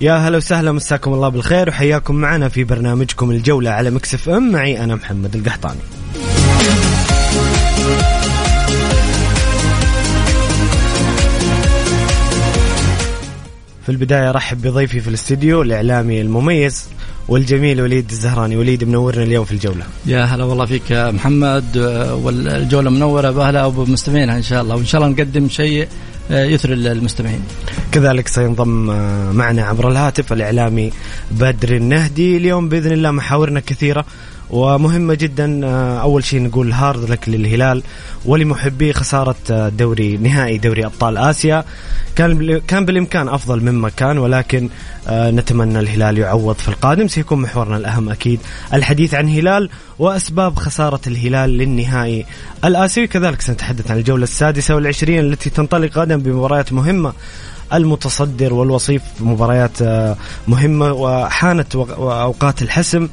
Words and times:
يا 0.00 0.16
هلا 0.16 0.36
وسهلا 0.36 0.72
مساكم 0.72 1.12
الله 1.12 1.28
بالخير 1.28 1.68
وحياكم 1.68 2.14
معنا 2.14 2.48
في 2.48 2.64
برنامجكم 2.64 3.30
الجولة 3.30 3.70
على 3.70 3.90
ميكس 3.90 4.15
أف 4.15 4.28
أم. 4.28 4.52
معي 4.52 4.84
أنا 4.84 4.94
محمد 4.94 5.36
القحطاني. 5.36 5.80
في 13.82 13.92
البداية 13.92 14.30
أرحب 14.30 14.62
بضيفي 14.62 15.00
في 15.00 15.08
الاستديو 15.08 15.62
الإعلامي 15.62 16.20
المميز 16.20 16.88
والجميل 17.28 17.80
وليد 17.80 18.10
الزهراني. 18.10 18.56
وليد 18.56 18.84
منورنا 18.84 19.22
اليوم 19.22 19.44
في 19.44 19.52
الجولة. 19.52 19.84
يا 20.06 20.24
هلا 20.24 20.44
والله 20.44 20.66
فيك 20.66 20.92
محمد 20.92 21.76
والجولة 22.22 22.90
منورة 22.90 23.30
بأهلها 23.30 23.64
وبمستمعينها 23.64 24.36
إن 24.36 24.42
شاء 24.42 24.62
الله. 24.62 24.76
وإن 24.76 24.86
شاء 24.86 25.00
الله 25.02 25.12
نقدم 25.14 25.48
شيء 25.48 25.88
يثري 26.30 26.74
المستمعين. 26.74 27.40
كذلك 27.92 28.28
سينضم 28.28 28.86
معنا 29.36 29.62
عبر 29.64 29.88
الهاتف 29.88 30.32
الإعلامي 30.32 30.92
بدر 31.30 31.76
النهدي. 31.76 32.36
اليوم 32.36 32.68
بإذن 32.68 32.92
الله 32.92 33.10
محاورنا 33.10 33.60
كثيرة. 33.60 34.04
ومهمة 34.50 35.14
جدا 35.14 35.66
أول 36.00 36.24
شيء 36.24 36.42
نقول 36.42 36.72
هارد 36.72 37.10
لك 37.10 37.28
للهلال 37.28 37.82
ولمحبي 38.24 38.92
خسارة 38.92 39.68
دوري 39.68 40.16
نهائي 40.16 40.58
دوري 40.58 40.86
أبطال 40.86 41.18
آسيا. 41.18 41.64
كان 42.16 42.60
كان 42.68 42.84
بالإمكان 42.84 43.28
أفضل 43.28 43.60
مما 43.60 43.88
كان 43.88 44.18
ولكن 44.18 44.68
نتمنى 45.10 45.80
الهلال 45.80 46.18
يعوض 46.18 46.54
في 46.54 46.68
القادم. 46.68 47.08
سيكون 47.08 47.40
محورنا 47.40 47.76
الأهم 47.76 48.08
أكيد 48.08 48.40
الحديث 48.74 49.14
عن 49.14 49.28
هلال 49.28 49.70
وأسباب 49.98 50.56
خسارة 50.56 51.00
الهلال 51.06 51.50
للنهائي 51.50 52.26
الآسيوي. 52.64 53.06
كذلك 53.06 53.40
سنتحدث 53.40 53.90
عن 53.90 53.96
الجولة 53.96 54.22
السادسة 54.22 54.74
والعشرين 54.74 55.20
التي 55.20 55.50
تنطلق 55.50 55.98
غدا 55.98 56.16
بمباريات 56.16 56.72
مهمة. 56.72 57.12
المتصدر 57.72 58.54
والوصيف 58.54 59.02
مباريات 59.20 59.82
مهمة 60.48 60.92
وحانت 60.92 61.76
أوقات 61.76 62.62
الحسم. 62.62 63.08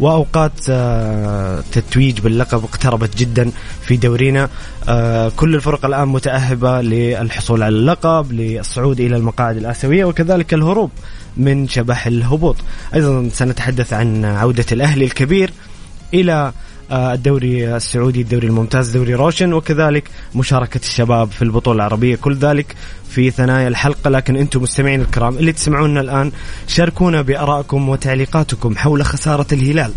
وأوقات 0.00 0.60
تتويج 1.72 2.20
باللقب 2.20 2.64
اقتربت 2.64 3.16
جدا 3.16 3.50
في 3.82 3.96
دورينا. 3.96 4.48
كل 5.36 5.54
الفرق 5.54 5.84
الآن 5.84 6.08
متأهبة 6.08 6.80
للحصول 6.80 7.62
على 7.62 7.76
اللقب 7.76 8.32
للصعود 8.32 9.00
إلى 9.00 9.16
المقاعد 9.16 9.56
الآسيوية 9.56 10.04
وكذلك 10.04 10.54
الهروب 10.54 10.90
من 11.36 11.68
شبح 11.68 12.06
الهبوط. 12.06 12.56
أيضا 12.94 13.28
سنتحدث 13.32 13.92
عن 13.92 14.24
عودة 14.24 14.66
الأهلي 14.72 15.04
الكبير 15.04 15.52
إلى 16.14 16.52
الدوري 16.92 17.76
السعودي 17.76 18.20
الدوري 18.20 18.46
الممتاز 18.46 18.90
دوري 18.90 19.14
روشن 19.14 19.52
وكذلك 19.52 20.10
مشاركة 20.34 20.78
الشباب 20.78 21.30
في 21.30 21.42
البطولة 21.42 21.76
العربية. 21.76 22.16
كل 22.16 22.34
ذلك 22.36 22.74
في 23.10 23.30
ثنايا 23.30 23.68
الحلقة 23.68 24.10
لكن 24.10 24.36
أنتم 24.36 24.62
مستمعين 24.62 25.00
الكرام 25.00 25.38
اللي 25.38 25.52
تسمعونا 25.52 26.00
الآن 26.00 26.32
شاركونا 26.66 27.22
بأرائكم 27.22 27.88
وتعليقاتكم 27.88 28.76
حول 28.76 29.04
خسارة 29.04 29.46
الهلال. 29.52 29.92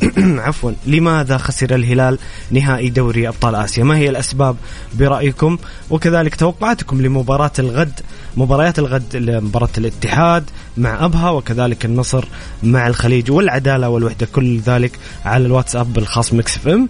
عفوا 0.46 0.72
لماذا 0.86 1.38
خسر 1.38 1.74
الهلال 1.74 2.18
نهائي 2.50 2.90
دوري 2.90 3.28
أبطال 3.28 3.54
آسيا؟ 3.54 3.84
ما 3.84 3.96
هي 3.96 4.08
الأسباب 4.08 4.56
برأيكم؟ 4.94 5.58
وكذلك 5.90 6.34
توقعاتكم 6.34 7.02
لمباراة 7.02 7.52
الغد 7.58 8.00
مباريات 8.36 8.78
الغد 8.78 9.16
مباراة 9.16 9.68
الاتحاد 9.78 10.44
مع 10.76 11.04
أبها 11.04 11.30
وكذلك 11.30 11.84
النصر 11.84 12.24
مع 12.62 12.86
الخليج 12.86 13.30
والعدالة 13.30 13.88
والوحدة 13.88 14.26
كل 14.32 14.58
ذلك 14.58 14.98
على 15.24 15.46
الواتساب 15.46 15.98
الخاص 15.98 16.32
مكس 16.34 16.56
إف 16.56 16.68
إم. 16.68 16.88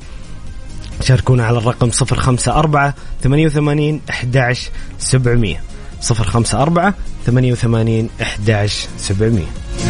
شاركونا 1.03 1.47
على 1.47 1.59
الرقم 1.59 1.91
054 2.13 2.93
88 3.23 4.01
11 4.11 4.71
700 4.99 5.57
054 6.11 6.93
88 7.27 8.09
11 8.21 8.89
700 8.99 9.90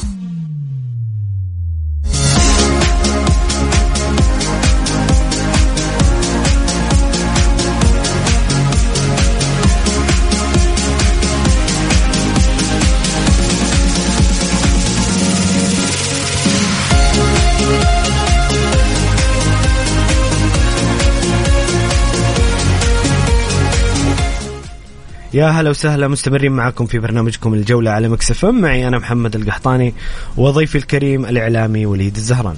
يا 25.33 25.49
هلا 25.49 25.69
وسهلا 25.69 26.07
مستمرين 26.07 26.51
معكم 26.51 26.85
في 26.85 26.99
برنامجكم 26.99 27.53
الجولة 27.53 27.91
على 27.91 28.09
مكسف 28.09 28.45
معي 28.45 28.87
أنا 28.87 28.97
محمد 28.97 29.35
القحطاني 29.35 29.93
وضيفي 30.37 30.77
الكريم 30.77 31.25
الإعلامي 31.25 31.85
وليد 31.85 32.15
الزهران. 32.15 32.55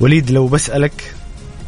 وليد 0.00 0.30
لو 0.30 0.46
بسألك 0.46 1.14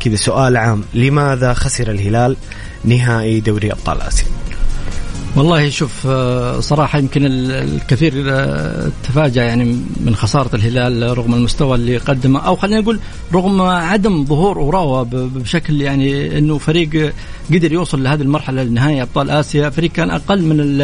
كذا 0.00 0.16
سؤال 0.16 0.56
عام 0.56 0.84
لماذا 0.94 1.54
خسر 1.54 1.90
الهلال 1.90 2.36
نهائي 2.84 3.40
دوري 3.40 3.72
أبطال 3.72 4.00
آسيا؟ 4.00 4.26
والله 5.36 5.68
شوف 5.68 6.06
صراحة 6.60 6.98
يمكن 6.98 7.26
الكثير 7.26 8.12
تفاجأ 9.04 9.42
يعني 9.44 9.64
من 10.00 10.14
خسارة 10.16 10.56
الهلال 10.56 11.18
رغم 11.18 11.34
المستوى 11.34 11.74
اللي 11.74 11.96
قدمه 11.96 12.40
أو 12.40 12.56
خلينا 12.56 12.80
نقول 12.80 13.00
رغم 13.32 13.60
عدم 13.62 14.24
ظهور 14.24 14.56
أوراوا 14.56 15.02
بشكل 15.12 15.80
يعني 15.80 16.38
أنه 16.38 16.58
فريق 16.58 17.12
قدر 17.52 17.72
يوصل 17.72 18.02
لهذه 18.02 18.22
المرحلة 18.22 18.62
لنهاية 18.62 19.02
أبطال 19.02 19.30
آسيا. 19.30 19.70
فريق 19.70 19.92
كان 19.92 20.10
أقل 20.10 20.42
من 20.42 20.80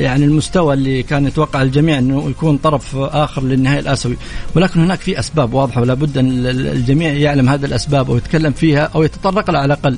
يعني 0.00 0.24
المستوى 0.24 0.74
اللي 0.74 1.02
كان 1.02 1.26
يتوقع 1.26 1.62
الجميع 1.62 1.98
إنه 1.98 2.30
يكون 2.30 2.56
طرف 2.56 2.96
آخر 2.96 3.42
للنهائي 3.42 3.80
الآسيوي. 3.80 4.16
ولكن 4.54 4.80
هناك 4.80 5.00
في 5.00 5.18
أسباب 5.18 5.52
واضحة 5.52 5.80
ولا 5.80 5.94
بد 5.94 6.18
أن 6.18 6.46
الجميع 6.46 7.12
يعلم 7.12 7.48
هذه 7.48 7.64
الأسباب 7.64 8.10
أو 8.10 8.16
يتكلم 8.16 8.52
فيها 8.52 8.90
أو 8.94 9.02
يتطرق 9.02 9.50
لها 9.50 9.60
على 9.60 9.74
الأقل. 9.74 9.96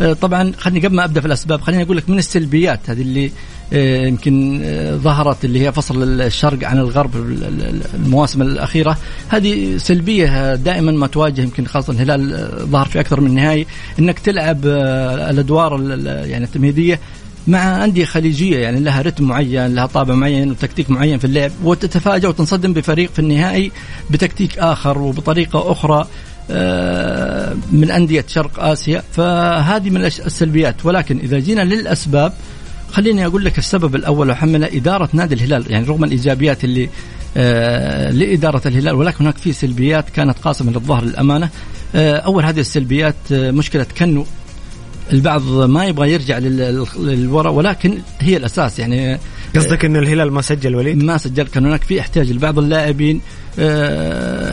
آه، 0.00 0.12
طبعا 0.12 0.52
خليني 0.58 0.86
قبل 0.86 0.96
ما 0.96 1.04
أبدأ 1.04 1.20
في 1.20 1.26
الأسباب 1.26 1.60
خليني 1.60 1.82
أقول 1.82 1.96
لك 1.96 2.10
من 2.10 2.18
السلبيات 2.18 2.90
هذه 2.90 3.02
اللي 3.02 3.30
يمكن 3.72 4.60
آه، 4.64 4.96
ظهرت 4.96 5.44
اللي 5.44 5.60
هي 5.60 5.72
فصل 5.72 6.20
الشرق 6.20 6.68
عن 6.68 6.78
الغرب 6.78 7.16
المواسم 7.94 8.42
الأخيرة. 8.42 8.98
هذه 9.28 9.76
سلبية 9.76 10.54
دائما 10.54 10.92
ما 10.92 11.06
تواجه 11.06 11.42
يمكن 11.42 11.66
خاصة 11.66 11.92
الهلال 11.92 12.48
ظهر 12.70 12.86
في 12.86 13.00
أكثر 13.00 13.20
من 13.20 13.34
نهائي. 13.34 13.66
إنك 13.98 14.18
تلعب 14.18 14.66
الأدوار 14.66 15.80
يعني 16.06 16.44
التمهيدية 16.44 17.00
مع 17.46 17.84
أندية 17.84 18.04
خليجية 18.04 18.58
يعني 18.58 18.80
لها 18.80 19.02
رتم 19.02 19.24
معين 19.24 19.74
لها 19.74 19.86
طابع 19.86 20.14
معين 20.14 20.50
وتكتيك 20.50 20.90
معين 20.90 21.18
في 21.18 21.24
اللعب 21.24 21.50
وتتفاجأ 21.64 22.28
وتنصدم 22.28 22.72
بفريق 22.72 23.10
في 23.12 23.18
النهائي 23.18 23.72
بتكتيك 24.10 24.58
آخر 24.58 24.98
وبطريقة 24.98 25.72
أخرى 25.72 26.06
آه، 26.50 27.56
من 27.72 27.90
أندية 27.90 28.24
شرق 28.28 28.64
آسيا. 28.64 29.02
فهذه 29.12 29.90
من 29.90 30.04
السلبيات. 30.04 30.74
ولكن 30.84 31.18
إذا 31.18 31.38
جينا 31.38 31.62
للأسباب 31.62 32.32
خليني 32.92 33.26
أقول 33.26 33.44
لك 33.44 33.58
السبب 33.58 33.94
الأول 33.94 34.30
وحمله 34.30 34.66
إدارة 34.76 35.08
نادي 35.12 35.34
الهلال 35.34 35.70
يعني 35.70 35.86
رغم 35.86 36.04
الإيجابيات 36.04 36.64
اللي 36.64 36.88
آه 37.36 38.10
لإدارة 38.10 38.68
الهلال 38.68 38.94
ولكن 38.94 39.24
هناك 39.24 39.38
في 39.38 39.52
سلبيات 39.52 40.10
كانت 40.10 40.38
قاسمة 40.38 40.72
للظهر 40.72 41.04
للأمانة. 41.04 41.48
آه 41.94 42.16
أول 42.16 42.44
هذه 42.44 42.60
السلبيات 42.60 43.14
آه 43.32 43.50
مشكلة 43.50 43.86
كنو. 43.98 44.26
البعض 45.12 45.42
ما 45.52 45.84
يبغى 45.84 46.12
يرجع 46.12 46.38
للوراء 46.98 47.52
ولكن 47.52 47.98
هي 48.20 48.36
الأساس 48.36 48.78
يعني 48.78 49.18
قصدك 49.56 49.84
إن 49.84 49.96
الهلال 49.96 50.32
ما 50.32 50.42
سجل 50.42 50.74
وليد؟ 50.76 51.02
ما 51.02 51.18
سجل 51.18 51.46
كان 51.46 51.66
هناك 51.66 51.82
في 51.82 52.00
إحتياج 52.00 52.32
لبعض 52.32 52.58
اللاعبين. 52.58 53.20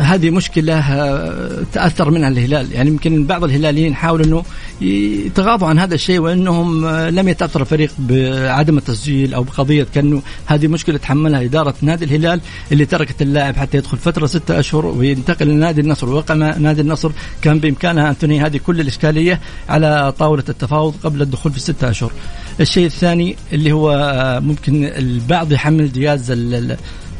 هذه 0.01 0.29
مشكلة 0.29 0.79
آه 0.79 1.63
تأثر 1.73 2.11
منها 2.11 2.29
الهلال 2.29 2.71
يعني 2.71 2.89
يمكن 2.89 3.25
بعض 3.25 3.43
الهلاليين 3.43 3.95
حاولوا 3.95 4.25
إنه 4.25 4.43
يتغاضوا 4.81 5.67
عن 5.67 5.79
هذا 5.79 5.95
الشيء 5.95 6.19
وإنهم 6.19 6.85
آه 6.85 7.09
لم 7.09 7.27
يتأثر 7.27 7.61
الفريق 7.61 7.91
بعدم 7.99 8.77
التسجيل 8.77 9.33
أو 9.33 9.43
بقضية 9.43 9.87
كأنه 9.95 10.21
هذه 10.45 10.67
مشكلة 10.67 10.97
تحملها 10.97 11.43
إدارة 11.43 11.73
نادي 11.81 12.05
الهلال 12.05 12.41
اللي 12.71 12.85
تركت 12.85 13.21
اللاعب 13.21 13.55
حتى 13.55 13.77
يدخل 13.77 13.97
فترة 13.97 14.25
ستة 14.25 14.59
أشهر 14.59 14.85
وينتقل 14.85 15.47
لنادي 15.47 15.81
النصر 15.81 16.09
ووقع 16.09 16.33
نادي 16.33 16.81
النصر 16.81 17.11
كان 17.41 17.59
بإمكانها 17.59 18.09
أن 18.09 18.17
تنهي 18.17 18.39
هذه 18.39 18.57
كل 18.57 18.81
الإشكالية 18.81 19.39
على 19.69 20.13
طاولة 20.19 20.43
التفاوض 20.49 20.95
قبل 21.03 21.21
الدخول 21.21 21.51
في 21.51 21.57
الستة 21.57 21.89
أشهر. 21.89 22.11
الشيء 22.59 22.85
الثاني 22.85 23.35
اللي 23.53 23.71
هو 23.71 23.91
آه، 23.91 24.39
ممكن 24.39 24.85
البعض 24.85 25.51
يحمل 25.51 25.91
دياز 25.91 26.31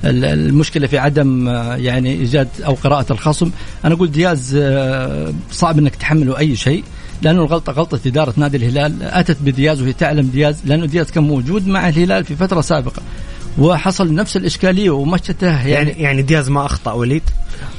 المشكلة 0.04 0.88
في 0.88 0.98
عدم 0.98 1.48
آه، 1.48 1.76
يعني 1.76 2.12
إيجاد 2.12 2.48
أو 2.66 2.74
قراءة 2.74 3.14
الخصم. 3.14 3.52
أنا 3.86 3.94
أقول 3.94 4.12
دياز 4.12 4.58
آه، 4.62 5.34
صعب 5.52 5.80
إنك 5.80 5.96
تحمله 5.96 6.38
أي 6.38 6.56
شيء 6.56 6.84
لأنه 7.22 7.42
الغلطة 7.42 7.72
غلطة 7.72 8.00
إدارة 8.06 8.34
نادي 8.38 8.58
الهلال. 8.58 9.04
أتت 9.04 9.38
بدياز 9.42 9.82
وهي 9.82 9.94
تعلم 9.94 10.28
دياز 10.28 10.62
لأنه 10.66 10.86
دياز 10.86 11.12
كان 11.12 11.24
موجود 11.24 11.68
مع 11.68 11.90
الهلال 11.90 12.26
في 12.26 12.36
فترة 12.36 12.62
سابقة. 12.62 13.02
وحصل 13.58 14.14
نفس 14.14 14.38
الإشكالية 14.38 14.90
ومشته 14.90 15.48
يعني 15.48 15.72
يعني, 15.72 15.92
يعني 15.92 16.22
دياز 16.22 16.50
ما 16.50 16.66
أخطأ 16.66 16.92
وليد؟ 16.92 17.24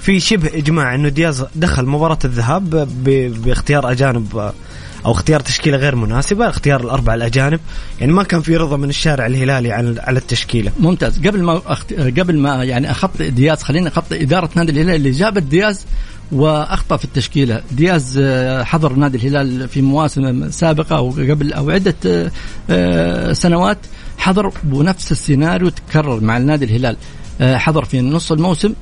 في 0.01 0.21
شبه 0.21 0.49
إجماع 0.55 0.95
إنه 0.95 1.09
دياز 1.09 1.45
دخل 1.55 1.87
مباراة 1.87 2.19
الذهاب 2.25 2.89
بإختيار 3.45 3.91
أجانب 3.91 4.53
أو 5.07 5.13
اختيار 5.13 5.41
تشكيلة 5.41 5.77
غير 5.77 5.97
مناسبة 5.97 6.49
اختيار 6.49 6.81
الاربعه 6.81 7.15
الأجانب. 7.15 7.61
يعني 8.01 8.13
ما 8.13 8.23
كان 8.23 8.43
في 8.43 8.57
رضا 8.57 8.77
من 8.77 8.89
الشارع 8.89 9.27
الهلالي 9.27 9.73
على 9.73 10.01
على 10.01 10.19
التشكيلة. 10.19 10.73
ممتاز. 10.81 11.27
قبل 11.27 11.43
ما 11.43 11.63
أخت... 11.67 11.93
قبل 11.93 12.39
ما 12.39 12.65
يعني 12.65 12.91
اخطئ 12.91 13.31
دياز 13.31 13.63
خلينا 13.63 13.89
اخطئ 13.89 14.23
إدارة 14.23 14.51
نادي 14.55 14.73
الهلال 14.73 14.95
اللي 14.95 15.11
جابت 15.11 15.43
دياز 15.43 15.87
وأخطأ 16.33 16.97
في 16.97 17.05
التشكيلة. 17.05 17.63
دياز 17.71 18.19
آه، 18.23 18.65
حضر 18.65 18.93
نادي 18.93 19.19
الهلال 19.19 19.69
في 19.69 19.83
مواسم 19.83 20.51
سابقة 20.51 20.97
أو 20.97 21.11
قبل 21.11 21.53
أو 21.53 21.71
عدة 21.71 21.95
آه، 22.07 22.31
آه، 22.71 23.33
سنوات. 23.33 23.79
حضر 24.19 24.53
ونفس 24.73 25.13
السيناريو 25.13 25.69
تكرر 25.69 26.21
مع 26.21 26.37
النادي 26.37 26.65
الهلال. 26.65 26.97
حضر 27.41 27.85
في 27.85 28.01
نص 28.01 28.33
الموسم 28.33 28.73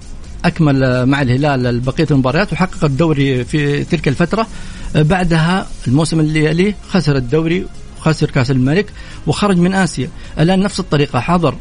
أكمل 0.46 1.06
مع 1.06 1.22
الهلال 1.22 1.80
بقية 1.80 2.06
المباريات 2.10 2.52
وحقق 2.52 2.84
الدوري 2.84 3.44
في 3.44 3.84
تلك 3.84 4.08
الفترة. 4.08 4.46
بعدها 4.94 5.66
الموسم 5.88 6.20
اللي 6.20 6.44
يليه 6.44 6.76
خسر 6.88 7.16
الدوري 7.16 7.66
خسر 8.00 8.30
كأس 8.30 8.50
الملك 8.50 8.86
وخرج 9.26 9.58
من 9.58 9.74
آسيا. 9.74 10.08
الآن 10.40 10.60
نفس 10.60 10.80
الطريقة. 10.80 11.20
حضر 11.20 11.54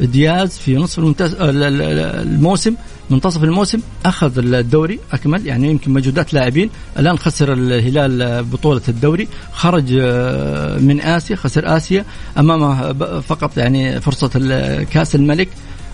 دياز 0.00 0.58
في 0.58 0.76
نصف 0.76 0.98
الممتاز 0.98 1.36
الموسم 1.40 2.74
منتصف 3.10 3.44
الموسم 3.44 3.80
أخذ 4.06 4.38
الدوري 4.38 4.98
أكمل 5.12 5.46
يعني 5.46 5.70
يمكن 5.70 5.90
مجهودات 5.90 6.34
لاعبين. 6.34 6.70
الآن 6.98 7.18
خسر 7.18 7.52
الهلال 7.52 8.44
بطولة 8.44 8.82
الدوري. 8.88 9.28
خرج 9.52 9.92
من 10.80 11.00
آسيا 11.00 11.36
خسر 11.36 11.76
آسيا. 11.76 12.04
أمامه 12.38 12.92
فقط 13.20 13.58
يعني 13.58 14.00
فرصة 14.00 14.28
كأس 14.84 15.14
الملك. 15.14 15.48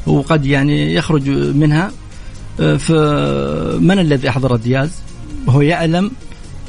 وقد 0.07 0.47
يعني 0.47 0.95
يخرج 0.95 1.29
منها. 1.31 1.91
فمن 2.59 3.99
الذي 3.99 4.29
أحضر 4.29 4.57
دياز؟ 4.57 4.91
وهو 5.47 5.61
يعلم 5.61 6.11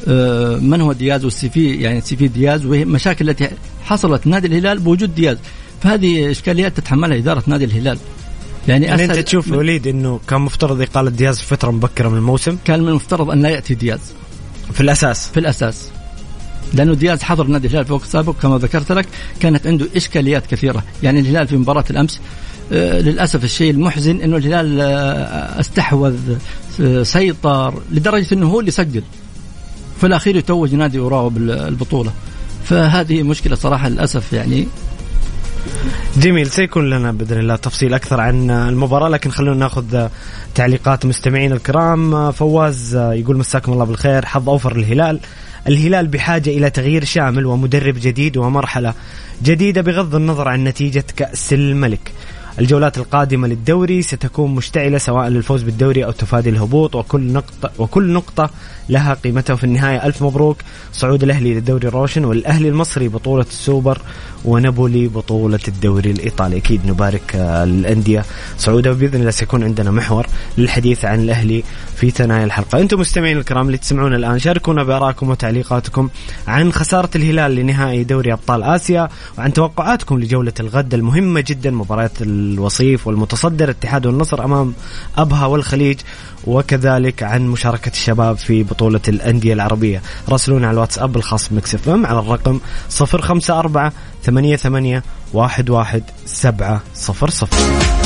آه، 0.08 0.58
من 0.58 0.82
هو 0.82 0.94
دياز 0.94 1.26
وال 1.26 1.50
CV 1.50 1.76
يعني 1.76 2.02
CV 2.02 2.28
دياز 2.28 2.66
وهي 2.66 2.84
المشاكل 2.84 3.30
التي 3.30 3.50
حصلت. 3.84 4.28
نادي 4.28 4.48
الهلال 4.48 4.80
بوجود 4.80 5.16
دياز. 5.16 5.38
فهذه 5.82 6.32
إشكاليات 6.32 6.78
تتحملها 6.78 7.18
إدارة 7.18 7.44
نادي 7.48 7.66
الهلال. 7.66 7.98
يعني, 8.68 8.86
يعني 8.86 9.06
أنت 9.06 9.20
تشوف 9.20 9.52
وليد 9.52 9.88
إنه 9.88 10.20
كان 10.28 10.42
مفترض 10.42 10.82
اقاله 10.82 11.10
دياز 11.10 11.40
في 11.40 11.46
فترة 11.46 11.72
مبكرة 11.72 12.10
من 12.10 12.18
الموسم؟ 12.18 12.58
كان 12.66 12.82
من 12.82 12.88
المفترض 12.88 13.30
أن 13.30 13.42
لا 13.42 13.50
يأتي 13.50 13.74
دياز. 13.74 14.00
في 14.74 14.82
الأساس؟ 14.82 15.28
في 15.28 15.40
الأساس. 15.40 15.90
لأنه 16.74 16.94
دياز 16.94 17.24
حضر 17.24 17.48
نادي 17.48 17.68
الهلال 17.68 17.86
في 17.86 17.94
وقت 17.94 18.06
سابق 18.06 18.36
كما 18.42 18.58
ذكرت 18.58 18.92
لك 18.92 19.06
كانت 19.40 19.68
عنده 19.68 19.88
إشكاليات 19.96 20.48
كثيرة. 20.48 20.84
يعني 21.04 21.20
الهلال 21.20 21.48
في 21.48 21.58
مباراة 21.58 21.86
الأمس 21.90 22.16
آه 22.16 22.22
للأسف 22.72 23.44
الشيء 23.44 23.72
المحزن 23.72 24.22
إنه 24.22 24.38
الهلال 24.38 24.82
آه 24.82 25.60
استحوذ 25.60 26.36
آه 26.82 27.04
سيطر 27.04 27.74
لدرجة 27.92 28.34
إنه 28.34 28.50
هو 28.50 28.60
اللي 28.60 28.72
سجل. 28.72 29.04
في 30.00 30.08
الأخير 30.08 30.36
يتوج 30.36 30.76
نادي 30.76 31.00
اوراوا 31.00 31.30
بالبطولة. 31.30 32.12
فهذه 32.64 33.24
مشكلة 33.24 33.56
صراحة 33.56 33.90
للأسف 33.90 34.34
يعني. 34.34 34.68
جميل 36.18 36.50
سيكون 36.50 36.90
لنا 36.90 37.12
بإذن 37.12 37.40
الله 37.40 37.56
تفصيل 37.56 37.94
أكثر 37.94 38.22
عن 38.22 38.52
المباراة 38.52 39.10
لكن 39.10 39.32
خلونا 39.32 39.60
ناخذ 39.60 40.08
تعليقات 40.56 41.06
مستمعين 41.06 41.52
الكرام. 41.52 42.32
فواز 42.32 42.96
يقول 42.96 43.38
مساكم 43.38 43.74
الله 43.74 43.86
بالخير 43.86 44.26
حظ 44.26 44.50
أوفر 44.50 44.78
للهلال. 44.78 45.20
الهلال 45.68 46.08
بحاجة 46.08 46.50
إلى 46.50 46.70
تغيير 46.70 47.04
شامل 47.04 47.46
ومدرب 47.46 47.96
جديد 48.02 48.38
ومرحلة 48.38 48.94
جديدة 49.44 49.82
بغض 49.82 50.16
النظر 50.16 50.48
عن 50.48 50.64
نتيجة 50.64 51.04
كأس 51.16 51.54
الملك. 51.54 52.12
الجولات 52.60 52.98
القادمة 52.98 53.48
للدوري 53.48 54.02
ستكون 54.02 54.56
مشتعلة 54.56 54.98
سواء 54.98 55.28
للفوز 55.28 55.64
بالدوري 55.64 56.06
أو 56.06 56.12
تفادي 56.12 56.50
الهبوط 56.50 56.96
وكل 56.96 57.22
نقطة 57.22 57.72
وكل 57.80 58.12
نقطة 58.12 58.50
لها 58.90 59.14
قيمتها 59.14 59.56
في 59.56 59.64
النهاية 59.64 60.06
ألف 60.06 60.24
مبروك. 60.24 60.58
صعود 60.94 61.24
الأهلي 61.24 61.54
للدوري 61.54 61.88
الروشن 61.88 62.26
والأهلي 62.26 62.70
المصري 62.70 63.08
بطولة 63.08 63.46
السوبر 63.50 64.02
ونابولي 64.46 65.08
بطولة 65.08 65.60
الدوري 65.68 66.12
الإيطالي. 66.12 66.58
أكيد 66.58 66.82
نبارك 66.86 67.36
الأندية 67.36 68.26
صعودها 68.58 68.92
وبإذن 68.92 69.20
الله 69.20 69.32
سيكون 69.32 69.64
عندنا 69.64 69.92
محور 69.92 70.28
للحديث 70.58 71.06
عن 71.06 71.20
الأهلي 71.20 71.64
في 71.96 72.10
ثنايا 72.10 72.46
الحلقة. 72.46 72.80
أنتم 72.80 73.00
مستمعين 73.00 73.38
الكرام 73.38 73.66
اللي 73.66 73.78
تسمعون 73.78 74.14
الآن 74.14 74.40
شاركونا 74.40 74.84
بآرائكم 74.84 75.30
وتعليقاتكم 75.30 76.10
عن 76.48 76.74
خسارة 76.74 77.10
الهلال 77.16 77.56
لنهائي 77.56 78.04
دوري 78.04 78.34
أبطال 78.34 78.64
آسيا 78.64 79.10
وعن 79.38 79.54
توقعاتكم 79.54 80.20
لجولة 80.20 80.54
الغد 80.60 80.94
المهمة 80.94 81.44
جدا 81.48 81.72
مباريات 81.72 82.22
الوصيف 82.22 83.08
والمتصدر 83.08 83.70
اتحاد 83.70 84.06
والنصر 84.06 84.46
أمام 84.46 84.74
أبها 85.18 85.46
والخليج. 85.46 86.00
وكذلك 86.50 87.24
عن 87.24 87.48
مشاركة 87.48 87.90
الشباب 87.90 88.38
في 88.38 88.64
بطولة 88.64 89.02
الأندية 89.08 89.54
العربية. 89.54 90.02
راسلونا 90.30 90.68
على 90.68 90.74
الواتساب 90.74 91.18
الخاص 91.18 91.50
بمكسف 91.50 91.90
إم 91.90 92.06
على 92.06 92.20
الرقم 92.20 92.60
054 93.02 93.92
88 94.24 95.02
11 95.36 96.02
700 96.26 97.99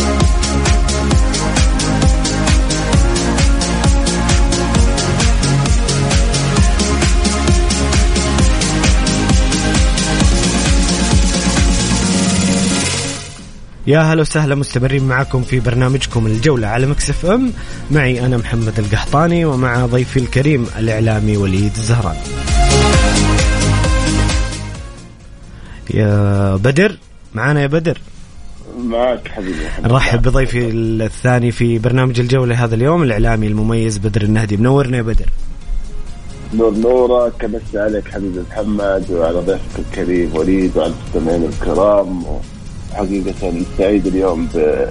يا 13.87 13.99
هلا 13.99 14.21
وسهلا 14.21 14.55
مستمرين 14.55 15.03
معكم 15.03 15.41
في 15.41 15.59
برنامجكم 15.59 16.27
الجولة 16.27 16.67
على 16.67 16.87
مكسف 16.87 17.25
ام. 17.25 17.53
معي 17.91 18.25
أنا 18.25 18.37
محمد 18.37 18.79
القحطاني 18.79 19.45
ومع 19.45 19.85
ضيفي 19.85 20.19
الكريم 20.19 20.67
الإعلامي 20.79 21.37
وليد 21.37 21.71
الزهران. 21.75 22.15
يا 25.93 26.55
بدر 26.55 26.97
معانا 27.33 27.61
يا 27.61 27.67
بدر؟ 27.67 27.97
معك 28.77 29.27
حبيبي. 29.27 29.65
نرحب 29.83 30.21
بضيفي 30.21 30.69
الثاني 30.69 31.51
في 31.51 31.79
برنامج 31.79 32.19
الجولة 32.19 32.63
هذا 32.63 32.75
اليوم 32.75 33.03
الإعلامي 33.03 33.47
المميز 33.47 33.97
بدر 33.97 34.21
النهدي. 34.21 34.57
منورنا 34.57 34.97
يا 34.97 35.01
بدر. 35.01 35.29
نور 36.53 36.73
نورك 36.77 37.43
أمسي 37.43 37.79
عليك 37.79 38.11
حبيبي 38.11 38.43
محمد 38.51 39.11
وعلى 39.11 39.39
ضيفك 39.39 39.79
الكريم 39.79 40.35
وليد 40.35 40.77
وعلى 40.77 40.93
المستمعين 40.93 41.43
الكرام. 41.43 42.23
حقيقة 42.93 43.53
سعيد 43.77 44.07
اليوم 44.07 44.47
ب 44.55 44.85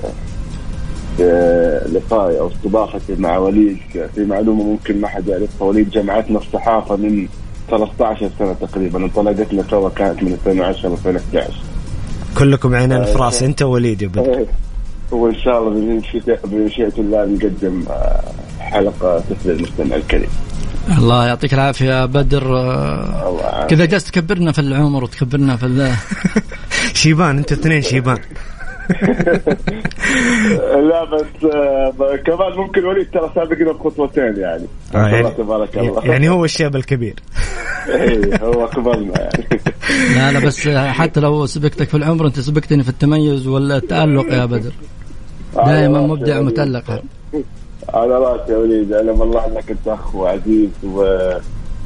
بلقائي 1.19 2.41
أو 2.41 2.49
استضافتي 2.49 3.15
مع 3.15 3.37
وليد. 3.39 3.79
في 4.15 4.25
معلومة 4.25 4.65
ممكن 4.65 5.01
ما 5.01 5.09
حد 5.09 5.29
يعرفها. 5.29 5.67
وليد 5.69 5.91
جمعتنا 5.91 6.39
الصحافة 6.39 6.97
من 6.97 7.29
13 7.71 8.31
سنة 8.39 8.53
تقريبا 8.53 8.99
انطلقتنا 9.05 9.65
سوا 9.71 9.89
كانت 9.89 10.23
من 10.23 10.33
2010 10.33 10.89
ل 10.89 10.93
2011 10.93 11.53
كلكم 12.39 12.75
عينين 12.75 13.05
في 13.05 13.19
راس 13.19 13.43
انت 13.43 13.63
ووليد 13.63 14.03
يا 14.03 14.09
بدر. 14.09 14.39
إيه. 14.39 14.47
وان 15.13 15.35
شاء 15.35 15.59
الله 15.59 16.01
بمشيئة 16.45 16.93
الله 16.99 17.25
نقدم 17.25 17.85
آه، 17.91 18.23
حلقة 18.61 19.19
تفرح 19.19 19.47
المستمع 19.57 19.97
الكريم. 19.97 20.31
الله 20.99 21.27
يعطيك 21.27 21.55
العافية 21.55 21.87
يا 21.87 22.05
بدر. 22.07 22.57
آه، 22.57 23.29
الله 23.29 23.41
يعافيك. 23.43 23.71
كذا 23.71 23.85
جالس 23.85 24.05
تكبرنا 24.05 24.53
في 24.53 24.59
العمر 24.59 25.05
وتكبرنا 25.05 25.57
في 25.57 25.67
ال- 25.67 25.93
شيبان 27.01 27.39
أنتوا 27.39 27.57
اثنين 27.57 27.83
شيبان. 27.83 28.19
لا 30.91 31.05
بس 31.05 31.45
آه، 31.55 31.93
كمان 32.27 32.53
ممكن 32.57 32.85
وليد 32.85 33.11
ترى 33.11 33.31
سابقنا 33.35 33.73
بخطوتين 33.73 34.35
يعني. 34.37 34.65
آه، 34.95 34.99
ما 34.99 35.11
شاء 35.11 35.19
الله 35.21 35.21
يعني, 35.21 35.35
تبارك 35.35 35.79
الله. 35.79 36.05
يعني 36.05 36.29
هو 36.29 36.45
الشاب 36.45 36.77
الكبير. 36.77 37.15
إيه، 37.89 38.37
هو 38.43 38.67
قبلنا 38.67 39.21
يعني. 39.21 39.47
لا 40.15 40.33
لا 40.33 40.47
بس 40.47 40.69
حتى 40.69 41.21
لو 41.21 41.47
سبقتك 41.47 41.89
في 41.89 41.97
العمر 41.97 42.27
انت 42.27 42.41
سبقتني 42.41 42.83
في 42.83 42.89
التميز 42.89 43.47
والتألق 43.47 44.33
يا 44.33 44.45
بدر. 44.45 44.73
دائما 45.57 45.99
على 45.99 46.07
مبدع. 46.07 46.39
ومتالق 46.39 47.03
على 47.95 48.13
راسي 48.19 48.53
يا 48.53 48.57
وليد 48.59 48.93
اعلم 48.93 49.23
الله 49.23 49.47
إنك 49.47 49.71
أنت 49.71 49.89
أخ 49.89 50.15
وعزيز 50.15 50.69
و... 50.85 51.05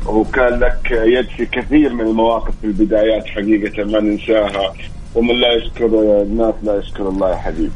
وكان 0.07 0.61
لك 0.61 0.91
يد 0.91 1.27
في 1.37 1.47
كثير 1.47 1.93
من 1.93 2.01
المواقف 2.07 2.55
في 2.61 2.67
البدايات 2.67 3.27
حقيقة 3.27 3.85
ما 3.85 4.01
ننساها 4.01 4.73
ومن 5.15 5.35
لا 5.35 5.53
يشكر 5.53 5.87
الناس 6.23 6.55
لا 6.63 6.79
يشكر 6.79 7.09
الله 7.09 7.31
يا 7.31 7.37
حبيبي. 7.37 7.71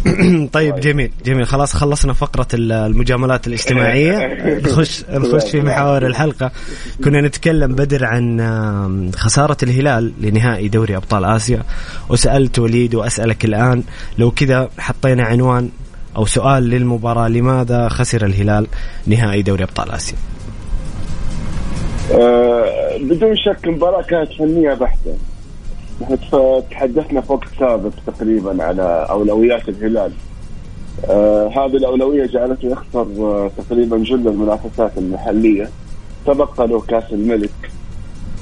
طيب 0.52 0.80
جميل 0.80 1.10
جميل. 1.24 1.46
خلاص 1.46 1.74
خلصنا 1.74 2.12
فقرة 2.12 2.46
ال- 2.54 2.72
المجاملات 2.72 3.46
الاجتماعية. 3.46 4.26
نخش 4.64 5.04
نخش 5.10 5.50
في 5.50 5.60
محاور 5.60 6.06
الحلقة. 6.06 6.50
كنا 7.04 7.20
نتكلم 7.20 7.74
بدر 7.74 8.04
عن 8.04 9.10
خسارة 9.16 9.56
الهلال 9.62 10.12
لنهائي 10.20 10.68
دوري 10.68 10.96
أبطال 10.96 11.24
آسيا. 11.24 11.62
وسألت 12.08 12.58
وليد 12.58 12.94
وأسألك 12.94 13.44
الآن 13.44 13.82
لو 14.18 14.30
كذا 14.30 14.68
حطينا 14.78 15.24
عنوان 15.24 15.68
أو 16.16 16.26
سؤال 16.26 16.62
للمباراة 16.62 17.28
لماذا 17.28 17.88
خسر 17.88 18.26
الهلال 18.26 18.66
نهائي 19.06 19.42
دوري 19.42 19.64
أبطال 19.64 19.90
آسيا؟ 19.90 20.16
آه، 22.12 22.96
بدون 23.00 23.36
شك 23.36 23.68
مباراة 23.68 24.02
كانت 24.02 24.30
نحن 26.02 26.16
تف- 26.20 26.64
تحدثنا 26.70 27.20
في 27.20 27.32
وقت 27.32 27.48
سابق 27.60 27.90
تقريبا 28.06 28.64
على 28.64 29.06
أولويات 29.10 29.68
الهلال. 29.68 30.12
آه 31.10 31.48
هذه 31.48 31.76
الأولوية 31.76 32.26
جعلته 32.26 32.68
يخسر 32.68 33.06
آه 33.18 33.50
تقريبا 33.58 33.96
جل 33.98 34.28
المنافسات 34.28 34.92
المحلية. 34.98 35.68
تبقى 36.26 36.66
له 36.68 36.80
كأس 36.80 37.12
الملك 37.12 37.70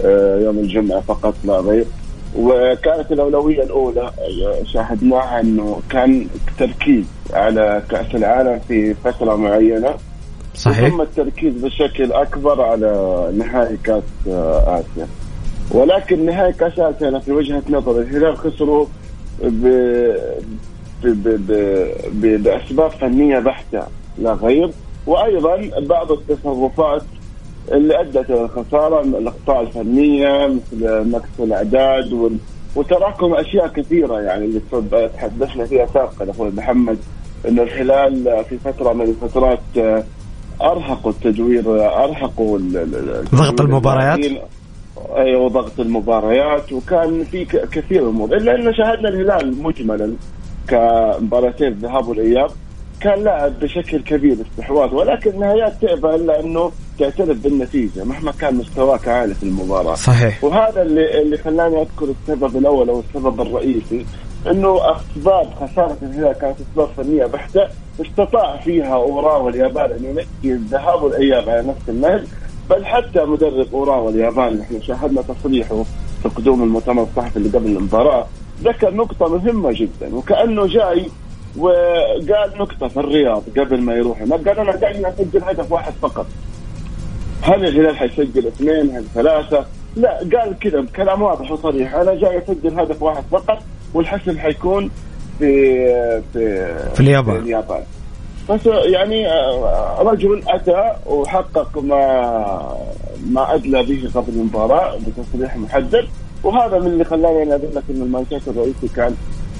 آه 0.04 0.38
يوم 0.38 0.58
الجمعة 0.58 1.00
فقط 1.00 1.34
لا 1.44 1.58
غير 1.60 1.84
وكانت 2.36 3.12
الأولوية 3.12 3.62
الأولى 3.62 4.00
آه، 4.00 4.64
شاهدناها 4.64 5.40
أنه 5.40 5.80
كان 5.90 6.26
تركيز 6.58 7.04
على 7.32 7.82
كأس 7.90 8.14
العالم 8.14 8.58
في 8.68 8.94
فترة 8.94 9.36
معينة. 9.36 9.94
صحيح. 10.54 10.88
ثم 10.88 11.00
التركيز 11.00 11.54
بشكل 11.54 12.12
أكبر 12.12 12.62
على 12.62 13.30
نهائي 13.36 13.76
كأس 13.84 14.02
آه، 14.28 14.80
آسيا. 14.80 15.06
ولكن 15.70 16.26
نهائي 16.26 16.52
كأس 16.52 16.78
آسيا 16.78 17.08
أنا 17.08 17.18
في 17.18 17.32
وجهة 17.32 17.62
نظر 17.70 18.00
الهلال 18.00 18.36
خسروا 18.36 18.86
ب... 19.42 19.66
ب... 21.02 21.06
ب... 21.06 21.28
ب... 21.28 21.52
ب... 22.12 22.42
بأسباب 22.42 22.90
فنية 22.90 23.38
بحتة 23.38 23.82
لا 24.18 24.32
غير. 24.32 24.70
وأيضا 25.06 25.70
بعض 25.80 26.12
التصرفات 26.12 27.02
اللي 27.72 28.00
أدت 28.00 28.30
إلى 28.30 28.44
الخسارة 28.44 29.02
من 29.02 29.14
الأخطاء 29.14 29.60
الفنية 29.60 30.46
مثل 30.46 31.10
نقص 31.10 31.40
الأعداد 31.40 32.12
وال... 32.12 32.36
وتراكم 32.76 33.34
أشياء 33.34 33.68
كثيرة 33.68 34.20
يعني 34.20 34.44
اللي 34.44 34.60
تحدثنا 35.14 35.64
فيها 35.64 35.86
سابقا 35.86 36.30
أخوي 36.30 36.50
محمد 36.50 36.98
انه 37.48 37.62
الهلال 37.62 38.44
في 38.48 38.58
فترة 38.58 38.92
من 38.92 39.02
الفترات 39.04 39.60
ارهقوا 40.62 41.10
التدوير 41.12 41.64
ارهقوا 42.04 42.58
ضغط 43.34 43.60
المباريات؟ 43.60 44.18
أيوه 45.16 45.48
ضغط 45.48 45.80
المباريات 45.80 46.72
وكان 46.72 47.24
في 47.24 47.44
كثير 47.44 48.02
من 48.02 48.08
الأمور 48.08 48.36
إلا 48.36 48.54
انه 48.54 48.72
شاهدنا 48.72 49.08
الهلال 49.08 49.62
مجملا 49.62 50.12
كمباراتين 50.68 51.68
الذهاب 51.68 52.08
والإياب 52.08 52.50
كان 53.00 53.24
لاعب 53.24 53.60
بشكل 53.60 54.00
كبير 54.00 54.36
استحواذ 54.50 54.94
ولكن 54.94 55.30
النهايات 55.30 55.72
تأبى 55.80 56.14
إلا 56.14 56.40
إنه 56.40 56.72
تعترف 56.98 57.36
بالنتيجة 57.38 58.04
مهما 58.04 58.32
كان 58.32 58.54
مستواك 58.54 59.08
عالي 59.08 59.34
في 59.34 59.42
المباراة. 59.42 59.94
صحيح. 59.94 60.44
وهذا 60.44 60.82
اللي 60.82 61.22
اللي 61.22 61.38
خلاني 61.38 61.82
أذكر 61.82 62.14
السبب 62.22 62.56
الأول 62.56 62.88
أو 62.88 63.00
السبب 63.00 63.40
الرئيسي 63.40 64.06
إنه 64.50 64.78
أسباب 64.96 65.50
خسارة 65.60 65.96
الهلال 66.02 66.32
كانت 66.32 66.56
أسباب 66.60 66.88
فنية 66.96 67.26
بحتة 67.26 67.68
استطاع 68.00 68.56
فيها 68.56 68.94
اوراوا 68.94 69.42
واليابان 69.42 69.90
أن 69.90 70.04
ينقي 70.04 70.56
الذهاب 70.56 71.02
والإياب 71.02 71.48
على 71.48 71.62
نفس 71.62 71.88
النهج 71.88 72.24
بل 72.70 72.84
حتى 72.86 73.24
مدرب 73.24 73.66
اوراوا 73.74 74.10
اليابان 74.10 74.58
نحن 74.58 74.82
شاهدنا 74.82 75.22
تصريحه 75.22 75.82
في 76.22 76.28
قدوم 76.28 76.62
المؤتمر 76.62 77.02
الصحفي 77.02 77.36
اللي 77.36 77.48
قبل 77.48 77.66
المباراة 77.76 78.26
ذكر 78.62 78.94
نقطة 78.94 79.28
مهمة 79.28 79.72
جدا 79.72 80.14
وكأنه 80.16 80.66
جاي 80.66 81.06
وقال 81.58 82.52
نقطة 82.58 82.88
في 82.88 83.00
الرياض 83.00 83.42
قبل 83.58 83.80
ما 83.80 83.94
يروح 83.94 84.22
قال 84.22 84.48
أنا 84.48 84.76
جاي 84.76 85.08
أسجل 85.08 85.42
هدف 85.42 85.72
واحد 85.72 85.92
فقط. 86.02 86.26
هل 87.42 87.66
الهلال 87.66 87.96
حيسجل 87.96 88.46
اثنين 88.46 88.96
هل 88.96 89.04
ثلاثة؟ 89.14 89.64
لا 89.96 90.18
قال 90.18 90.58
كذا 90.60 90.80
بكلام 90.80 91.22
واضح 91.22 91.50
وصريح. 91.50 91.94
أنا 91.94 92.14
جاي 92.14 92.38
أسجل 92.38 92.80
هدف 92.80 93.02
واحد 93.02 93.22
فقط 93.30 93.58
والحسم 93.94 94.38
حيكون 94.38 94.90
في 95.38 95.74
في 96.32 96.66
في 96.94 97.00
اليابان. 97.00 97.36
في 97.36 97.42
اليابان. 97.42 97.82
بس 98.50 98.66
يعني 98.66 99.28
آه، 99.28 100.02
رجل 100.02 100.42
أتى 100.48 100.92
وحقق 101.06 101.78
ما 101.78 102.76
ما 103.30 103.54
أدلى 103.54 103.82
به 103.82 104.10
قبل 104.14 104.32
المباراة 104.32 104.96
بتصريح 104.96 105.56
محدد. 105.56 106.08
وهذا 106.44 106.78
من 106.78 106.86
اللي 106.86 107.04
خلاني 107.04 107.42
أنا 107.42 107.54
أقول 107.54 107.70
لك 107.74 107.82
أن 107.90 108.02
المنشط 108.02 108.48
الرئيسي 108.48 108.88
كان 108.96 109.16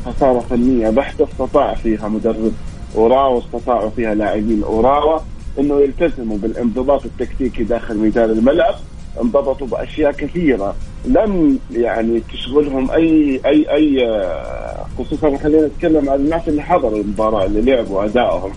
خسارة 0.07 0.39
فنية 0.39 0.91
بحتة 0.91 1.25
استطاع 1.25 1.75
فيها 1.75 2.09
مدرب 2.09 2.53
أوراوا 2.97 3.35
واستطاعوا 3.35 3.91
فيها 3.91 4.15
لاعبين 4.15 4.63
أوراوا. 4.63 5.19
إنه 5.59 5.81
يلتزموا 5.81 6.39
بالانضباط 6.39 7.05
التكتيكي 7.05 7.65
داخل 7.65 7.97
ميدان 7.97 8.31
الملعب 8.31 8.75
انضبطوا 9.21 9.67
بأشياء 9.67 10.13
كثيرة. 10.13 10.75
لم 11.05 11.59
يعني 11.73 12.23
تشغلهم 12.33 12.91
أي 12.91 13.41
أي 13.47 13.75
أي 13.75 14.09
آه، 14.09 14.87
خصوصا 14.99 15.37
خلينا 15.37 15.67
نتكلم 15.67 16.11
عن 16.11 16.19
الناس 16.19 16.49
اللي 16.49 16.63
حضروا 16.63 17.01
المباراة 17.01 17.47
اللي 17.47 17.61
لعبوا 17.61 18.05
أدائهم. 18.05 18.51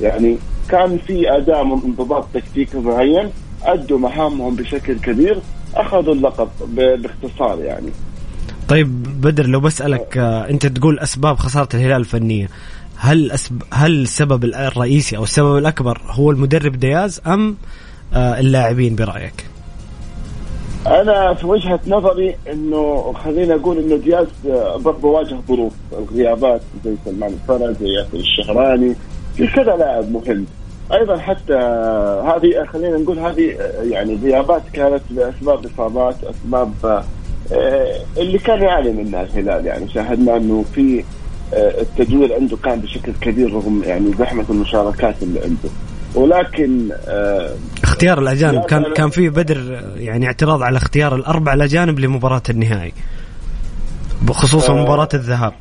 يعني 0.00 0.36
كان 0.68 0.98
في 1.06 1.36
أداء 1.36 1.64
من 1.64 1.80
انضباط 1.84 2.26
تكتيكي 2.34 2.78
معين 2.78 3.30
أدوا 3.64 3.98
مهامهم 3.98 4.56
بشكل 4.56 4.98
كبير 4.98 5.38
أخذوا 5.74 6.14
اللقب 6.14 6.48
باختصار 6.76 7.60
يعني. 7.60 7.90
طيب 8.68 9.02
بدر 9.20 9.46
لو 9.46 9.60
بسألك 9.60 10.18
آه، 10.18 10.50
أنت 10.50 10.66
تقول 10.66 10.98
أسباب 10.98 11.36
خسارة 11.36 11.68
الهلال 11.74 12.00
الفنية 12.00 12.48
هل 13.04 13.32
أسب... 13.32 13.62
هل 13.72 14.02
السبب 14.02 14.44
الرئيسي 14.44 15.16
أو 15.16 15.22
السبب 15.22 15.56
الأكبر 15.56 16.00
هو 16.10 16.30
المدرب 16.30 16.72
دياز 16.72 17.20
أم 17.26 17.56
آه، 18.14 18.40
اللاعبين 18.40 18.96
برأيك؟ 18.96 19.46
أنا 20.86 21.34
في 21.34 21.46
وجهة 21.46 21.80
نظري 21.86 22.36
إنه 22.52 23.12
خلينا 23.12 23.54
أقول 23.54 23.78
إنه 23.78 23.96
دياز 23.96 24.26
آه، 24.48 24.76
برضه 24.76 25.08
واجه 25.08 25.36
ظروف 25.48 25.72
الغيابات 25.92 26.60
زي 26.84 26.94
سلمان 27.04 27.32
الفرج 27.32 27.76
زي 27.80 27.88
ياسر 27.88 28.16
الشهراني 28.18 28.94
في 29.36 29.46
كذا 29.46 29.76
لاعب 29.76 30.12
مهم 30.12 30.46
أيضا 30.92 31.16
حتى 31.16 31.54
آه، 31.54 32.36
هذه 32.36 32.64
خلينا 32.72 32.96
نقول 32.96 33.18
هذه 33.18 33.56
آه، 33.60 33.82
يعني 33.82 34.18
غيابات 34.22 34.62
كانت 34.72 35.02
لأسباب 35.10 35.66
إصابات 35.66 36.16
أسباب 36.24 36.72
آه، 36.84 37.04
آه، 37.52 37.96
اللي 38.16 38.38
كان 38.38 38.62
يعاني 38.62 38.90
منها 38.90 39.22
الهلال 39.22 39.66
يعني 39.66 39.88
شاهدنا 39.88 40.36
إنه 40.36 40.64
في 40.74 40.98
آه، 41.00 41.04
التدوير 41.52 42.34
عنده 42.34 42.56
كان 42.56 42.80
بشكل 42.80 43.12
كبير 43.20 43.52
رغم 43.52 43.82
يعني 43.84 44.12
زحمة 44.18 44.44
المشاركات 44.50 45.22
اللي 45.22 45.40
عنده 45.40 45.70
ولكن 46.14 46.88
آه، 47.06 47.54
اختيار 47.82 48.18
الأجانب 48.18 48.54
لا، 48.54 48.66
كان. 48.66 48.84
كان 48.94 49.10
في 49.10 49.28
بدر 49.28 49.56
آه، 49.56 49.98
يعني 50.00 50.26
اعتراض 50.26 50.62
على 50.62 50.76
اختيار 50.76 51.14
الأربع 51.14 51.54
الأجانب 51.54 51.98
لمباراة 52.00 52.42
النهائي 52.50 52.92
بخصوص 54.22 54.70
آه. 54.70 54.82
مباراة 54.82 55.08
الذهاب 55.14 55.52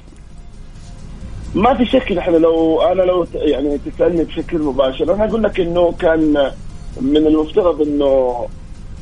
ما 1.56 1.74
في 1.74 1.86
شك 1.86 2.12
نحن 2.12 2.32
لو 2.32 2.82
أنا 2.82 3.02
لو 3.02 3.28
يعني 3.34 3.78
تسألني 3.78 4.24
بشكل 4.24 4.60
مباشر 4.60 5.13
أنا 5.13 5.25
أقول 5.25 5.44
لك 5.44 5.60
إنه 5.60 5.92
كان 6.00 6.52
من 7.02 7.18
المفترض 7.18 7.82
إنه 7.82 8.36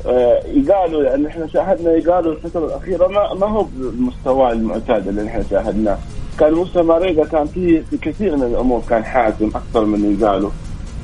آه، 0.06 0.42
يقالوا 0.54 1.04
يعني 1.04 1.28
إحنا 1.28 1.46
شاهدنا 1.46 1.92
يقالوا 1.92 2.32
الفترة 2.32 2.66
الأخيرة 2.66 3.06
ما 3.06 3.34
ما 3.34 3.46
هو 3.46 3.62
بالمستوى 3.62 4.52
المعتاد 4.52 5.08
اللي 5.08 5.26
إحنا 5.26 5.44
شاهدناه 5.50 5.98
كان 6.38 6.52
موسى 6.52 6.82
ماريجا 6.82 7.24
كان 7.24 7.46
في 7.46 7.80
في 7.82 7.96
كثير 7.96 8.36
من 8.36 8.42
الأمور 8.42 8.82
كان 8.90 9.04
حازم 9.04 9.48
أكثر 9.54 9.84
من 9.84 10.16
يقالوا 10.20 10.50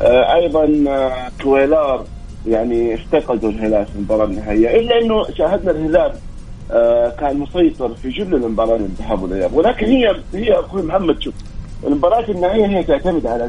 آه، 0.01 0.35
أيضا 0.35 0.85
آه، 0.91 1.31
كويلار 1.43 2.05
يعني 2.47 2.95
افتقدوا 2.95 3.51
الهلال 3.51 3.87
في 3.87 3.97
المباراة 3.97 4.25
النهائية 4.25 4.81
إلا 4.81 4.99
إنه 5.01 5.25
شاهدنا 5.39 5.71
الهلال 5.71 6.13
آه، 6.73 7.09
كان 7.09 7.39
مسيطر 7.39 7.95
في 7.95 8.09
جل 8.11 8.35
المباراة 8.35 8.77
الذهاب 8.77 9.23
والاياب 9.23 9.55
ولكن 9.55 9.87
هي 9.87 10.17
هي 10.35 10.53
أخوي 10.61 10.83
محمد 10.83 11.21
شوف 11.23 11.35
المباراة 11.87 12.25
النهائية 12.31 12.67
هي 12.67 12.83
تعتمد 12.85 13.27
على 13.27 13.49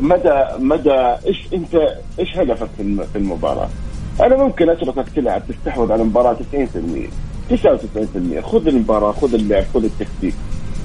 مدى 0.00 0.44
مدى 0.58 0.90
إيش 1.26 1.48
أنت 1.54 1.88
إيش 2.18 2.36
هدفك 2.38 2.68
في 2.76 2.82
الم- 2.82 3.04
في 3.12 3.18
المباراة. 3.18 3.68
أنا 4.20 4.36
ممكن 4.36 4.68
اتركك 4.68 5.08
تلعب 5.16 5.42
تستحوذ 5.48 5.92
على 5.92 6.02
المباراة 6.02 6.36
90% 6.52 7.10
99% 7.50 8.40
خذ 8.40 8.66
المباراة 8.68 9.12
خذ 9.12 9.34
اللعب 9.34 9.64
خذ 9.74 9.84
التكتيك. 9.84 10.34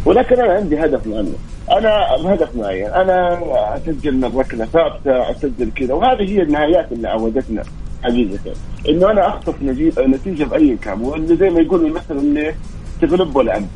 ولكن 0.05 0.39
أنا 0.39 0.53
عندي 0.53 0.79
هدف 0.85 1.07
معين. 1.07 1.33
أنا 1.71 2.17
بهدف 2.23 2.55
معين. 2.55 2.85
أنا 2.85 3.39
أسجل 3.77 4.15
من 4.15 4.31
ركلة 4.37 4.65
ثابتة 4.65 5.31
أسجل 5.31 5.71
كذا 5.75 5.93
وهذه 5.93 6.29
هي 6.29 6.41
النهايات 6.41 6.91
اللي 6.91 7.07
عودتنا 7.07 7.63
حقيقة. 8.03 8.53
إنه 8.89 9.11
أنا 9.11 9.27
اخطف 9.27 9.55
نتيجة 9.99 10.43
بأي 10.43 10.77
كان 10.81 11.01
واللي 11.01 11.35
زي 11.37 11.49
ما 11.49 11.59
يقولوا 11.61 11.87
المثل 11.87 12.17
اللي 12.17 12.55
تغلب 13.01 13.35
ولا 13.35 13.57
أنت. 13.57 13.69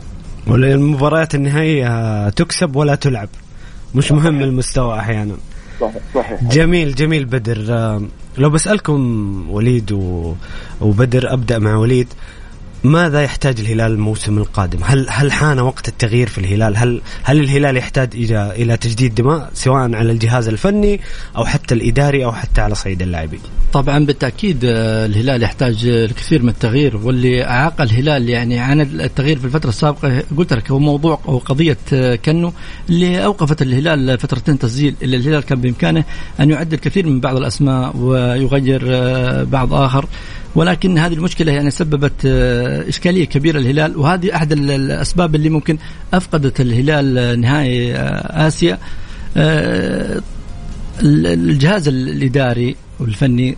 والمباريات 0.48 1.36
النهائية 1.36 2.30
تكسب 2.30 2.76
ولا 2.76 2.96
تلعب. 2.96 3.30
مش 3.96 4.12
مهم 4.12 4.42
المستوى 4.42 5.00
أحيانا. 5.00 5.36
صحيح 5.82 6.02
صحيح. 6.16 6.44
جميل 6.44 6.96
جميل 6.96 7.26
بدر. 7.26 7.58
لو 8.38 8.50
بسألكم 8.50 9.00
وليد 9.50 9.92
و- 9.92 10.34
وبدر 10.82 11.34
أبدأ 11.34 11.60
مع 11.60 11.76
وليد. 11.76 12.08
ماذا 12.88 13.22
يحتاج 13.22 13.60
الهلال 13.60 13.91
الموسم 13.91 14.38
القادم؟ 14.38 14.79
هل 14.84 15.06
هل 15.10 15.32
حان 15.32 15.60
وقت 15.60 15.88
التغيير 15.88 16.27
في 16.27 16.38
الهلال؟ 16.38 16.77
هل 16.77 17.01
هل 17.24 17.39
الهلال 17.39 17.77
يحتاج 17.77 18.10
إلى 18.13 18.51
إلى 18.56 18.77
تجديد 18.77 19.15
دماء 19.15 19.50
سواء 19.53 19.96
على 19.96 20.12
الجهاز 20.12 20.48
الفني 20.48 21.00
أو 21.38 21.46
حتى 21.46 21.74
الإداري 21.75 22.25
أو 22.25 22.32
حتى 22.32 22.62
على 22.62 22.75
صعيد 22.75 23.01
اللاعبين؟ 23.01 23.39
طبعا 23.74 24.06
بالتأكيد 24.06 24.65
آه، 24.65 25.06
الهلال 25.06 25.44
يحتاج 25.44 25.86
آه، 25.88 26.06
الكثير 26.06 26.44
من 26.44 26.50
التغيير 26.50 26.98
واللي 26.98 27.46
أعاق 27.46 27.82
الهلال 27.82 28.29
يعني 28.29 28.60
عن 28.60 28.82
التغيير 28.82 29.39
في 29.39 29.46
الفترة 29.46 29.70
السابقة 29.70 30.24
قلت 30.38 30.53
لك 30.53 30.72
هو 30.72 30.79
موضوع 30.79 31.20
أو 31.27 31.38
قضية 31.38 31.77
آه، 31.94 32.15
كنو 32.15 32.53
اللي 32.89 33.25
أوقفت 33.25 33.62
الهلال 33.62 34.17
فترتين 34.20 34.60
تسجيل 34.60 34.96
اللي 35.01 35.17
الهلال 35.17 35.44
كان 35.44 35.62
بإمكانه 35.62 36.03
أن 36.39 36.50
يعدل 36.50 36.74
الكثير 36.74 37.08
من 37.08 37.20
بعض 37.20 37.36
الأسماء 37.36 37.98
ويغير 37.98 38.84
بعض 39.44 39.74
آخر 39.74 40.06
ولكن 40.58 40.98
هذه 40.98 41.14
المشكلة 41.14 41.52
يعني 41.52 41.72
سببت 41.72 42.14
آه، 42.26 42.90
إشكالية 42.90 43.26
كبيرة 43.26 43.60
للهلال 43.60 43.98
وهذه 43.98 44.36
أحد 44.36 44.52
ال- 44.52 44.72
الأسباب 44.72 45.36
اللي 45.36 45.50
ممكن 45.50 45.78
أفقدت 46.14 46.62
الهلال 46.62 47.42
نهائي 47.42 47.96
آه، 47.96 48.48
آسيا. 48.48 48.78
آه، 49.38 50.22
ال- 51.02 51.28
الجهاز 51.28 51.88
الإداري 51.88 52.76
والفني 53.00 53.58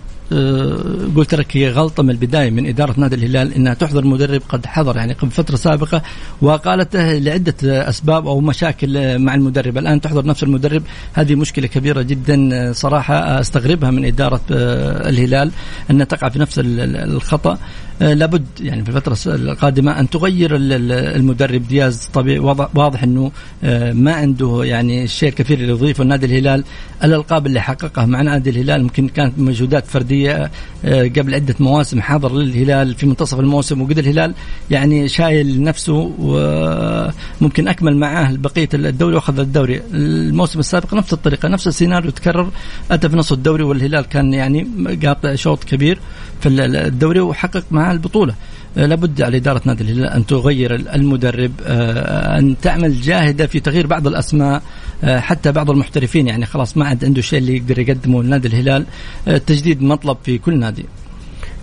قلت 1.15 1.35
لك 1.35 1.57
هي 1.57 1.69
غلطة 1.69 2.03
من 2.03 2.09
البداية 2.09 2.49
من 2.49 2.65
إدارة 2.67 2.93
نادي 2.97 3.15
الهلال 3.15 3.53
إنها 3.53 3.73
تحضر 3.73 4.05
مدرب 4.05 4.41
قد 4.49 4.65
حضر 4.65 4.97
يعني 4.97 5.13
قبل 5.13 5.31
فترة 5.31 5.55
سابقة 5.55 6.01
وقالته 6.41 7.17
لعدة 7.17 7.55
أسباب 7.89 8.27
أو 8.27 8.39
مشاكل 8.39 9.19
مع 9.19 9.35
المدرب. 9.35 9.77
الآن 9.77 10.01
تحضر 10.01 10.25
نفس 10.25 10.43
المدرب. 10.43 10.83
هذه 11.13 11.35
مشكلة 11.35 11.67
كبيرة 11.67 12.01
جدا 12.01 12.49
آه، 12.53 12.71
صراحة 12.71 13.39
أستغربها 13.39 13.91
من 13.91 14.05
إدارة 14.05 14.41
آه، 14.51 15.09
الهلال 15.09 15.51
أنها 15.91 16.05
تقع 16.05 16.29
في 16.29 16.39
نفس 16.39 16.59
ال- 16.59 16.79
ال- 16.79 16.95
الخطأ. 17.15 17.53
آه، 17.53 17.57
لابد 17.99 18.45
يعني 18.61 18.83
في 18.83 18.89
الفترة 18.89 19.17
القادمة 19.35 19.99
أن 19.99 20.09
تغير 20.09 20.55
ال- 20.55 20.73
ال- 20.73 20.91
المدرب 20.91 21.67
دياز. 21.67 22.09
طبيعي 22.13 22.39
واضح, 22.39 23.03
إنه 23.03 23.31
آه، 23.63 23.93
ما 23.93 24.13
عنده 24.13 24.61
يعني 24.63 25.03
الشيء 25.03 25.29
الكثير 25.29 25.57
اللي 25.57 25.69
يضيفه. 25.69 26.03
نادي 26.03 26.25
الهلال 26.25 26.63
الألقاب 27.03 27.47
اللي 27.47 27.61
حققها 27.61 28.05
مع 28.05 28.21
نادي 28.21 28.49
الهلال 28.49 28.83
ممكن 28.83 29.07
كانت 29.07 29.39
مجهودات 29.39 29.87
فردية 29.87 30.51
آه، 30.85 31.03
قبل 31.03 31.33
عدة 31.35 31.55
مواسم 31.59 32.01
حاضر 32.01 32.33
للهلال 32.33 32.95
في 32.95 33.05
منتصف 33.05 33.39
الموسم. 33.39 33.81
وقدر 33.81 34.03
الهلال 34.03 34.33
يعني 34.71 35.07
شايل 35.07 35.63
نفسه 35.63 36.11
وممكن 36.19 37.67
أكمل 37.67 37.97
معاه 37.97 38.33
بقية 38.33 38.69
الدوري 38.73 39.15
وأخذ 39.15 39.39
الدوري. 39.39 39.81
الموسم 39.93 40.59
السابق 40.59 40.93
نفس 40.93 41.13
الطريقة 41.13 41.47
نفس 41.49 41.67
السيناريو 41.67 42.11
تكرر. 42.11 42.49
أتى 42.91 43.09
في 43.09 43.15
نص 43.15 43.31
الدوري 43.31 43.63
والهلال 43.63 44.05
كان 44.05 44.33
يعني 44.33 44.67
قاطع 45.05 45.35
شوط 45.35 45.63
كبير. 45.63 45.99
في 46.41 46.49
الدوري 46.49 47.19
وحقق 47.19 47.63
معاه 47.71 47.91
البطولة. 47.91 48.35
آه، 48.77 48.85
لابد 48.85 49.21
على 49.21 49.37
إدارة 49.37 49.61
نادي 49.65 49.83
الهلال 49.83 50.09
أن 50.09 50.25
تغير 50.25 50.75
المدرب 50.75 51.51
آه، 51.65 52.39
أن 52.39 52.55
تعمل 52.61 53.01
جاهدة 53.01 53.47
في 53.47 53.59
تغيير 53.59 53.87
بعض 53.87 54.07
الأسماء 54.07 54.61
آه، 55.03 55.19
حتى 55.19 55.51
بعض 55.51 55.71
المحترفين. 55.71 56.27
يعني 56.27 56.45
خلاص 56.45 56.77
ما 56.77 56.85
عاد 56.85 57.05
عنده 57.05 57.21
شيء 57.21 57.39
اللي 57.39 57.57
يقدر 57.57 57.79
يقدمه 57.79 58.23
لنادي 58.23 58.47
الهلال. 58.47 58.85
التجديد 59.27 59.81
مطلب 59.81 60.17
في 60.23 60.37
كل 60.37 60.59
نادي. 60.59 60.85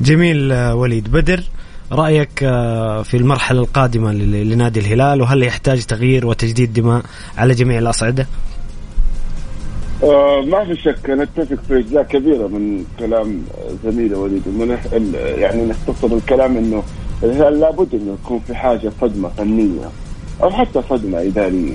جميل 0.00 0.52
وليد. 0.52 1.08
بدر 1.10 1.42
رأيك 1.92 2.38
في 3.04 3.14
المرحلة 3.14 3.60
القادمة 3.60 4.12
لنادي 4.12 4.80
الهلال 4.80 5.22
وهل 5.22 5.42
يحتاج 5.42 5.82
تغيير 5.82 6.26
وتجديد 6.26 6.72
دماء 6.72 7.02
على 7.38 7.54
جميع 7.54 7.78
الأصعدة؟ 7.78 8.26
آه 10.04 10.40
ما 10.40 10.64
في 10.64 10.76
شك 10.76 11.10
نتفق 11.10 11.58
في 11.68 11.78
أجزاء 11.78 12.02
كبيرة 12.02 12.46
من 12.46 12.84
كلام 12.98 13.42
زميلي 13.84 14.14
وليد 14.14 14.42
من 14.48 14.78
ال- 14.92 15.38
يعني 15.40 15.62
نختصر 15.66 16.16
الكلام 16.16 16.56
إنه 16.56 16.82
الهلال 17.22 17.60
لابد 17.60 17.94
إنه 17.94 18.16
يكون 18.24 18.38
في 18.46 18.54
حاجة 18.54 18.92
صدمة 19.00 19.28
فنية 19.28 19.88
أو 20.42 20.50
حتى 20.50 20.82
صدمة 20.90 21.20
إدارية. 21.22 21.74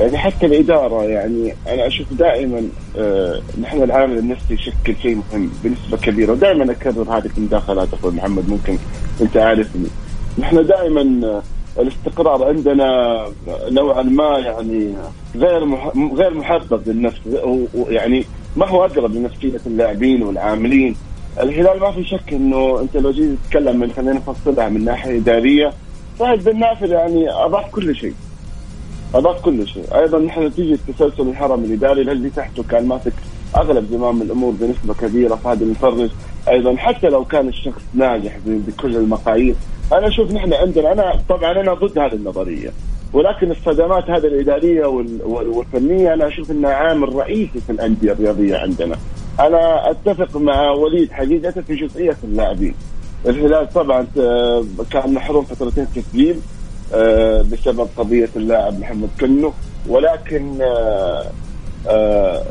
يعني 0.00 0.18
حتى 0.18 0.46
الإدارة 0.46 1.02
يعني 1.04 1.54
أنا 1.68 1.86
أشوف 1.86 2.06
دائما 2.12 2.62
آه 2.98 3.40
نحن 3.62 3.82
العامل 3.82 4.18
النفسي 4.18 4.54
يشكل 4.54 4.94
شيء 5.02 5.16
مهم 5.32 5.50
بنسبة 5.64 5.96
كبيرة. 5.96 6.32
ودائما 6.32 6.72
أكرر 6.72 7.02
هذه 7.18 7.30
المداخلات 7.38 7.88
أخوي 7.92 8.12
محمد 8.12 8.48
ممكن 8.48 8.76
أنت 9.20 9.36
عارفني. 9.36 9.86
نحن 10.38 10.66
دائما 10.66 11.26
آه، 11.26 11.42
الاستقرار 11.78 12.44
عندنا 12.44 13.24
نوعا 13.70 14.02
ما 14.02 14.38
يعني 14.38 14.94
غير. 15.36 15.76
غير 16.14 16.34
محبب 16.34 16.82
للنفس 16.86 17.20
ويعني 17.74 18.24
ما 18.56 18.68
هو 18.68 18.84
أقرب 18.84 19.14
لنفسية 19.14 19.60
اللاعبين 19.66 20.22
والعاملين. 20.22 20.96
الهلال 21.40 21.80
ما 21.80 21.92
في 21.92 22.04
شك 22.04 22.32
إنه 22.32 22.80
أنت 22.80 22.96
لو 22.96 23.10
جيت 23.10 23.38
تتكلم 23.44 23.80
من 23.80 23.92
خلينا 23.92 24.12
نفصلها 24.12 24.68
من 24.68 24.84
ناحية 24.84 25.18
إدارية 25.18 25.72
فهد 26.18 26.44
بن 26.44 26.58
نافل 26.58 26.92
يعني 26.92 27.30
أضاف 27.30 27.70
كل 27.70 27.96
شيء. 27.96 28.14
أضاف 29.14 29.40
كل 29.40 29.68
شيء. 29.68 29.84
أيضا 29.94 30.18
نحن 30.18 30.42
نتيجة 30.42 30.78
تسلسل 30.88 31.22
الهرم 31.22 31.64
الإداري 31.64 32.02
اللي 32.02 32.30
تحته 32.30 32.62
كان 32.62 32.86
ماسك 32.86 33.12
أغلب 33.56 33.86
زمام 33.90 34.22
الأمور 34.22 34.52
بنسبة 34.60 34.94
كبيرة 34.94 35.34
فهد 35.34 35.62
المفرج. 35.62 36.10
أيضا 36.48 36.76
حتى 36.76 37.08
لو 37.08 37.24
كان 37.24 37.48
الشخص 37.48 37.82
ناجح 37.94 38.38
بكل 38.46 38.96
المقاييس 38.96 39.56
أنا 39.92 40.08
أشوف 40.08 40.32
نحن 40.32 40.52
عندنا 40.52 40.92
أنا 40.92 41.20
طبعا 41.28 41.52
أنا 41.60 41.74
ضد 41.74 41.98
هذه 41.98 42.12
النظرية 42.12 42.70
ولكن 43.12 43.50
الصدمات 43.50 44.10
هذه 44.10 44.26
الإدارية 44.26 44.86
وال- 44.86 45.22
وال- 45.24 45.48
والفنية 45.48 46.14
أنا 46.14 46.28
أشوف 46.28 46.50
إنها 46.50 46.70
عامل 46.70 47.14
رئيسي 47.16 47.60
في 47.66 47.72
الأندية 47.72 48.12
الرياضية 48.12 48.56
عندنا. 48.56 48.96
أنا 49.40 49.90
أتفق 49.90 50.36
مع 50.36 50.70
وليد 50.70 51.12
حقيقه 51.12 51.50
في 51.50 51.74
جزئية 51.76 52.16
اللاعبين. 52.24 52.74
الهلال 53.26 53.68
طبعا 53.72 54.06
آه، 54.18 54.64
كان 54.90 55.14
محروم 55.14 55.44
فترتين 55.44 55.86
تسجيل 55.94 56.36
آه، 56.94 57.42
بسبب 57.52 57.88
قضية 57.96 58.28
اللاعب 58.36 58.80
محمد 58.80 59.08
كنو 59.20 59.52
ولكن 59.88 60.58
آه، 61.88 62.44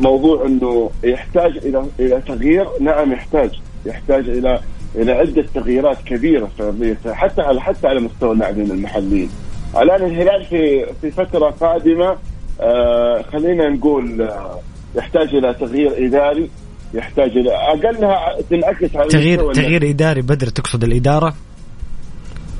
موضوع 0.00 0.46
إنه 0.46 0.90
يحتاج 1.04 1.56
إلى 1.56 1.84
إلى 2.00 2.20
تغيير 2.28 2.66
نعم 2.80 3.12
يحتاج 3.12 3.60
يحتاج 3.86 4.28
إلى 4.28 4.60
إلى 4.96 5.12
عدة 5.12 5.44
تغييرات 5.54 5.98
كبيرة 6.06 6.50
في 6.56 6.62
ارضيه 6.62 6.98
حتى 7.06 7.42
على 7.42 7.60
حتى 7.60 7.86
على 7.88 8.00
مستوى 8.00 8.32
اللاعبين 8.32 8.70
المحليين. 8.70 9.30
الآن 9.76 10.04
الهلال 10.04 10.44
في 10.44 10.86
في 11.00 11.10
فترة 11.10 11.50
قادمة 11.50 12.16
آه 12.60 13.22
خلينا 13.32 13.68
نقول 13.68 14.22
آه 14.22 14.58
يحتاج 14.94 15.34
إلى 15.34 15.54
تغيير 15.54 16.06
إداري 16.06 16.50
يحتاج 16.94 17.30
إلى 17.36 17.50
أقلها 17.52 18.40
تنعكس 18.50 18.96
على 18.96 19.08
تغيير 19.08 19.52
تغيير 19.52 19.90
إداري 19.90 20.22
بدر 20.22 20.46
تقصد 20.46 20.84
الإدارة؟ 20.84 21.34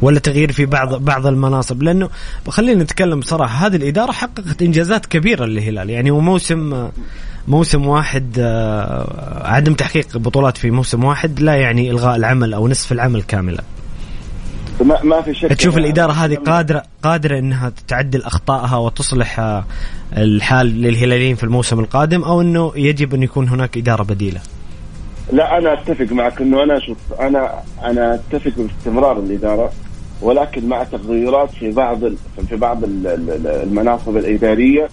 ولا 0.03 0.18
تغيير 0.18 0.53
في 0.53 0.66
بعض 0.66 1.05
بعض 1.05 1.27
المناصب؟ 1.27 1.83
لأنه 1.83 2.09
خلينا 2.49 2.83
نتكلم 2.83 3.21
بصراحة 3.21 3.66
هذه 3.66 3.77
الإدارة 3.77 4.12
حققت 4.12 4.62
إنجازات 4.62 5.07
كبيرة 5.07 5.45
للهلال. 5.45 5.90
يعني 5.90 6.11
وموسم 6.11 6.88
موسم 7.49 7.87
واحد 7.87 8.37
آه، 8.39 9.47
عدم 9.47 9.75
تحقيق 9.75 10.19
بطولات 10.19 10.57
في 10.57 10.71
موسم 10.71 11.05
واحد 11.05 11.41
لا 11.41 11.55
يعني 11.55 11.91
إلغاء 11.91 12.17
العمل 12.17 12.55
أو 12.55 12.69
نصف 12.69 12.93
العمل 12.93 13.23
كاملا 13.23 13.63
ما, 14.81 15.03
ما 15.03 15.23
في 15.23 15.35
شك. 15.35 15.49
تشوف 15.49 15.79
الإدارة 15.79 16.13
هذه 16.13 16.35
قادره 16.35 16.83
قادرة 17.03 17.39
إنها 17.39 17.73
تعدل 17.89 18.23
أخطائها 18.23 18.77
وتصلح 18.77 19.41
آه، 19.41 19.65
الحال 20.17 20.67
للهلاليين 20.67 21.37
في 21.37 21.45
الموسم 21.45 21.81
القادم 21.81 22.23
أو 22.23 22.41
إنه 22.41 22.73
يجب 22.77 23.15
أن 23.15 23.23
يكون 23.23 23.49
هناك 23.49 23.79
إدارة 23.79 24.03
بديلة؟ 24.03 24.41
لا 25.33 25.59
أنا 25.59 25.73
أتفق 25.73 26.13
معك 26.13 26.41
إنه 26.41 26.63
أنا 26.63 26.79
شوف 26.79 26.99
أنا 27.21 27.63
أنا 27.85 28.15
أتفق 28.15 28.53
باستمرار 28.57 29.19
الإدارة 29.19 29.73
ولكن 30.23 30.69
مع 30.69 30.85
تغيرات 30.85 31.51
في 31.51 31.71
بعض 31.71 31.99
في 32.49 32.57
بعض 32.57 32.85
المناصب 32.85 34.17
الإدارية 34.17 34.89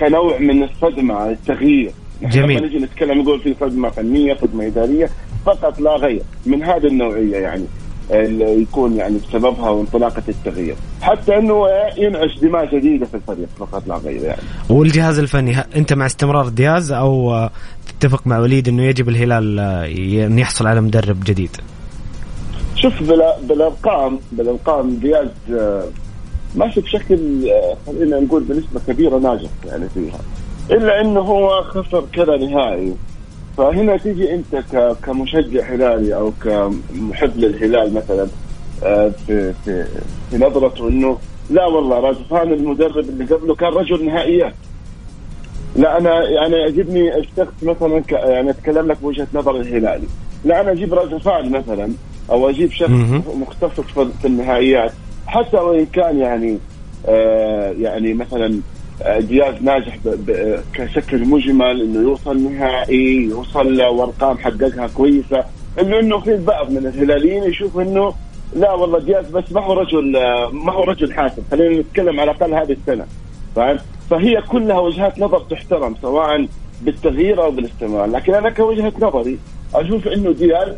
كنوع 0.00 0.38
من 0.38 0.62
الصدمة 0.62 1.30
التغيير. 1.30 1.92
جميل 2.22 2.56
لما 2.56 2.66
نجي 2.66 2.78
نتكلم 2.78 3.20
نقول 3.20 3.40
في 3.40 3.54
صدمة 3.60 3.88
فنية 3.88 4.34
صدمة 4.34 4.66
إدارية 4.66 5.10
فقط 5.46 5.80
لا 5.80 5.96
غير. 5.96 6.22
من 6.46 6.62
هذه 6.62 6.86
النوعية 6.86 7.36
يعني 7.36 7.64
اللي 8.10 8.62
يكون 8.62 8.96
يعني 8.96 9.18
بسببها 9.18 9.70
وانطلاقة 9.70 10.22
التغيير. 10.28 10.76
حتى 11.02 11.36
إنه 11.36 11.66
ينعش 11.96 12.38
دماء 12.42 12.76
جديدة 12.76 13.06
في 13.06 13.14
الفريق 13.14 13.48
فقط 13.58 13.88
لا 13.88 13.96
غير 13.96 14.22
يعني. 14.24 14.42
والجهاز 14.70 15.18
الفني 15.18 15.58
أنت 15.76 15.92
مع 15.92 16.06
استمرار 16.06 16.48
دياز 16.48 16.92
أو 16.92 17.48
تتفق 17.88 18.26
مع 18.26 18.38
وليد 18.38 18.68
إنه 18.68 18.82
يجب 18.82 19.08
الهلال 19.08 19.60
إن 20.20 20.38
يحصل 20.38 20.66
على 20.66 20.80
مدرب 20.80 21.24
جديد؟ 21.24 21.56
شوف 22.76 23.02
بالأرقام 23.42 24.18
بالأرقام 24.32 24.90
دياز 24.90 25.28
آه، 25.52 25.84
ماشي 26.56 26.80
بشكل 26.80 27.48
آه، 27.50 27.76
خلينا 27.86 28.20
نقول 28.20 28.42
بنسبة 28.42 28.80
كبيرة 28.88 29.18
ناجح 29.18 29.50
يعني 29.66 29.88
فيها. 29.88 30.18
إلا 30.70 31.00
إنه 31.00 31.20
هو 31.20 31.62
خسر 31.62 32.04
كذا 32.12 32.36
نهائي. 32.36 32.94
فهنا 33.56 33.96
تيجي 33.96 34.34
أنت 34.34 34.64
كمشجع 35.02 35.74
هلالي 35.74 36.14
أو 36.14 36.32
كمحب 36.44 37.36
للهلال 37.36 37.94
مثلا 37.94 38.26
آه، 38.82 39.12
في 39.26 39.52
في 39.64 39.84
في 40.30 40.38
نظرته 40.38 40.88
إنه 40.88 41.18
لا 41.50 41.66
والله 41.66 42.00
رازفان 42.00 42.52
المدرب 42.52 42.98
اللي 42.98 43.24
قبله 43.24 43.54
كان 43.54 43.72
رجل 43.72 44.04
نهائيات. 44.04 44.54
لا 45.76 45.98
أنا 45.98 46.22
يعني 46.22 46.56
يعجبني 46.56 47.18
الشخص 47.18 47.62
مثلا 47.62 48.02
يعني 48.10 48.50
أتكلم 48.50 48.86
لك 48.86 48.96
بوجهة 49.02 49.26
نظر 49.34 49.56
الهلالي. 49.56 50.06
لا 50.44 50.60
أنا 50.60 50.72
أجيب 50.72 50.94
رازفان 50.94 51.50
مثلا 51.50 51.92
أو 52.30 52.48
أجيب 52.50 52.72
شخص 52.72 52.90
مختص 53.40 53.80
في 54.22 54.24
النهائيات. 54.24 54.92
حتى 55.28 55.56
وإن 55.56 55.86
كان 55.86 56.18
يعني 56.18 56.58
آه 57.06 57.70
يعني 57.70 58.14
مثلا 58.14 58.60
دياز 59.18 59.54
ناجح 59.62 59.98
كشكل 60.74 61.24
مجمل 61.24 61.82
إنه 61.82 62.00
يوصل 62.00 62.42
نهائي 62.42 63.22
يوصل 63.22 63.82
وأرقام 63.82 64.38
حققها 64.38 64.86
كويسة 64.86 65.44
إنه 65.80 65.98
إنه 65.98 66.20
في 66.20 66.36
بعض 66.36 66.70
من 66.70 66.86
الهلاليين 66.86 67.44
يشوف 67.44 67.78
إنه 67.78 68.14
لا 68.56 68.72
والله 68.72 68.98
دياز 68.98 69.30
بس 69.30 69.52
ما 69.52 69.60
هو 69.60 69.72
رجل 69.72 70.12
ما 70.52 70.72
هو 70.72 70.84
رجل 70.84 71.12
حاسم 71.12 71.42
خلينا 71.50 71.80
نتكلم 71.80 72.20
على 72.20 72.30
الأقل 72.30 72.54
هذه 72.54 72.72
السنة 72.72 73.06
فاهم 73.56 73.78
فهي 74.10 74.42
كلها 74.42 74.78
وجهات 74.78 75.18
نظر 75.18 75.38
تحترم 75.38 75.94
سواء 76.02 76.46
بالتغيير 76.82 77.42
أو 77.42 77.50
بالاستمرار 77.50 78.06
لكن 78.06 78.34
أنا 78.34 78.50
كوجهة 78.50 78.92
نظري 79.00 79.38
أشوف 79.74 80.08
إنه 80.08 80.32
دياز 80.32 80.68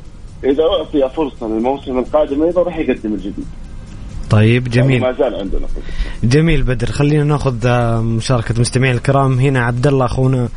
إذا 0.45 0.65
أعطي 0.65 1.09
فرصة 1.09 1.49
للموسم 1.49 1.99
القادم 1.99 2.43
أيضا 2.43 2.63
راح 2.63 2.79
يقدم 2.79 3.15
الجديد. 3.15 3.47
طيب 4.31 4.69
جميل. 4.69 5.01
ما 5.01 5.13
زال 5.13 5.35
عندنا 5.35 5.67
جميل 6.25 6.63
بدر. 6.63 6.87
خلينا 6.87 7.25
ناخذ 7.25 7.67
آه، 7.67 8.01
مشاركة 8.01 8.61
مستمعين 8.61 8.95
الكرام. 8.95 9.39
هنا 9.39 9.61
عبد 9.61 9.87
الله 9.87 10.07
أخونا 10.07 10.49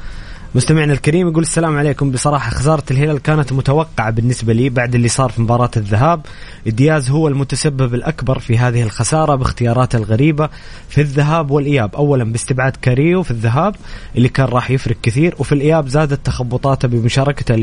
مستمعنا 0.56 0.94
الكريم 0.94 1.28
يقول 1.28 1.44
السلام 1.44 1.78
عليكم. 1.78 2.12
بصراحة 2.12 2.50
خسارة 2.50 2.84
الهلال 2.92 3.22
كانت 3.22 3.54
متوقعة 3.54 4.10
بالنسبة 4.10 4.54
لي 4.54 4.70
بعد 4.70 4.96
اللي 4.96 5.08
صار 5.08 5.30
في 5.30 5.42
مباراة 5.42 5.72
الذهاب. 5.78 6.22
دياز 6.66 7.10
هو 7.10 7.28
المتسبب 7.28 7.94
الأكبر 7.94 8.40
في 8.40 8.58
هذه 8.58 8.84
الخسارة 8.84 9.36
باختياراته 9.36 9.98
الغريبة 9.98 10.50
في 10.90 11.02
الذهاب 11.02 11.52
والإياب. 11.52 11.96
أولا 11.96 12.24
باستبعاد 12.24 12.76
كاريو 12.82 13.24
في 13.24 13.32
الذهاب 13.32 13.76
اللي 14.16 14.30
كان 14.30 14.46
راح 14.46 14.72
يفرق 14.72 14.96
كثير 15.04 15.36
وفي 15.40 15.52
الإياب 15.52 15.88
زادت 15.88 16.26
تخبطاته 16.26 16.88
بمشاركته 16.88 17.56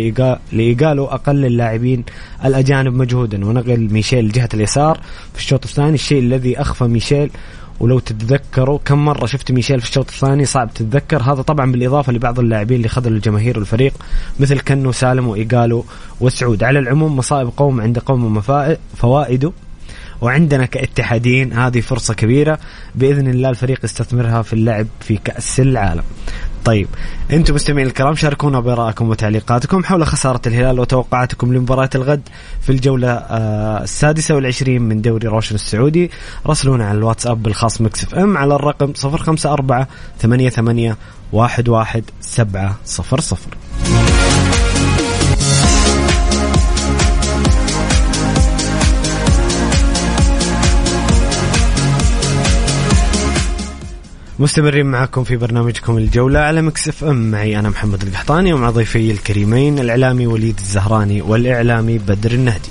لإيقاله 0.53 1.15
أقل 1.15 1.45
اللاعبين 1.45 2.05
الأجانب 2.45 2.95
مجهودا. 2.95 3.47
ونقل 3.47 3.89
ميشيل 3.93 4.33
جهة 4.33 4.49
اليسار 4.55 5.01
في 5.35 5.39
الشوط 5.39 5.65
الثاني 5.65 5.95
الشيء 5.95 6.19
الذي 6.19 6.61
أخفى 6.61 6.85
ميشيل 6.85 7.31
ولو 7.81 7.99
تتذكروا 7.99 8.79
كم 8.85 9.05
مرة 9.05 9.27
شفت 9.27 9.53
ميشيل 9.53 9.81
في 9.81 9.89
الشوط 9.89 10.09
الثاني 10.09 10.45
صعب 10.45 10.75
تتذكر. 10.75 11.23
هذا 11.23 11.43
طبعا 11.43 11.73
بالإضافة 11.73 12.13
لبعض 12.13 12.39
اللاعبين 12.39 12.77
اللي 12.77 12.89
خذلوا 12.89 13.17
الجماهير 13.17 13.59
والفريق 13.59 13.93
مثل 14.41 14.61
كنو 14.61 14.93
سالم 14.93 15.29
وايجالو 15.29 15.85
وسعود. 16.21 16.65
على 16.65 16.79
العموم 16.79 17.17
مصائب 17.17 17.51
قوم 17.57 17.81
عند 17.81 17.99
قوم 17.99 18.41
فوائده 18.97 19.53
وعندنا 20.21 20.67
كاتحاديين 20.67 21.53
هذه 21.53 21.81
فرصة 21.81 22.15
كبيرة. 22.15 22.59
بإذن 22.95 23.29
الله 23.29 23.49
الفريق 23.51 23.85
يستثمرها 23.85 24.43
في 24.43 24.53
اللعب 24.53 24.87
في 25.01 25.17
كأس 25.17 25.61
العالم. 25.61 26.03
طيب 26.65 26.89
أنتم 27.33 27.55
مستمعين 27.55 27.87
الكرام 27.87 28.15
شاركونا 28.15 28.61
بآرائكم 28.61 29.09
وتعليقاتكم 29.09 29.85
حول 29.85 30.07
خسارة 30.07 30.41
الهلال 30.47 30.81
وتوقعاتكم 30.81 31.55
لمباراة 31.55 31.91
الغد 31.95 32.23
في 32.61 32.71
الجولة 32.71 33.09
آه، 33.09 33.83
السادسة 33.83 34.35
والعشرين 34.35 34.83
من 34.83 35.03
دوري 35.03 35.29
روشن 35.29 35.55
السعودي. 35.55 36.11
راسلونا 36.47 36.87
على 36.87 36.99
الواتساب 36.99 37.47
الخاص 37.47 37.81
Mix 37.81 38.05
FM 38.05 38.37
على 38.37 38.55
الرقم 38.55 38.93
054 39.05 39.87
88 40.19 40.97
11 41.35 42.03
700 42.21 43.60
مستمرين 54.41 54.87
معكم 54.87 55.25
في 55.25 55.37
برنامجكم 55.37 55.99
الجولة 55.99 56.39
على 56.39 56.63
Mix 56.63 56.89
FM. 56.89 57.31
معي 57.31 57.59
أنا 57.59 57.69
محمد 57.71 58.03
القحطاني 58.03 58.53
ومع 58.53 58.71
ضيفي 58.71 59.11
الكريمين 59.11 59.79
الإعلامي 59.79 60.27
وليد 60.27 60.59
الزهراني 60.59 61.23
والإعلامي 61.23 61.99
بدر 61.99 62.31
النهدي. 62.33 62.69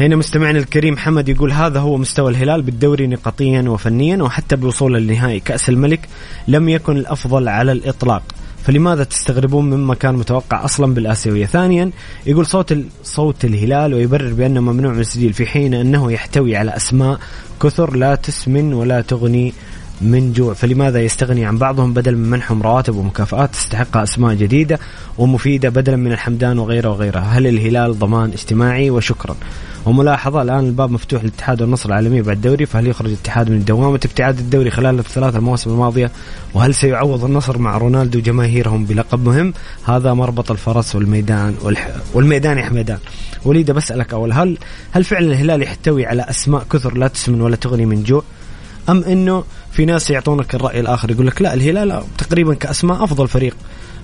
هنا 0.00 0.16
مستمعنا 0.16 0.58
الكريم 0.58 0.96
حمد 0.96 1.28
يقول 1.28 1.52
هذا 1.52 1.80
هو 1.80 1.96
مستوى 1.96 2.30
الهلال 2.30 2.62
بالدوري 2.62 3.06
نقطيا 3.06 3.62
وفنيا 3.62 4.22
وحتى 4.22 4.56
بوصول 4.56 4.96
النهائي 4.96 5.40
كأس 5.40 5.68
الملك 5.68 6.08
لم 6.48 6.68
يكن 6.68 6.96
الأفضل 6.96 7.48
على 7.48 7.72
الإطلاق. 7.72 8.22
فلماذا 8.62 9.04
تستغربون 9.04 9.70
مما 9.70 9.94
كان 9.94 10.14
متوقع 10.14 10.64
أصلا 10.64 10.94
بالآسيوية؟ 10.94 11.46
ثانيا 11.46 11.90
يقول 12.26 12.46
صوت 12.46 12.74
صوت 13.04 13.44
الهلال 13.44 13.94
ويبرر 13.94 14.32
بأنه 14.32 14.60
ممنوع 14.60 14.92
من 14.92 15.00
التسجيل 15.00 15.32
في 15.32 15.46
حين 15.46 15.74
أنه 15.74 16.12
يحتوي 16.12 16.56
على 16.56 16.76
أسماء 16.76 17.18
كثر 17.62 17.96
لا 17.96 18.14
تسمن 18.14 18.74
ولا 18.74 19.00
تغني 19.00 19.52
من 20.00 20.32
جوع. 20.32 20.54
فلماذا 20.54 21.00
يستغني 21.00 21.44
عن 21.44 21.58
بعضهم 21.58 21.92
بدل 21.92 22.16
من 22.16 22.30
منحهم 22.30 22.62
رواتب 22.62 22.96
ومكافآت 22.96 23.52
تستحقها 23.52 24.02
أسماء 24.02 24.34
جديدة 24.34 24.78
ومفيدة 25.18 25.68
بدلا 25.68 25.96
من 25.96 26.12
الحمدان 26.12 26.58
وغيره 26.58 26.88
وغيره 26.88 27.20
هل 27.20 27.46
الهلال 27.46 27.98
ضمان 27.98 28.30
اجتماعي؟ 28.32 28.90
وشكرا. 28.90 29.36
وملاحظة 29.86 30.42
الآن 30.42 30.66
الباب 30.66 30.90
مفتوح 30.90 31.22
للاتحاد 31.22 31.62
والنصر 31.62 31.88
العالمي 31.88 32.22
بعد 32.22 32.36
الدوري 32.36 32.66
فهل 32.66 32.86
يخرج 32.86 33.08
الاتحاد 33.08 33.50
من 33.50 33.64
دوامة 33.64 34.00
ابتعاد 34.04 34.38
الدوري 34.38 34.70
خلال 34.70 34.98
الثلاث 34.98 35.36
المواسم 35.36 35.70
الماضية؟ 35.70 36.10
وهل 36.54 36.74
سيعوض 36.74 37.24
النصر 37.24 37.58
مع 37.58 37.78
رونالدو 37.78 38.20
جماهيرهم 38.20 38.84
بلقب 38.84 39.28
مهم؟ 39.28 39.54
هذا 39.84 40.14
مربط 40.14 40.50
الفرس 40.50 40.94
والميدان 40.94 41.54
والح... 41.62 41.88
والميدان 42.14 42.58
يا 42.58 42.64
حميدان. 42.64 42.98
وليد 43.44 43.70
بسألك 43.70 44.12
أول 44.12 44.32
هل 44.32 44.58
هل 44.90 45.04
فعلا 45.04 45.26
الهلال 45.26 45.62
يحتوي 45.62 46.06
على 46.06 46.22
أسماء 46.22 46.64
كثر 46.70 46.96
لا 46.96 47.08
تسمن 47.08 47.40
ولا 47.40 47.56
تغني 47.56 47.86
من 47.86 48.02
جوع؟ 48.02 48.22
أم 48.88 49.04
أنه 49.04 49.44
في 49.72 49.84
ناس 49.84 50.10
يعطونك 50.10 50.54
الرأي 50.54 50.80
الآخر 50.80 51.10
يقول 51.10 51.26
لك 51.26 51.42
لا 51.42 51.54
الهلال 51.54 52.02
تقريبا 52.18 52.54
كأسماء 52.54 53.04
أفضل 53.04 53.28
فريق. 53.28 53.56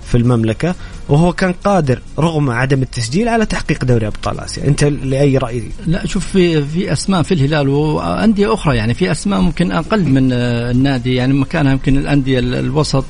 في 0.09 0.17
المملكة 0.17 0.75
وهو 1.09 1.33
كان 1.33 1.53
قادر 1.63 2.01
رغم 2.19 2.49
عدم 2.49 2.81
التسجيل 2.81 3.27
على 3.27 3.45
تحقيق 3.45 3.85
دوري 3.85 4.07
أبطال 4.07 4.39
آسيا، 4.39 4.67
أنت 4.67 4.83
لأي 4.83 5.37
رأي؟ 5.37 5.63
لا 5.87 6.07
شوف 6.07 6.27
في 6.27 6.65
في 6.65 6.93
أسماء 6.93 7.21
في 7.21 7.33
الهلال 7.33 7.69
وأندية 7.69 8.53
أخرى 8.53 8.75
يعني 8.75 8.93
في 8.93 9.11
أسماء 9.11 9.41
ممكن 9.41 9.71
أقل 9.71 10.05
من 10.05 10.33
النادي 10.33 11.15
يعني 11.15 11.33
مكانها 11.33 11.71
يمكن 11.71 11.97
الأندية 11.97 12.39
الوسط 12.39 13.05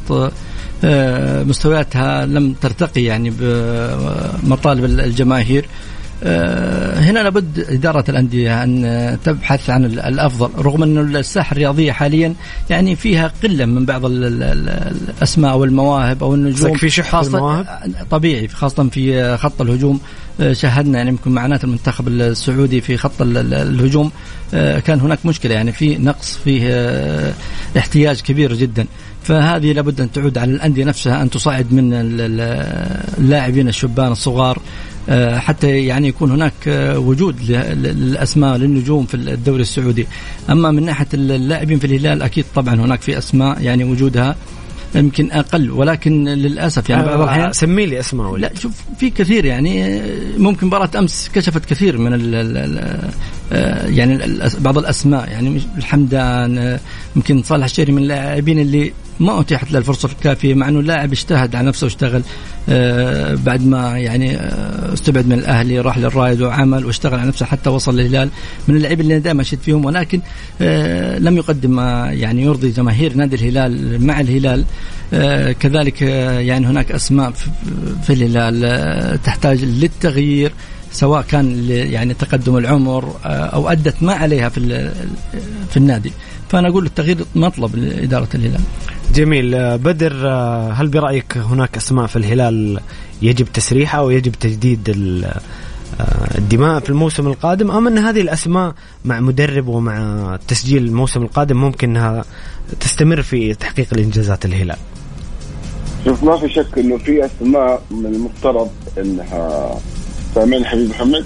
آه، 0.84 1.44
مستوياتها 1.44 2.26
لم 2.26 2.54
ترتقي 2.54 3.04
يعني 3.04 3.34
بمطالب 3.40 4.86
الجماهير 4.86 5.64
آه، 5.64 5.89
هنا 6.24 7.20
لابد 7.20 7.66
إدارة 7.70 8.04
الأندية 8.10 8.64
أن 8.64 9.18
تبحث 9.24 9.70
عن 9.70 9.86
الأفضل 9.86 10.50
رغم 10.66 10.84
أن 10.84 11.16
الساحة 11.16 11.52
الرياضية 11.52 11.92
حاليا 11.92 12.34
يعني 12.70 12.96
فيها 12.96 13.32
قلة 13.44 13.66
من 13.66 13.86
بعض 13.86 14.02
الأسماء 14.06 15.58
والمواهب 15.58 16.24
أو 16.24 16.36
النجوم. 16.36 16.78
في 16.78 16.90
شح 16.90 17.16
المواهب؟ 17.16 17.66
طبيعي 18.12 18.48
خاصة 18.48 18.90
في 18.90 19.38
خط 19.38 19.62
الهجوم. 19.62 20.00
آه، 20.42 20.54
شاهدنا 20.54 20.98
يعني 20.98 21.10
يمكن 21.10 21.32
معناته 21.32 21.66
المنتخب 21.66 22.08
السعودي 22.08 22.82
في 22.82 22.98
خط 22.98 23.22
الهجوم. 23.22 24.12
آه، 24.54 24.80
كان 24.80 25.00
هناك 25.00 25.26
مشكلة 25.26 25.54
يعني 25.54 25.72
في 25.72 25.98
نقص 25.98 26.38
فيه 26.44 27.34
احتياج 27.78 28.22
كبير 28.22 28.54
جدا. 28.54 28.86
فهذه 29.24 29.74
لابد 29.74 30.02
أن 30.02 30.12
تعود 30.12 30.38
على 30.38 30.52
الأندية 30.52 30.86
نفسها 30.86 31.22
أن 31.22 31.30
تصعد 31.30 31.74
من 31.74 31.90
اللاعبين 33.18 33.68
الشبان 33.68 34.12
الصغار. 34.12 34.58
آه، 34.58 34.62
حتى 35.40 35.86
يعني 35.86 36.08
يكون 36.08 36.32
هناك 36.32 36.54
آه، 36.68 37.00
وجود 37.00 37.52
للأسماء 37.52 38.58
للنجوم 38.58 39.06
في 39.06 39.14
الدوري 39.14 39.62
السعودي. 39.62 40.08
أما 40.50 40.72
من 40.72 40.86
ناحية 40.86 41.08
اللاعبين 41.14 41.80
في 41.80 41.88
الهلال 41.88 42.22
أكيد 42.22 42.46
طبعا 42.56 42.76
هناك 42.76 43.02
في 43.02 43.18
أسماء 43.18 43.62
يعني 43.62 43.84
وجودها 43.84 44.36
يمكن 44.96 45.32
أقل 45.32 45.72
ولكن 45.72 46.24
للأسف 46.26 46.90
يعني 46.90 47.06
بعض 47.06 47.22
الأحيان 47.22 47.54
سمي 47.54 47.86
لي 47.86 48.00
أسماء 48.00 48.36
لا 48.36 48.52
شوف 48.56 48.72
في 49.00 49.10
كثير 49.10 49.46
يعني 49.46 50.02
ممكن 50.38 50.68
مباراة 50.68 50.90
أمس 50.96 51.30
كشفت 51.34 51.66
كثير 51.66 51.98
من 51.98 52.14
ال 52.14 52.36
ال 52.36 53.98
يعني 53.98 54.40
بعض 54.60 54.78
الأسماء 54.78 55.30
يعني 55.30 55.62
الحمدان 55.78 56.80
يمكن 57.16 57.44
صالح 57.44 57.66
الشهري 57.66 57.92
من 57.92 58.02
اللاعبين 58.02 58.60
اللي 58.60 58.94
ما 59.20 59.40
أتيحت 59.40 59.72
له 59.72 59.80
الفرصة 59.80 60.10
الكافية 60.12 60.54
مع 60.54 60.70
إنه 60.70 60.82
لاعب 60.82 61.12
اجتهد 61.12 61.56
على 61.56 61.68
نفسه 61.68 61.86
واشتغل 61.86 62.22
آه، 62.70 63.36
بعد 63.36 63.66
ما 63.66 64.00
يعني 64.00 64.38
آه، 64.38 64.94
استبعد 64.94 65.28
من 65.28 65.34
الأهلي 65.34 65.80
راح 65.80 65.98
للرايد 65.98 66.42
وعمل 66.42 66.86
واشتغل 66.86 67.20
على 67.20 67.28
نفسه 67.28 67.46
حتى 67.46 67.70
وصل 67.70 67.98
للهلال. 67.98 68.30
من 68.68 68.76
اللعيبة 68.76 69.02
اللي 69.02 69.20
دائما 69.20 69.42
اشيد 69.42 69.60
فيهم 69.60 69.86
ولكن 69.86 70.22
آه، 70.62 71.20
لم 71.20 71.38
يقدم 71.38 71.72
ما 71.72 72.12
يعني 72.12 72.44
يرضي 72.44 72.72
جماهير 72.72 73.14
نادي 73.14 73.36
الهلال 73.36 74.06
مع 74.06 74.20
الهلال. 74.20 74.66
كذلك 75.60 76.02
يعني 76.02 76.68
هناك 76.68 76.92
أسماء 76.92 77.32
في 78.04 78.14
الهلال 78.14 79.22
تحتاج 79.24 79.64
للتغيير. 79.64 80.52
سواء 80.92 81.22
كان 81.22 81.70
يعني 81.70 82.14
تقدم 82.14 82.58
العمر 82.58 83.16
أو 83.26 83.70
أدت 83.70 84.04
ما 84.04 84.14
عليها 84.14 84.50
في 84.50 84.92
في 85.70 85.78
النادي. 85.78 86.12
فأنا 86.50 86.68
أقول 86.68 86.86
التغيير 86.86 87.26
مطلب 87.36 87.76
لإدارة 87.76 88.28
الهلال. 88.36 88.62
جميل. 89.16 89.78
بدر 89.78 90.28
هل 90.74 90.88
برأيك 90.88 91.38
هناك 91.38 91.78
أسماء 91.78 92.08
في 92.08 92.16
الهلال 92.16 92.80
يجب 93.22 93.46
تسريحها 93.54 94.00
أو 94.00 94.10
يجب 94.10 94.32
تجديد 94.32 94.96
الدماء 96.38 96.80
في 96.80 96.90
الموسم 96.90 97.28
القادم؟ 97.28 97.72
أم 97.72 97.88
أن 97.88 97.98
هذه 97.98 98.22
الأسماء 98.22 98.74
مع 99.06 99.20
مدرب 99.20 99.68
ومع 99.68 100.40
تسجيل 100.48 100.86
الموسم 100.86 101.22
القادم 101.22 101.58
ممكن 101.58 101.90
أنها 101.90 102.24
تستمر 102.80 103.22
في 103.22 103.54
تحقيق 103.54 103.88
الإنجازات 103.94 104.46
الهلال؟ 104.46 104.78
شوف 106.06 106.24
ما 106.24 106.38
في 106.38 106.50
شك 106.50 106.78
إنه 106.78 106.98
في 106.98 107.26
أسماء 107.26 107.82
من 107.92 108.06
المفترض 108.06 108.70
إنها 108.98 109.76
سامعني 110.36 110.66
حبيب 110.66 110.90
محمد 110.90 111.26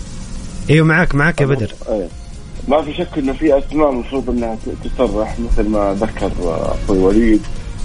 أيوه 0.70 0.86
معك 0.86 1.16
معك 1.16 1.42
يا 1.42 1.46
بدر 1.46 1.74
أيه. 1.90 2.08
ما 2.68 2.82
في 2.82 2.94
شك 2.94 3.18
إنه 3.18 3.34
في 3.34 3.58
أسماء 3.58 3.90
المفروض 3.90 4.30
إنها 4.30 4.58
تصرح 4.84 5.36
مثل 5.40 5.70
ما 5.70 5.98
ذكر 6.00 6.32
أخوي 6.86 6.98
وليد 7.00 7.42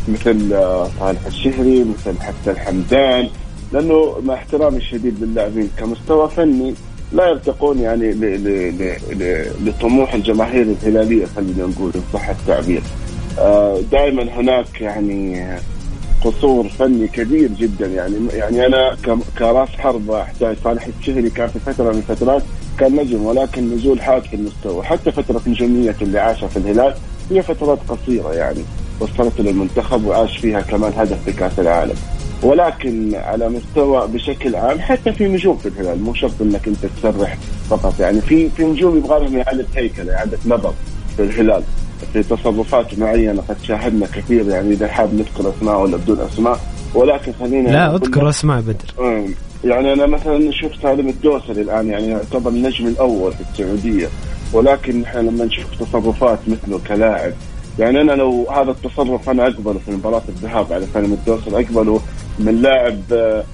مثل 0.09 0.53
آه، 0.53 0.91
صالح 1.01 1.27
الشهري 1.27 1.85
مثل 1.85 2.21
حتى 2.21 2.51
الحمدان 2.51 3.29
لأنه 3.73 4.17
مع 4.25 4.35
احترامي 4.35 4.77
الشديد 4.77 5.23
للاعبين 5.23 5.71
كمستوى 5.79 6.29
فني 6.29 6.75
لا 7.13 7.29
يرتقون 7.29 7.79
يعني 7.79 8.11
لطموح 9.65 10.15
الجماهير 10.15 10.63
الهلالية 10.63 11.27
خلينا 11.37 11.67
نقول 11.67 11.93
ان 11.95 12.03
صح 12.13 12.29
التعبير. 12.29 12.83
آه، 13.39 13.81
دائما 13.93 14.23
هناك 14.23 14.81
يعني 14.81 15.47
قصور 16.25 16.69
فني 16.69 17.09
كبير 17.09 17.49
جدا. 17.49 17.87
يعني 17.87 18.15
يعني 18.33 18.67
أنا 18.67 18.97
كراس 19.39 19.69
حرب 19.69 20.11
احتاج 20.11 20.57
صالح 20.65 20.89
الشهري 21.01 21.31
كان 21.31 21.49
في 21.49 21.59
فترة 21.59 21.93
من 21.93 21.99
الفترات 21.99 22.43
كان 22.79 22.97
نجم 22.97 23.25
ولكن 23.27 23.75
نزول 23.75 24.01
حاد 24.01 24.23
في 24.23 24.37
المستوى. 24.37 24.85
حتى 24.85 25.13
فترة 25.13 25.41
نجومية 25.47 25.97
اللي 26.03 26.19
عاشها 26.19 26.49
في 26.49 26.57
الهلال 26.57 26.95
هي 27.31 27.43
فترات 27.43 27.79
قصيرة 27.89 28.35
يعني 28.35 28.61
وصلت 29.01 29.41
للمنتخب 29.41 30.05
وعاش 30.05 30.39
فيها 30.39 30.61
كمان 30.61 30.93
هدف 30.97 31.25
في 31.25 31.33
كأس 31.33 31.59
العالم. 31.59 31.95
ولكن 32.43 33.15
على 33.15 33.49
مستوى 33.49 34.09
بشكل 34.09 34.57
عام 34.57 34.81
حتى 34.81 35.13
في 35.13 35.29
نجوم 35.29 35.57
في 35.57 35.69
الهلال 35.69 36.03
مو 36.03 36.15
شرط 36.15 36.33
إنك 36.41 36.69
أنت 36.69 36.87
تسرح 36.87 37.39
فقط. 37.71 38.01
يعني 38.01 38.21
في 38.21 38.49
في 38.49 38.65
نجوم 38.65 38.97
يبغى 38.97 39.21
لهم 39.21 39.41
إعادة 39.41 39.67
هيكلة 39.77 40.15
إعادة 40.15 40.39
نظر 40.47 40.75
في 41.17 41.23
الهلال. 41.23 41.63
في 42.13 42.23
تصرفات 42.23 42.99
معينة 42.99 43.43
قد 43.49 43.57
شاهدنا 43.63 44.07
كثير 44.07 44.49
يعني 44.49 44.71
إذا 44.71 44.89
حاب 44.89 45.15
نذكر 45.15 45.51
أسماء 45.51 45.81
ولا 45.81 45.97
بدون 45.97 46.21
أسماء. 46.21 46.61
ولكن 46.95 47.33
خلينا 47.41 47.69
لا 47.69 47.95
أذكر 47.95 48.29
أسماء 48.29 48.61
بدر. 48.61 49.25
يعني 49.65 49.93
أنا 49.93 50.07
مثلا 50.07 50.39
نشوف 50.39 50.73
سالم 50.83 51.09
الدوسري 51.09 51.63
الآن 51.63 51.89
يعني 51.89 52.07
يعتبر 52.07 52.51
النجم 52.51 52.87
الأول 52.87 53.33
في 53.33 53.41
السعودية. 53.41 54.09
ولكن 54.53 55.03
إحنا 55.03 55.21
لما 55.21 55.45
نشوف 55.45 55.65
تصرفات 55.81 56.39
مثله 56.49 56.81
كلاعب 56.89 57.33
يعني 57.79 58.01
أنا 58.01 58.13
لو 58.13 58.47
هذا 58.51 58.71
التصرف 58.71 59.31
أنا 59.31 59.47
أقبله 59.47 59.79
في 59.87 59.91
مباراة 59.91 60.23
الذهاب 60.29 60.73
على 60.73 60.87
سالم 60.95 61.13
الدوسري 61.13 61.65
أقبله 61.65 62.01
من 62.39 62.63
لاعب 62.63 63.01
آه، 63.13 63.45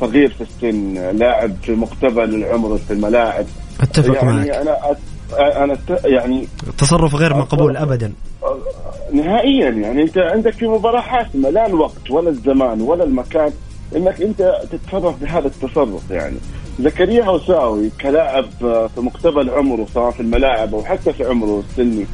صغير 0.00 0.28
في 0.28 0.40
السن 0.40 0.94
لاعب 1.18 1.56
في 1.62 1.72
مقتبل 1.72 2.34
العمر 2.34 2.78
في 2.78 2.92
الملاعب. 2.92 3.46
أتفق 3.80 4.14
يعني 4.14 4.32
معك. 4.32 4.48
أنا 4.48 4.76
أنا 5.32 5.78
يعني 6.04 6.48
تصرف 6.78 7.14
غير 7.14 7.36
مقبول 7.36 7.76
ابدا. 7.76 8.12
نهائيا 9.12 9.70
يعني 9.70 10.02
أنت 10.02 10.18
عندك 10.18 10.52
في 10.52 10.66
مباراة 10.66 11.00
حاسمة 11.00 11.50
لا 11.50 11.66
الوقت 11.66 12.10
ولا 12.10 12.28
الزمان 12.28 12.80
ولا 12.80 13.04
المكان 13.04 13.52
إنك 13.96 14.22
أنت 14.22 14.52
تتصرف 14.70 15.20
بهذا 15.20 15.46
التصرف 15.46 16.10
يعني. 16.10 16.36
زكريا 16.80 17.24
هوساوي 17.24 17.90
كلاعب 18.00 18.44
في 18.94 19.00
مقتبل 19.00 19.50
عمره 19.50 19.86
سواء 19.94 20.10
في 20.10 20.20
الملاعب 20.20 20.74
أو 20.74 20.84
حتى 20.84 21.12
في 21.12 21.24
عمره 21.24 21.62
السني. 21.70 22.06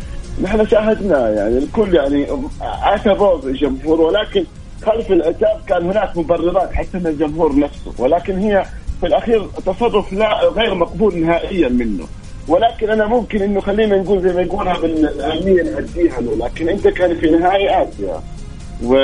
نحن 0.43 0.67
شاهدناه 0.67 1.29
يعني 1.29 1.59
الكل 1.59 1.95
يعني 1.95 2.27
عاتبوه 2.61 3.47
الجمهور 3.47 4.01
ولكن 4.01 4.45
خلف 4.87 5.13
العتاب 5.13 5.61
كان 5.67 5.83
هناك 5.87 6.17
مبررات 6.17 6.73
حتى 6.73 6.99
من 6.99 7.07
الجمهور 7.07 7.59
نفسه 7.59 7.93
ولكن 7.99 8.39
هي 8.39 8.65
في 9.01 9.07
الأخير 9.07 9.47
تصرف 9.67 10.13
لا 10.13 10.49
غير 10.49 10.75
مقبول 10.75 11.19
نهائيا 11.19 11.69
منه. 11.69 12.05
ولكن 12.49 12.91
أنا 12.91 13.07
ممكن 13.07 13.43
إنه 13.43 13.61
خلينا 13.61 13.97
نقول 13.97 14.23
زي 14.23 14.33
ما 14.35 14.41
يقولها 14.43 14.79
بالأهمية 14.79 15.63
نأديها 15.63 16.21
له 16.21 16.37
لكن 16.47 16.69
أنت 16.69 16.89
كان 16.89 17.17
في 17.17 17.31
نهايه 17.31 17.83
آسيا 17.83 18.21
و... 18.85 18.95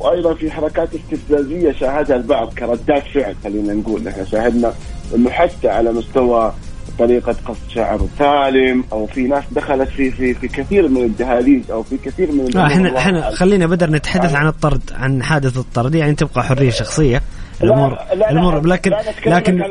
وأيضا 0.00 0.34
في 0.34 0.50
حركات 0.50 0.88
استفزازية 0.94 1.72
شاهدها 1.72 2.16
البعض 2.16 2.52
كردات 2.58 3.02
فعل 3.14 3.34
خلينا 3.44 3.74
نقول. 3.74 4.04
نحن 4.04 4.26
شاهدنا 4.26 4.72
إنه 5.14 5.30
حتى 5.30 5.68
على 5.68 5.92
مستوى 5.92 6.52
طريقة 6.98 7.36
قص 7.46 7.56
شعر 7.74 8.00
سالم 8.18 8.84
أو 8.92 9.06
في 9.06 9.22
ناس 9.22 9.44
دخلت 9.52 9.88
في 9.88 10.10
في 10.10 10.34
في 10.34 10.48
كثير 10.48 10.88
من 10.88 11.04
الدهاليز 11.04 11.70
أو 11.70 11.82
في 11.82 11.96
كثير 11.96 12.32
من 12.32 12.56
آه 12.56 12.66
إحنا 12.66 12.98
إحنا 12.98 13.30
خلينا 13.30 13.66
بدر 13.66 13.90
نتحدث 13.90 14.34
عن 14.34 14.46
الطرد 14.46 14.82
عن 14.94 15.22
حادث 15.22 15.56
الطرد. 15.56 15.94
يعني 15.94 16.14
تبقى 16.14 16.44
حرية 16.44 16.70
شخصية. 16.70 17.22
الأمور 17.62 17.98
الأمور. 18.12 18.66
لكن 18.66 18.92
لكن 19.26 19.62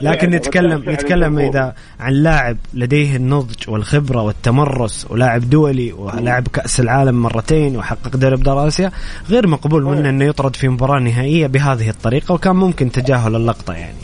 لكن 0.00 0.30
نتكلم 0.30 0.90
نتكلم 0.90 1.38
إذا 1.38 1.74
عن 2.00 2.12
لاعب 2.12 2.56
لديه 2.74 3.16
النضج 3.16 3.68
والخبرة 3.68 4.22
والتمرس 4.22 5.06
ولاعب 5.10 5.50
دولي 5.50 5.92
ولاعب 5.92 6.48
كأس 6.48 6.80
العالم 6.80 7.22
مرتين 7.22 7.76
وحقق 7.76 8.16
دوري 8.16 8.34
أبطال 8.34 8.66
آسيا 8.66 8.90
غير 9.30 9.46
مقبول 9.46 9.84
منه 9.84 10.08
إنه 10.08 10.24
يطرد 10.24 10.56
في 10.56 10.68
مباراة 10.68 11.00
نهائية 11.00 11.46
بهذه 11.46 11.88
الطريقة 11.90 12.34
وكان 12.34 12.56
ممكن 12.56 12.92
تجاهل 12.92 13.36
اللقطة 13.36 13.74
يعني. 13.74 13.98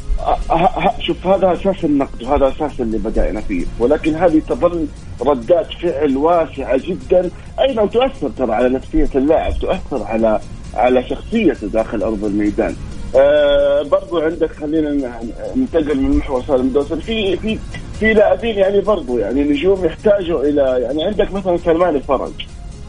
شوف 1.00 1.26
هذا 1.26 1.52
أساس 1.52 1.84
النقد 1.84 2.22
وهذا 2.22 2.48
أساس 2.48 2.80
اللي 2.80 2.98
بدأنا 2.98 3.40
فيه. 3.40 3.64
ولكن 3.78 4.14
هذه 4.14 4.42
تظل 4.48 4.86
ردات 5.20 5.66
فعل 5.82 6.16
واسعة 6.16 6.76
جدا 6.76 7.30
أيضا 7.60 7.86
تؤثر 7.86 8.28
ترى 8.38 8.52
على 8.52 8.68
نفسية 8.68 9.08
اللاعب 9.14 9.52
تؤثر 9.58 10.04
على 10.04 10.40
على 10.74 11.02
شخصيته 11.08 11.66
داخل 11.66 12.02
أرض 12.02 12.24
الميدان. 12.24 12.76
آه 13.16 13.82
برضو 13.82 14.20
عندك 14.20 14.50
خلينا 14.52 15.20
ننتقل 15.56 15.98
من 15.98 16.16
محور 16.16 16.42
سالم 16.42 16.68
دوسر. 16.68 16.96
في 16.96 17.36
في 17.36 17.58
في 18.00 18.14
لاعبين 18.14 18.58
يعني 18.58 18.80
برضو 18.80 19.18
يعني 19.18 19.44
نجوم 19.44 19.84
يحتاجوا 19.84 20.42
إلى 20.42 20.78
يعني 20.82 21.04
عندك 21.04 21.32
مثلا 21.32 21.56
سلمان 21.56 21.96
الفرج. 21.96 22.32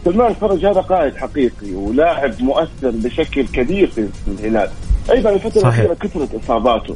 سلمان 0.05 0.31
الفرج 0.31 0.65
هذا 0.65 0.81
قائد 0.81 1.15
حقيقي 1.15 1.71
ولاعب 1.75 2.41
مؤثر 2.41 2.69
بشكل 2.83 3.47
كبير 3.47 3.87
في 3.87 4.07
الهلال. 4.27 4.69
أيضا 5.11 5.29
الفترة 5.29 5.61
الاخيره 5.61 5.93
كثرت 5.93 6.29
إصاباته. 6.43 6.95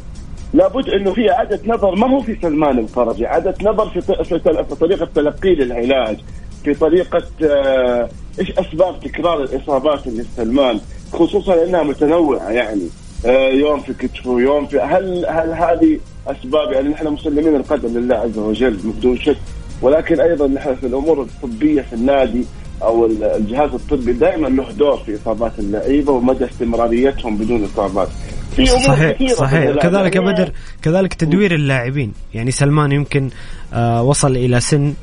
لابد 0.53 0.89
إنه 0.89 1.13
في 1.13 1.31
اعاده 1.31 1.59
نظر. 1.65 1.95
ما 1.95 2.09
هو 2.09 2.19
في 2.19 2.37
سلمان 2.41 2.79
الفرج؟ 2.79 3.23
اعاده 3.23 3.55
نظر 3.61 3.89
في 3.89 4.01
في 4.23 4.75
طريقة 4.79 5.07
تلقيه 5.15 5.55
للعلاج 5.55 6.17
في 6.63 6.73
طريقة 6.73 7.23
آه، 7.43 8.09
إيش 8.39 8.51
أسباب 8.51 8.99
تكرار 8.99 9.43
الإصابات 9.43 10.07
اللي 10.07 10.25
سلمان 10.37 10.79
خصوصا 11.13 11.63
إنها 11.63 11.83
متنوعة 11.83 12.49
يعني. 12.49 12.89
يوم 13.25 13.79
في 13.79 13.93
كتفه 13.93 14.39
يوم 14.39 14.67
في 14.67 14.79
هل 14.79 15.25
هل 15.29 15.53
هذه 15.53 15.99
أسباب 16.27 16.71
يعني 16.71 16.89
نحن 16.89 17.07
مسلمين 17.07 17.55
القدر 17.55 17.87
لله 17.87 18.15
عز 18.15 18.37
وجل 18.37 18.77
بدون 18.83 19.17
شك؟ 19.17 19.37
ولكن 19.81 20.19
أيضا 20.19 20.47
نحن 20.47 20.75
في 20.75 20.85
الأمور 20.85 21.21
الطبية 21.21 21.81
في 21.81 21.93
النادي 21.93 22.45
أو 22.83 23.05
الجهاز 23.05 23.73
الطبي 23.73 24.13
دائما 24.13 24.47
له 24.47 24.71
دور 24.71 24.97
في 24.97 25.15
إصابات 25.15 25.51
اللعيبة 25.59 26.11
ومدى 26.13 26.45
استمراريتهم 26.45 27.37
بدون 27.37 27.63
إصابات. 27.63 28.09
صحيح 28.57 29.33
صحيح. 29.33 29.75
كذلك 29.81 30.17
بدر 30.17 30.51
كذلك 30.81 31.13
تدوير 31.13 31.55
اللاعبين. 31.55 32.13
يعني 32.33 32.51
سلمان 32.51 32.91
يمكن 32.91 33.29
آه 33.73 34.03
وصل 34.03 34.31
إلى 34.37 34.59
سن 34.59 34.85
آه، 34.87 34.93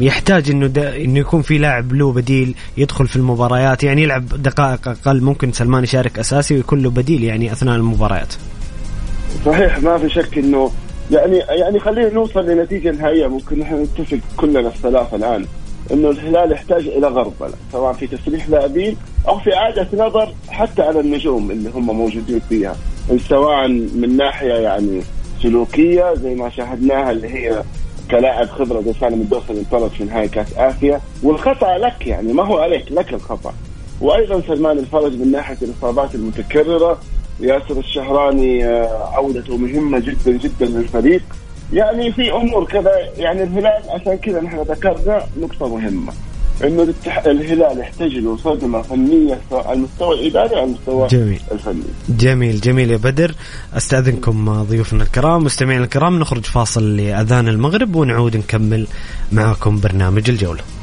يحتاج 0.00 0.50
إنه 0.50 0.72
إنه 0.76 1.20
يكون 1.20 1.42
في 1.42 1.58
لاعب 1.58 1.92
له 1.92 2.12
بديل 2.12 2.54
يدخل 2.76 3.08
في 3.08 3.16
المباريات. 3.16 3.84
يعني 3.84 4.02
يلعب 4.02 4.28
دقائق 4.28 4.88
أقل 4.88 5.20
ممكن 5.20 5.52
سلمان 5.52 5.84
يشارك 5.84 6.18
أساسي 6.18 6.54
ويكون 6.54 6.82
له 6.82 6.90
بديل 6.90 7.24
يعني 7.24 7.52
أثناء 7.52 7.76
المباريات. 7.76 8.34
صحيح 9.46 9.78
ما 9.78 9.98
في 9.98 10.08
شك 10.08 10.38
إنه 10.38 10.70
يعني 11.10 11.36
يعني 11.36 11.80
خلينا 11.80 12.12
نوصل 12.12 12.46
لنتيجة 12.46 12.90
نهائية. 12.90 13.26
ممكن 13.26 13.58
نحن 13.58 13.82
نتفق 13.82 14.18
كلنا 14.36 14.68
الثلاثة 14.68 15.16
الآن 15.16 15.44
إنه 15.92 16.10
الهلال 16.10 16.52
يحتاج 16.52 16.86
إلى 16.86 17.06
غربله 17.06 17.54
سواء 17.72 17.92
في 17.92 18.06
تسريح 18.06 18.48
لاعبين 18.48 18.96
أو 19.28 19.38
في 19.38 19.54
إعادة 19.54 19.88
نظر 19.94 20.34
حتى 20.48 20.82
على 20.82 21.00
النجوم 21.00 21.50
اللي 21.50 21.70
هم 21.70 21.86
موجودين 21.86 22.40
فيها. 22.48 22.76
سواء 23.28 23.68
من 23.68 24.16
ناحية 24.16 24.54
يعني 24.54 25.00
سلوكية 25.42 26.14
زي 26.14 26.34
ما 26.34 26.50
شاهدناها 26.50 27.10
اللي 27.10 27.28
هي 27.28 27.62
كلاعب 28.10 28.46
خبرة 28.48 28.80
زي 28.80 28.92
سالم 28.92 29.20
الدوسري 29.20 29.58
انطرد 29.58 29.90
في 29.90 30.04
نهاية 30.04 30.26
كأس 30.28 30.46
آسيا. 30.56 31.00
والخطأ 31.22 31.78
لك 31.78 32.06
يعني 32.06 32.32
ما 32.32 32.44
هو 32.44 32.58
عليك 32.58 32.92
لك 32.92 33.14
الخطأ. 33.14 33.54
وأيضا 34.00 34.40
سلمان 34.40 34.78
الفرج 34.78 35.12
من 35.12 35.30
ناحية 35.32 35.56
الإصابات 35.62 36.14
المتكررة. 36.14 36.98
ياسر 37.40 37.78
الشهراني 37.78 38.64
آه، 38.64 39.10
عودته 39.14 39.56
مهمة 39.56 39.98
جدا 39.98 40.32
جدا 40.32 40.66
للفريق. 40.66 41.22
يعني 41.72 42.12
في 42.12 42.32
أمور 42.32 42.64
كذا 42.64 42.90
يعني 43.18 43.42
الهلال 43.42 43.82
عشان 43.90 44.14
كذا 44.14 44.40
نحن 44.40 44.58
ذكرنا 44.60 45.24
نقطة 45.40 45.68
مهمة. 45.68 46.12
إنه 46.64 46.94
الهلال 47.26 47.78
يحتاج 47.78 48.12
له 48.12 48.36
صدمه 48.36 48.82
فنية 48.82 49.40
على 49.52 49.72
المستوى 49.72 50.20
الإداري 50.20 50.54
وعلى 50.54 50.64
المستوى 50.64 51.08
جميل. 51.08 51.40
الفني. 51.52 51.82
جميل 52.08 52.60
جميل 52.60 52.90
يا 52.90 52.96
بدر 52.96 53.34
أستأذنكم 53.76 54.62
ضيوفنا 54.62 55.02
الكرام 55.02 55.44
مستمعينا 55.44 55.84
الكرام 55.84 56.18
نخرج 56.18 56.44
فاصل 56.44 56.96
لأذان 56.96 57.48
المغرب 57.48 57.96
ونعود 57.96 58.36
نكمل 58.36 58.86
معكم 59.32 59.80
برنامج 59.80 60.30
الجولة. 60.30 60.79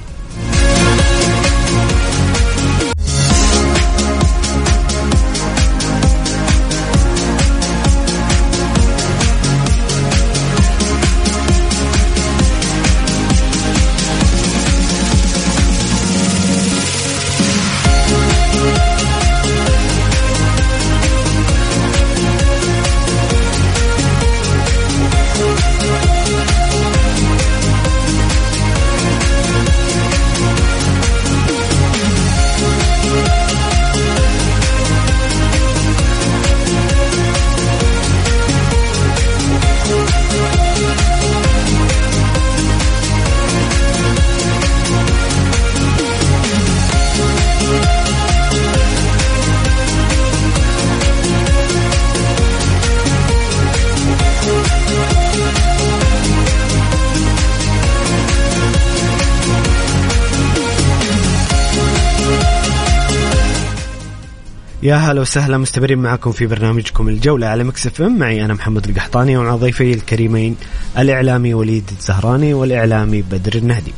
هلا 64.98 65.22
وسهلا 65.22 65.58
مستمرين 65.58 65.98
معكم 66.00 66.32
في 66.32 66.46
برنامجكم 66.46 67.10
الجولة 67.10 67.48
على 67.48 67.64
مكسف 67.64 68.02
ام. 68.02 68.20
معي 68.20 68.46
أنا 68.46 68.54
محمد 68.54 68.90
القحطاني 68.90 69.38
ومع 69.38 69.56
ضيفي 69.56 69.94
الكريمين 69.94 70.56
الإعلامي 70.98 71.54
وليد 71.54 71.90
الزهراني 71.98 72.54
والإعلامي 72.54 73.22
بدر 73.22 73.56
النهدي. 73.56 73.94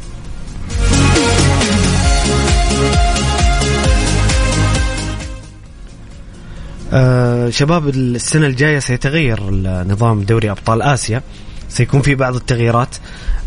آه 6.94 7.50
شباب 7.50 7.90
السنة 7.90 8.48
الجاية 8.48 8.80
سيتغير 8.80 9.40
نظام 9.84 10.22
دوري 10.24 10.52
أبطال 10.52 10.82
آسيا. 10.82 11.22
سيكون 11.70 12.02
في 12.02 12.16
بعض 12.16 12.36
التغييرات. 12.36 12.96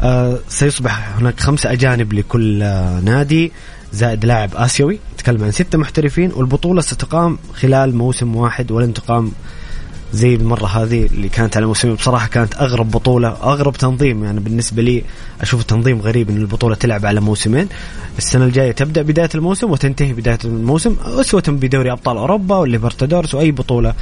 آه 0.00 0.38
سيصبح 0.48 1.16
هناك 1.18 1.40
خمسة 1.40 1.72
أجانب 1.72 2.12
لكل 2.12 2.62
آه 2.62 3.00
نادي. 3.00 3.52
زائد 3.92 4.24
لاعب 4.24 4.50
آسيوي. 4.54 4.98
نتكلم 5.14 5.44
عن 5.44 5.50
ستة 5.50 5.78
محترفين 5.78 6.32
والبطولة 6.34 6.80
ستقام 6.80 7.38
خلال 7.54 7.96
موسم 7.96 8.36
واحد 8.36 8.70
ولن 8.70 8.94
تقام 8.94 9.32
زي 10.12 10.34
المرة 10.34 10.66
هذه 10.66 11.06
اللي 11.06 11.28
كانت 11.28 11.56
على 11.56 11.66
موسمين 11.66 11.94
بصراحة 11.94 12.28
كانت 12.28 12.54
أغرب 12.54 12.90
بطولة 12.90 13.28
أغرب 13.28 13.72
تنظيم. 13.72 14.24
يعني 14.24 14.40
بالنسبة 14.40 14.82
لي 14.82 15.04
أشوف 15.40 15.62
تنظيم 15.62 16.00
غريب 16.00 16.30
أن 16.30 16.36
البطولة 16.36 16.74
تلعب 16.74 17.06
على 17.06 17.20
موسمين. 17.20 17.68
السنة 18.18 18.44
الجاية 18.44 18.72
تبدأ 18.72 19.02
بداية 19.02 19.28
الموسم 19.34 19.70
وتنتهي 19.70 20.12
بداية 20.12 20.38
الموسم 20.44 20.96
أسوة 21.04 21.42
بدوري 21.48 21.92
أبطال 21.92 22.16
أوروبا 22.16 22.56
والليبرتادورس 22.56 23.34
وأي 23.34 23.50
بطولة 23.50 23.94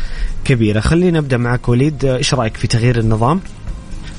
كبيرة. 0.44 0.80
خلينا 0.80 1.20
نبدأ 1.20 1.36
معك 1.36 1.68
وليد 1.68 2.04
إيش 2.04 2.34
رأيك 2.34 2.56
في 2.56 2.66
تغيير 2.66 2.98
النظام؟ 2.98 3.40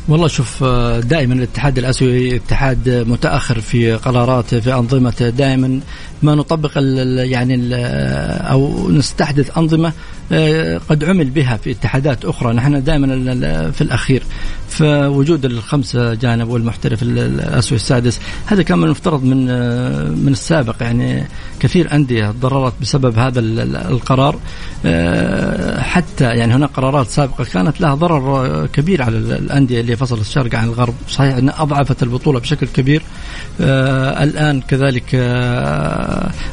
والله 0.07 0.27
شوف 0.27 0.63
آه، 0.63 0.99
دائما 0.99 1.33
الاتحاد 1.33 1.77
الآسيوي 1.77 2.35
اتحاد 2.35 2.89
متأخر 2.89 3.61
في 3.61 3.93
قراراته 3.93 4.59
في 4.59 4.73
انظمته 4.73 5.29
دائما 5.29 5.79
ما 6.23 6.35
نطبق 6.35 6.71
ال 6.77 7.17
يعني 7.31 7.55
ال 7.55 7.73
أو 8.43 8.91
نستحدث 8.91 9.57
أنظمة 9.57 9.93
آه، 10.31 10.81
قد 10.89 11.03
عمل 11.03 11.29
بها 11.29 11.57
في 11.57 11.71
اتحادات 11.71 12.25
أخرى. 12.25 12.53
نحن 12.53 12.83
دائما 12.83 13.07
في 13.71 13.81
الأخير. 13.81 14.23
فوجود 14.69 15.45
الخمسه 15.45 16.13
جانب 16.13 16.47
والمحترف 16.49 17.03
الاسيوي 17.03 17.75
السادس 17.75 18.19
هذا 18.45 18.63
كان 18.63 18.77
من 18.77 18.83
المفترض 18.83 19.23
من 19.23 19.49
آه، 19.49 20.09
من 20.09 20.31
السابق. 20.31 20.75
يعني 20.81 21.23
كثير 21.59 21.93
أندية 21.93 22.31
تضررت 22.31 22.73
بسبب 22.81 23.17
هذا 23.17 23.39
القرار. 23.89 24.39
آه، 24.85 25.81
حتى 25.81 26.23
يعني 26.23 26.53
هناك 26.53 26.69
قرارات 26.69 27.07
سابقة 27.07 27.43
كانت 27.43 27.81
لها 27.81 27.95
ضرر 27.95 28.67
كبير 28.73 29.01
على 29.01 29.17
الأندية 29.17 29.81
اللي 29.81 29.95
فصلت 29.95 30.21
الشرق 30.21 30.55
عن 30.55 30.67
الغرب. 30.67 30.93
صحيح 31.09 31.35
انها 31.35 31.61
أضعفت 31.61 32.03
البطولة 32.03 32.39
بشكل 32.39 32.67
كبير. 32.67 33.01
الآن 33.59 34.61
كذلك 34.61 35.15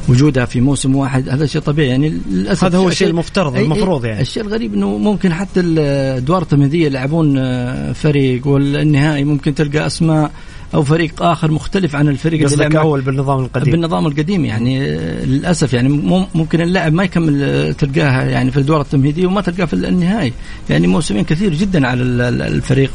وجودها 0.09 0.45
في 0.45 0.61
موسم 0.61 0.97
واحد 0.97 1.29
هذا 1.29 1.47
شيء 1.47 1.61
طبيعي. 1.61 1.89
يعني 1.89 2.21
للأسف 2.31 2.65
هذا 2.65 2.79
هو 2.79 2.89
الشيء 2.89 3.09
المفترض 3.09 3.57
المفروض 3.57 4.05
يعني. 4.05 4.21
الشيء 4.21 4.43
الغريب 4.43 4.75
إنه 4.75 4.99
ممكن 4.99 5.33
حتى 5.33 5.61
الادوار 5.61 6.43
التمهيدية 6.43 6.87
يلعبون 6.87 7.39
آه، 7.39 7.93
فريق 7.93 8.47
والنهائي 8.47 9.25
ممكن 9.25 9.55
تلقى 9.55 9.87
أسماء 9.87 10.31
أو 10.75 10.83
فريق 10.83 11.23
آخر 11.23 11.51
مختلف 11.51 11.97
عن 11.97 12.09
الفريق 12.09 12.45
اللي 12.45 12.57
لعب 12.57 12.77
أول 12.77 13.01
بالنظام 13.01 13.41
القديم. 13.41 13.73
بالنظام 13.73 14.07
القديم 14.07 14.45
يعني 14.45 14.83
آه، 14.83 15.25
للأسف 15.25 15.73
يعني 15.73 15.89
ممكن 16.35 16.61
اللاعب 16.61 16.93
ما 16.93 17.05
يكمل 17.05 17.43
آه، 17.43 17.73
تلقاه 17.73 18.23
يعني 18.23 18.51
في 18.51 18.57
الادوار 18.57 18.81
التمهيدية 18.81 19.27
وما 19.27 19.41
تلقاه 19.41 19.65
في 19.65 19.73
النهائي. 19.73 20.33
يعني 20.71 20.87
موسمين 20.87 21.25
كثير 21.25 21.55
جدا 21.55 21.87
على 21.87 22.03
الفريق. 22.29 22.91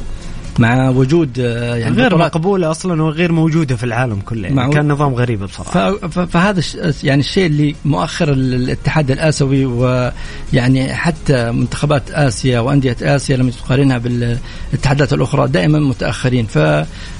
مع 0.59 0.89
وجود 0.89 1.39
آه، 1.39 1.75
يعني 1.75 1.95
غير 1.95 2.17
مقبولة 2.17 2.71
أصلا 2.71 3.03
وغير 3.03 3.31
موجودة 3.31 3.75
في 3.75 3.83
العالم 3.83 4.19
كله. 4.19 4.47
يعني 4.47 4.73
كان 4.73 4.87
نظام 4.87 5.13
غريب 5.13 5.43
بصراحة. 5.43 5.97
فهذا 6.07 6.61
يعني 7.03 7.19
الشيء 7.19 7.45
اللي 7.45 7.75
مؤخر 7.85 8.31
الاتحاد 8.31 9.11
الآسيوي 9.11 9.65
ويعني 9.65 10.93
حتى 10.93 11.51
منتخبات 11.51 12.11
آسيا 12.11 12.59
وأندية 12.59 12.97
آسيا 13.01 13.37
لما 13.37 13.51
تقارنها 13.51 13.97
بالاتحادات 13.97 15.13
الأخرى 15.13 15.47
دائما 15.47 15.79
متأخرين. 15.79 16.47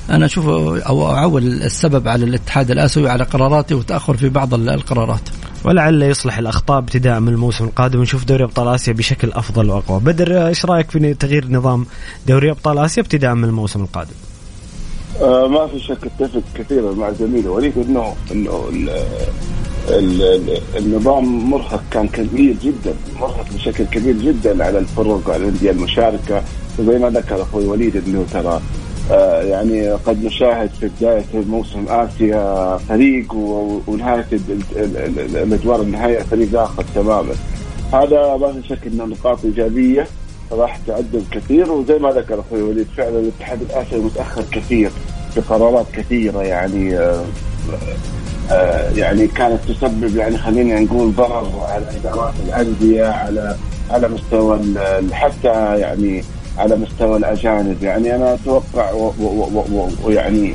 فانا 0.07 0.25
أشوف 0.25 0.47
أو 0.47 1.11
أعول 1.11 1.47
السبب 1.47 2.07
على 2.07 2.25
الاتحاد 2.25 2.71
الآسيوي 2.71 3.09
على 3.09 3.23
قراراته 3.23 3.75
وتأخر 3.75 4.17
في 4.17 4.29
بعض 4.29 4.53
القرارات. 4.53 5.29
ولعل 5.65 6.03
يصلح 6.03 6.37
الأخطاء 6.37 6.77
ابتداء 6.77 7.19
من 7.19 7.27
الموسم 7.27 7.65
القادم. 7.65 7.99
ونشوف 7.99 8.25
دوري 8.25 8.43
أبطال 8.43 8.67
آسيا 8.67 8.93
بشكل 8.93 9.31
أفضل 9.31 9.69
وأقوى. 9.69 9.99
بدر 9.99 10.47
إيش 10.47 10.65
رأيك 10.65 10.91
في 10.91 11.13
تغيير 11.13 11.47
نظام 11.51 11.85
دوري 12.27 12.51
أبطال 12.51 12.77
آسيا 12.77 13.03
ابتداء 13.03 13.33
من 13.33 13.43
الموسم 13.43 13.81
القادم؟ 13.81 14.11
آه 15.21 15.47
ما 15.47 15.67
في 15.67 15.79
شك 15.79 15.97
اتفق 16.03 16.41
كثيرا 16.55 16.93
مع 16.93 17.11
زميلي. 17.11 17.47
وليد 17.47 17.77
انه 17.77 18.15
إنه 18.31 18.69
النظام 20.77 21.49
مرهق 21.49 21.83
كان 21.91 22.07
كبير 22.07 22.55
جدا. 22.63 22.93
مرهق 23.19 23.45
بشكل 23.55 23.83
كبير 23.83 24.15
جدا 24.17 24.65
على 24.65 24.79
الفرق 24.79 25.29
وعلى 25.29 25.43
الأندية 25.43 25.71
المشاركة. 25.71 26.43
وزي 26.79 26.99
ما 26.99 27.09
ذكر 27.09 27.41
أخوي 27.41 27.65
وليد 27.65 27.97
إنه 28.07 28.25
ترى 28.33 28.61
يعني 29.41 29.89
قد 29.89 30.23
نشاهد 30.25 30.69
في 30.69 30.89
بداية 30.99 31.25
موسم 31.33 31.85
آسيا 31.89 32.77
فريق 32.77 33.33
ونهاية 33.87 34.25
الأدوار 34.75 35.81
النهائية 35.81 36.19
فريق 36.19 36.59
آخر 36.61 36.83
تماما. 36.95 37.33
هذا 37.93 38.37
ما 38.37 38.51
في 38.51 38.67
شك 38.67 38.87
إنه 38.87 39.05
نقاط 39.05 39.45
إيجابية 39.45 40.07
راح 40.51 40.77
تعدل 40.87 41.23
كثير 41.31 41.71
وزي 41.71 41.99
ما 41.99 42.09
ذكر 42.09 42.39
أخوي 42.39 42.61
وليد 42.61 42.87
فعلا 42.97 43.19
الاتحاد 43.19 43.61
الآسيوي 43.61 44.03
متأخر 44.03 44.43
كثير 44.51 44.91
بقرارات 45.37 45.85
كثيرة 45.93 46.41
يعني 46.41 46.97
آه، 46.97 47.23
آه، 48.51 48.89
يعني 48.89 49.27
كانت 49.27 49.59
تسبب 49.67 50.15
يعني 50.15 50.37
خلينا 50.37 50.79
نقول 50.79 51.13
ضرر 51.15 51.65
على 51.69 51.85
إدارات 51.99 52.33
الأندية 52.45 53.05
على 53.05 53.55
على 53.89 54.07
مستوى 54.07 54.59
حتى 55.11 55.79
يعني 55.79 56.23
على 56.57 56.75
مستوى 56.75 57.17
الأجانب. 57.17 57.83
يعني 57.83 58.15
أنا 58.15 58.33
أتوقع 58.33 59.11
ويعني 60.03 60.53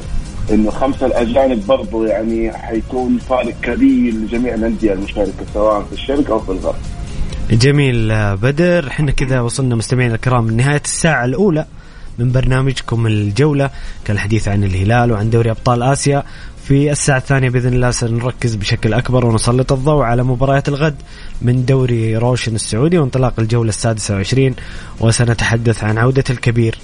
إنه 0.51 0.71
خمسة 0.71 1.07
الأجانب 1.07 1.67
برضو 1.67 2.05
يعني 2.05 2.53
حيكون 2.53 3.19
فارق 3.19 3.55
كبير 3.63 4.15
لجميع 4.15 4.55
الأندية 4.55 4.93
المشاركة 4.93 5.45
سواء 5.55 5.83
في 5.83 5.93
الشرق 5.93 6.31
أو 6.31 6.39
في 6.39 6.53
الغرب. 6.53 6.75
جميل 7.51 8.13
بدر. 8.37 8.89
إحنا 8.89 9.11
كذا 9.11 9.41
وصلنا 9.41 9.75
مستمعينا 9.75 10.15
الكرام 10.15 10.51
لنهاية 10.51 10.83
الساعة 10.85 11.25
الأولى 11.25 11.65
من 12.19 12.33
برنامجكم 12.33 13.07
الجولة 13.07 13.71
كان 14.05 14.17
الحديث 14.17 14.49
عن 14.49 14.65
الهلال 14.65 15.13
وعن 15.13 15.31
دوري 15.31 15.51
أبطال 15.51 15.83
آسيا. 15.83 16.23
في 16.69 16.93
الساعة 16.93 17.19
الثانية 17.19 17.51
بإذن 17.51 17.73
الله 17.73 17.91
سنركز 17.91 18.55
بشكل 18.55 18.95
أكبر 18.95 19.27
ونسلط 19.27 19.73
الضوء 19.73 20.03
على 20.03 20.23
مباريات 20.23 20.69
الغد 20.69 20.95
من 21.43 21.65
دوري 21.65 22.17
روشن 22.17 22.55
السعودي 22.55 22.99
وانطلاق 22.99 23.35
الجولة 23.39 23.69
السادسة 23.69 24.15
والعشرين 24.15 24.55
وسنتحدث 25.01 25.85
عن 25.85 25.99
عودة 25.99 26.25
الكبير 26.31 26.79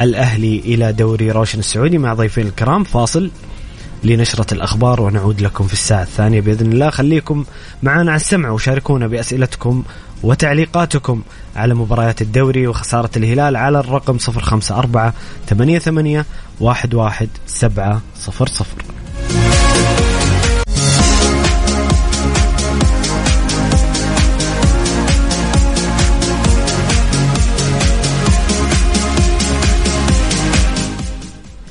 الأهلي 0.00 0.58
إلى 0.58 0.92
دوري 0.92 1.30
روشن 1.30 1.58
السعودي 1.58 1.98
مع 1.98 2.14
ضيفين 2.14 2.46
الكرام. 2.46 2.84
فاصل 2.84 3.30
لنشرة 4.04 4.54
الأخبار 4.54 5.00
ونعود 5.00 5.40
لكم 5.40 5.66
في 5.66 5.72
الساعة 5.72 6.02
الثانية 6.02 6.40
بإذن 6.40 6.72
الله. 6.72 6.90
خليكم 6.90 7.44
معنا 7.82 8.10
على 8.10 8.20
السمع 8.20 8.50
وشاركونا 8.50 9.06
بأسئلتكم 9.06 9.82
وتعليقاتكم 10.22 11.22
على 11.56 11.74
مباريات 11.74 12.22
الدوري 12.22 12.66
وخسارة 12.66 13.10
الهلال 13.16 13.56
على 13.56 13.80
الرقم 13.80 14.18
054 14.28 15.12
88 15.48 16.24
11700 16.60 18.93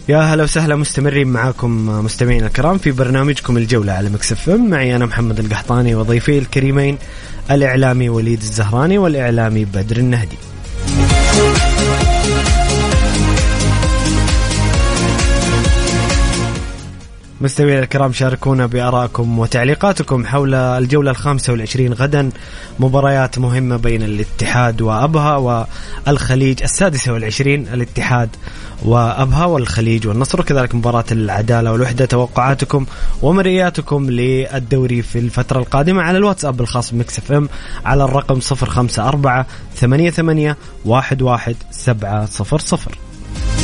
يا 0.09 0.17
هلا 0.17 0.43
وسهلا 0.43 0.75
مستمرين 0.75 1.27
معاكم 1.27 1.85
مستمعينا 2.05 2.47
الكرام 2.47 2.77
في 2.77 2.91
برنامجكم 2.91 3.57
الجولة 3.57 3.93
على 3.93 4.09
مكسف 4.09 4.49
معي 4.49 4.95
أنا 4.95 5.05
محمد 5.05 5.39
القحطاني 5.39 5.95
وضيفي 5.95 6.37
الكريمين 6.37 6.97
الإعلامي 7.51 8.09
وليد 8.09 8.39
الزهراني 8.41 8.97
والإعلامي 8.97 9.65
بدر 9.65 9.97
النهدي. 9.97 10.37
مستمعينا 17.43 17.79
الكرام 17.79 18.13
شاركونا 18.13 18.65
بآرائكم 18.65 19.39
وتعليقاتكم 19.39 20.25
حول 20.25 20.55
الجولة 20.55 21.11
الخامسة 21.11 21.53
والعشرين 21.53 21.93
غدا. 21.93 22.29
مباريات 22.79 23.39
مهمة 23.39 23.77
بين 23.77 24.03
الاتحاد 24.03 24.81
وأبها 24.81 25.65
والخليج. 26.07 26.63
السادسة 26.63 27.13
والعشرين 27.13 27.67
الاتحاد 27.67 28.29
وأبها 28.85 29.45
والخليج 29.45 30.07
والنصر. 30.07 30.41
وكذلك 30.41 30.75
مباراة 30.75 31.05
العدالة 31.11 31.71
والوحدة. 31.71 32.05
توقعاتكم 32.05 32.85
ومرئياتكم 33.21 34.09
للدوري 34.09 35.01
في 35.01 35.19
الفترة 35.19 35.59
القادمة 35.59 36.01
على 36.01 36.17
الواتساب 36.17 36.61
الخاص 36.61 36.93
ب 36.93 37.19
Mix 37.19 37.31
FM 37.31 37.49
على 37.85 38.03
الرقم 38.03 38.39
054 38.39 39.45
88 39.75 40.55
11700 40.85 43.62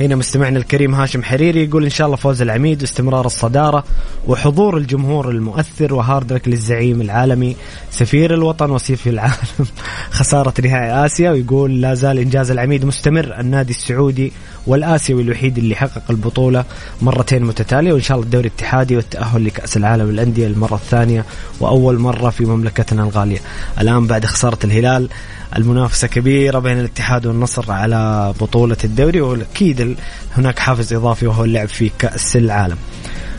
هنا 0.00 0.16
مستمعنا 0.16 0.58
الكريم 0.58 0.94
هاشم 0.94 1.22
حريري 1.22 1.64
يقول 1.64 1.84
إن 1.84 1.90
شاء 1.90 2.06
الله 2.06 2.16
فوز 2.16 2.42
العميد 2.42 2.82
واستمرار 2.82 3.26
الصدارة 3.26 3.84
وحضور 4.26 4.76
الجمهور 4.76 5.30
المؤثر 5.30 5.94
و 5.94 6.02
hard 6.02 6.32
luck 6.32 6.48
للزعيم 6.48 7.00
العالمي 7.00 7.56
سفير 7.90 8.34
الوطن 8.34 8.70
وصيف 8.70 9.06
العالم 9.08 9.34
خسارة 10.10 10.54
نهائي 10.64 11.06
آسيا 11.06 11.30
ويقول 11.30 11.80
لا 11.80 11.94
زال 11.94 12.18
إنجاز 12.18 12.50
العميد 12.50 12.84
مستمر 12.84 13.40
النادي 13.40 13.70
السعودي 13.70 14.32
والآسيوي 14.66 15.22
الوحيد 15.22 15.58
اللي 15.58 15.74
حقق 15.74 16.02
البطولة 16.10 16.64
مرتين 17.02 17.44
متتالية 17.44 17.92
وإن 17.92 18.02
شاء 18.02 18.16
الله 18.16 18.26
الدوري 18.26 18.48
الاتحادي 18.48 18.96
والتأهل 18.96 19.44
لكأس 19.44 19.76
العالم 19.76 20.10
للأندية 20.10 20.46
المرة 20.46 20.74
الثانية 20.74 21.24
وأول 21.60 21.98
مرة 21.98 22.30
في 22.30 22.44
مملكتنا 22.44 23.02
الغالية. 23.02 23.38
الآن 23.80 24.06
بعد 24.06 24.26
خسارة 24.26 24.58
الهلال 24.64 25.08
المنافسة 25.56 26.08
كبيرة 26.08 26.58
بين 26.58 26.78
الاتحاد 26.80 27.26
والنصر 27.26 27.72
على 27.72 28.34
بطولة 28.40 28.76
الدوري 28.84 29.20
وأكيد 29.20 29.96
هناك 30.36 30.58
حافز 30.58 30.92
إضافي 30.92 31.26
وهو 31.26 31.44
اللعب 31.44 31.68
في 31.68 31.90
كأس 31.98 32.36
العالم. 32.36 32.76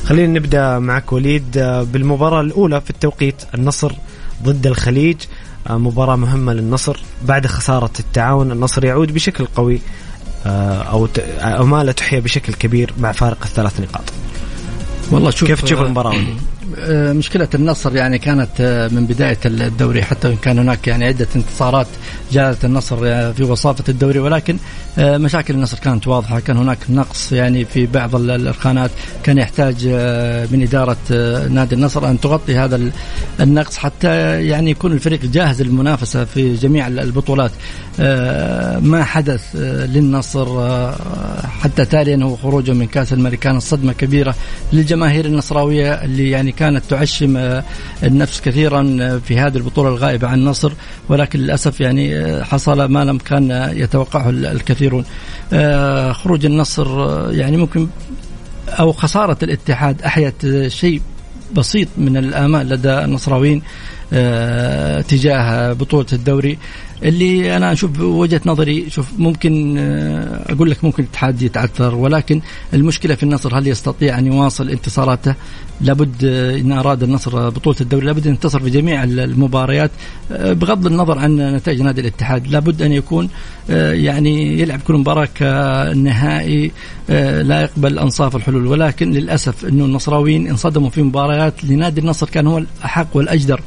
خلينا 0.03 0.39
نبدأ 0.39 0.80
معك 0.80 1.13
وليد 1.13 1.59
بالمباراة 1.91 2.41
الأولى 2.41 2.82
في 2.82 2.89
التوقيت 2.89 3.36
النصر 3.55 3.91
ضد 4.43 4.67
الخليج. 4.67 5.17
مباراة 5.69 6.15
مهمة 6.15 6.53
للنصر. 6.53 6.99
بعد 7.26 7.47
خسارة 7.47 7.91
التعاون 7.99 8.51
النصر 8.51 8.86
يعود 8.86 9.13
بشكل 9.13 9.45
قوي 9.45 9.82
أو 10.46 11.08
أمالة 11.41 11.91
تحيا 11.91 12.20
بشكل 12.20 12.54
كبير 12.54 12.93
مع 13.00 13.12
فارق 13.12 13.43
الثلاث 13.43 13.80
نقاط. 13.80 14.04
والله 15.12 15.30
شوف 15.30 15.48
كيف 15.48 15.62
تشوف 15.62 15.82
المباراة؟ 15.82 16.16
آه، 16.80 17.13
مشكلة 17.13 17.47
النصر 17.55 17.95
يعني 17.95 18.17
كانت 18.17 18.49
آه، 18.59 18.88
من 18.88 19.05
بداية 19.05 19.38
الدوري 19.45 20.03
حتى 20.03 20.28
وإن 20.28 20.38
كان 20.38 20.59
هناك 20.59 20.88
يعني 20.88 21.05
عدة 21.05 21.28
انتصارات 21.36 21.88
جاءت 22.32 22.65
النصر 22.65 22.97
آه، 23.03 23.32
في 23.32 23.43
وصافة 23.43 23.84
الدوري 23.89 24.19
ولكن 24.19 24.57
مشاكل 24.97 25.53
النصر 25.53 25.78
كانت 25.80 26.07
واضحة. 26.07 26.39
كان 26.39 26.57
هناك 26.57 26.78
نقص 26.89 27.32
يعني 27.32 27.65
في 27.65 27.86
بعض 27.86 28.15
الخانات 28.15 28.91
كان 29.23 29.38
يحتاج 29.38 29.88
من 30.51 30.61
إدارة 30.61 30.97
نادي 31.49 31.76
النصر 31.76 32.09
أن 32.09 32.19
تغطي 32.19 32.57
هذا 32.57 32.91
النقص 33.39 33.78
حتى 33.78 34.07
يعني 34.47 34.71
يكون 34.71 34.91
الفريق 34.91 35.26
جاهز 35.26 35.61
للمنافسة 35.61 36.26
في 36.26 36.55
جميع 36.55 36.88
البطولات. 36.88 37.51
ما 38.82 39.03
حدث 39.03 39.55
للنصر 39.55 40.47
حتى 41.61 41.86
تاليا 41.86 42.23
هو 42.23 42.36
خروجه 42.36 42.71
من 42.71 42.88
كأس 42.88 43.13
الملك. 43.13 43.39
كان 43.39 43.59
صدمة 43.59 43.93
كبيرة 43.93 44.36
للجماهير 44.73 45.26
النصراوية 45.26 45.93
اللي 45.93 46.30
يعني 46.30 46.51
كانت 46.66 46.84
تعشم 46.89 47.38
آه، 47.38 47.63
النفس 48.03 48.41
كثيرا 48.41 48.97
آه، 49.01 49.18
في 49.18 49.39
هذه 49.39 49.57
البطولة 49.57 49.89
الغائبة 49.89 50.28
عن 50.28 50.39
النصر 50.39 50.74
ولكن 51.09 51.39
للأسف 51.39 51.82
يعني 51.82 52.16
آه، 52.16 52.43
حصل 52.43 52.86
ما 52.86 53.05
لم 53.05 53.18
كان 53.18 53.72
يتوقعه 53.74 54.30
الكثيرون. 54.30 55.05
خروج 56.11 56.45
النصر 56.45 56.88
يعني 57.32 57.57
ممكن 57.57 57.88
أو 58.70 58.91
خسارة 58.91 59.38
الاتحاد 59.43 60.01
أحيت 60.01 60.68
شيء 60.68 61.01
بسيط 61.55 61.88
من 61.97 62.18
الآمال 62.18 62.70
لدى 62.70 62.89
النصراويين 62.89 63.61
تجاه 65.07 65.74
بطولة 65.74 66.05
الدوري. 66.13 66.57
اللي 67.04 67.58
أنا 67.58 67.72
أشوف 67.72 68.00
وجهة 68.00 68.41
نظري 68.46 68.89
شوف 68.89 69.08
ممكن 69.18 69.78
آه، 69.78 70.54
أقول 70.54 70.72
لك 70.72 70.84
ممكن 70.84 71.04
الاتحاد 71.04 71.41
يتعثر 71.41 71.96
ولكن 71.96 72.41
المشكلة 72.74 73.16
في 73.16 73.24
النصر 73.24 73.58
هل 73.58 73.68
يستطيع 73.68 74.20
أن 74.20 74.28
يواصل 74.28 74.70
انتصاراته؟ 74.70 75.36
لابد 75.82 76.16
آه، 76.26 76.58
إن 76.58 76.72
أراد 76.72 77.04
النصر 77.04 77.50
بطولة 77.50 77.78
الدوري 77.82 78.06
لابد 78.06 78.28
أن 78.28 78.34
ينتصر 78.34 78.60
في 78.60 78.70
جميع 78.70 79.04
المباريات 79.04 79.91
آه، 80.32 80.54
بغض 80.54 80.86
النظر 80.86 81.20
عن 81.20 81.56
نتائج 81.56 81.82
نادي 81.82 82.02
الاتحاد، 82.02 82.48
لابد 82.48 82.82
أن 82.82 82.91
يكون 82.91 83.30
يعني 83.70 84.60
يلعب 84.60 84.80
كل 84.88 84.93
مباراة 84.93 85.28
كنهائي 85.38 86.72
لا 87.43 87.62
يقبل 87.62 88.00
أنصاف 88.00 88.36
الحلول 88.36 88.68
ولكن 88.68 89.12
للأسف 89.12 89.66
إنه 89.66 89.86
النصراويين 89.86 90.48
انصدموا 90.48 90.89
في 90.89 91.02
مباريات 91.02 91.64
لنادي 91.64 92.02
النصر 92.02 92.30
كان 92.30 92.48
هو 92.48 92.58
الأحق 92.58 93.08
والأجدر 93.14 93.62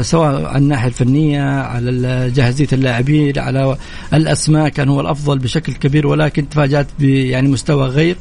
سواء 0.00 0.44
على 0.44 0.58
الناحية 0.58 0.88
الفنية 0.88 1.42
على 1.42 2.30
جاهزية 2.30 2.68
اللاعبين 2.72 3.38
على 3.38 3.76
الأسماء 4.14 4.68
كان 4.68 4.88
هو 4.88 5.00
الأفضل 5.00 5.38
بشكل 5.38 5.72
كبير 5.72 6.06
ولكن 6.06 6.48
تفاجأت 6.48 6.86
يعني 7.00 7.48
مستوى 7.48 7.86
غير 7.86 8.16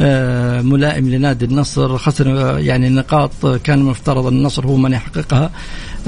آه، 0.00 0.62
ملائم 0.62 1.10
لنادي 1.10 1.44
النصر 1.44 1.98
خسر 1.98 2.58
يعني 2.58 2.88
نقاط 2.88 3.46
كان 3.46 3.78
المفترض 3.78 4.26
النصر 4.26 4.66
هو 4.66 4.76
من 4.76 4.92
يحققها. 4.92 5.50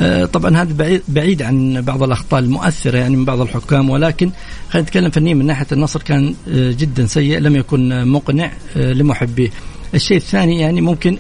آه، 0.01 0.25
طبعا 0.25 0.57
هذا 0.57 1.01
بعيد 1.09 1.43
عن 1.43 1.81
بعض 1.81 2.03
الأخطاء 2.03 2.41
المؤثرة 2.41 2.99
يعني 2.99 3.17
من 3.17 3.25
بعض 3.25 3.41
الحكام 3.41 3.91
ولكن 3.91 4.31
خلينا 4.71 4.89
نتكلم 4.89 5.11
فنيا 5.11 5.35
من 5.35 5.47
ناحية 5.47 5.67
النصر 5.73 6.03
كان 6.03 6.35
جدا 6.49 7.07
سيء 7.07 7.39
لم 7.39 7.57
يكن 7.57 8.09
مقنع 8.09 8.53
لمحبيه. 8.77 9.51
الشيء 9.95 10.17
الثاني 10.17 10.61
يعني 10.61 10.81
ممكن 10.81 11.19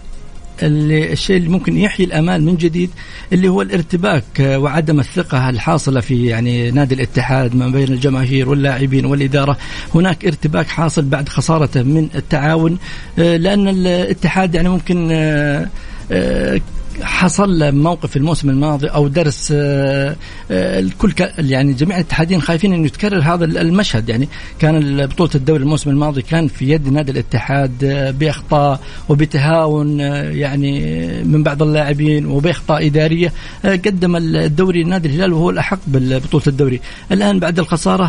اللي 0.62 1.12
الشيء 1.12 1.36
اللي 1.36 1.48
ممكن 1.48 1.78
يحيي 1.78 2.06
الامال 2.06 2.44
من 2.44 2.56
جديد 2.56 2.90
اللي 3.32 3.48
هو 3.48 3.62
الارتباك 3.62 4.24
وعدم 4.40 5.00
الثقة 5.00 5.50
الحاصلة 5.50 6.00
في 6.00 6.26
يعني 6.26 6.70
نادي 6.70 6.94
الاتحاد 6.94 7.56
ما 7.56 7.68
بين 7.68 7.88
الجماهير 7.88 8.48
واللاعبين 8.48 9.06
والإدارة. 9.06 9.56
هناك 9.94 10.24
ارتباك 10.24 10.68
حاصل 10.68 11.02
بعد 11.02 11.28
خسارته 11.28 11.82
من 11.82 12.08
التعاون 12.14 12.78
آه، 13.18 13.36
لأن 13.36 13.68
الاتحاد 13.68 14.54
يعني 14.54 14.68
ممكن 14.68 15.08
آه، 15.12 15.68
آه، 16.12 16.60
حصل 17.02 17.74
موقف 17.74 18.16
الموسم 18.16 18.50
الماضي 18.50 18.86
أو 18.86 19.08
درس 19.08 19.52
آه، 19.56 20.16
آه، 20.50 20.80
الكل 20.80 21.12
يعني 21.38 21.72
جميع 21.72 21.96
الاتحادين 21.96 22.42
خايفين 22.42 22.72
إنه 22.72 22.86
يتكرر 22.86 23.20
هذا 23.20 23.44
المشهد. 23.44 24.08
يعني 24.08 24.28
كان 24.58 25.06
بطولة 25.06 25.30
الدوري 25.34 25.62
الموسم 25.62 25.90
الماضي 25.90 26.22
كان 26.22 26.48
في 26.48 26.70
يد 26.70 26.88
نادي 26.88 27.12
الاتحاد 27.12 27.84
بإخطاء 28.18 28.80
وبتهاون 29.08 30.00
يعني 30.00 30.80
من 31.24 31.42
بعض 31.42 31.62
اللاعبين 31.62 32.26
وبإخطاء 32.26 32.86
إدارية 32.86 33.32
قدم 33.64 34.16
الدوري 34.16 34.84
نادي 34.84 35.08
الهلال 35.08 35.32
وهو 35.32 35.50
الأحق 35.50 35.78
ببطوله 35.86 36.44
الدوري. 36.46 36.80
الآن 37.12 37.38
بعد 37.40 37.58
الخسارة 37.58 38.06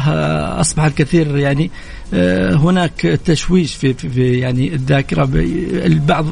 أصبح 0.62 0.84
الكثير 0.84 1.38
يعني 1.38 1.72
هناك 2.54 3.02
تشويش 3.02 3.76
في, 3.76 3.94
في 3.94 4.40
يعني 4.40 4.74
الذاكرة 4.74 5.30
البعض 5.86 6.26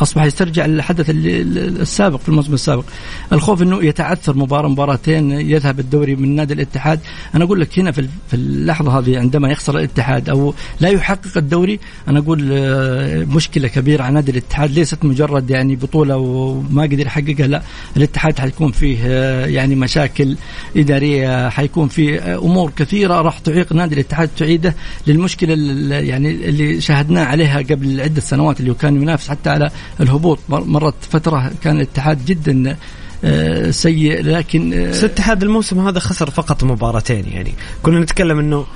أصبح 0.00 0.24
يسترجع 0.24 0.64
الحدث 0.64 1.10
السابق 1.10 2.20
في 2.20 2.28
الموسم 2.28 2.54
السابق. 2.54 2.84
الخوف 3.32 3.62
إنه 3.62 3.84
يتعثر 3.84 4.36
مباراة 4.36 4.68
مباراتين 4.68 5.30
يذهب 5.30 5.80
الدوري 5.80 6.16
من 6.16 6.34
نادي 6.34 6.54
الاتحاد. 6.54 7.00
أنا 7.34 7.44
أقول 7.44 7.60
لك 7.60 7.78
هنا 7.78 7.90
في 7.90 8.08
اللحظة 8.34 8.98
هذه 8.98 9.18
عندما 9.18 9.50
يخسر 9.50 9.78
الاتحاد 9.78 10.28
أو 10.28 10.54
لا 10.80 10.88
يحقق 10.88 11.36
الدوري 11.36 11.80
أنا 12.08 12.18
أقول 12.18 12.48
آه، 12.52 13.24
مشكلة 13.24 13.68
كبيرة 13.68 14.02
على 14.02 14.14
نادي 14.14 14.32
الاتحاد. 14.32 14.70
ليست 14.70 15.04
مجرد 15.04 15.50
يعني 15.50 15.76
بطولة 15.76 16.16
وما 16.16 16.82
قدر 16.82 17.06
يحققها 17.06 17.46
لا. 17.46 17.62
الاتحاد 17.96 18.38
حيكون 18.38 18.72
فيه 18.72 18.98
آه، 19.04 19.46
يعني 19.46 19.74
مشاكل 19.74 20.36
إدارية 20.76 21.48
حيكون 21.48 21.88
فيه 21.88 22.18
آه، 22.18 22.38
أمور 22.38 22.70
كثيرة 22.76 23.14
راح 23.22 23.38
تعيق 23.38 23.72
نادي 23.72 23.94
الاتحاد 23.94 24.30
تعيده 24.38 24.74
للمشكلة 25.06 25.54
يعني 25.94 26.30
اللي 26.30 26.80
شاهدناه 26.80 27.24
عليها 27.24 27.58
قبل 27.58 28.00
عدة 28.00 28.20
سنوات 28.20 28.60
اللي 28.60 28.74
كان 28.74 29.02
ينافس 29.02 29.28
حتى 29.28 29.50
على 29.50 29.70
الهبوط. 30.00 30.38
مرت 30.48 30.94
فترة 31.10 31.52
كان 31.62 31.76
الاتحاد 31.76 32.24
جدا 32.24 32.76
آه، 33.24 33.70
سيء 33.70 34.22
لكن 34.22 34.72
آه، 34.74 34.90
بس 34.90 35.04
الاتحاد 35.04 35.42
الموسم 35.42 35.86
هذا 35.86 35.98
خسر 35.98 36.30
فقط 36.30 36.64
مباراتين 36.64 37.28
يعني 37.28 37.54
كنا 37.82 38.00
نتكلم 38.00 38.38
إنه 38.38 38.66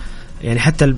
يعني 0.42 0.60
حتى 0.60 0.94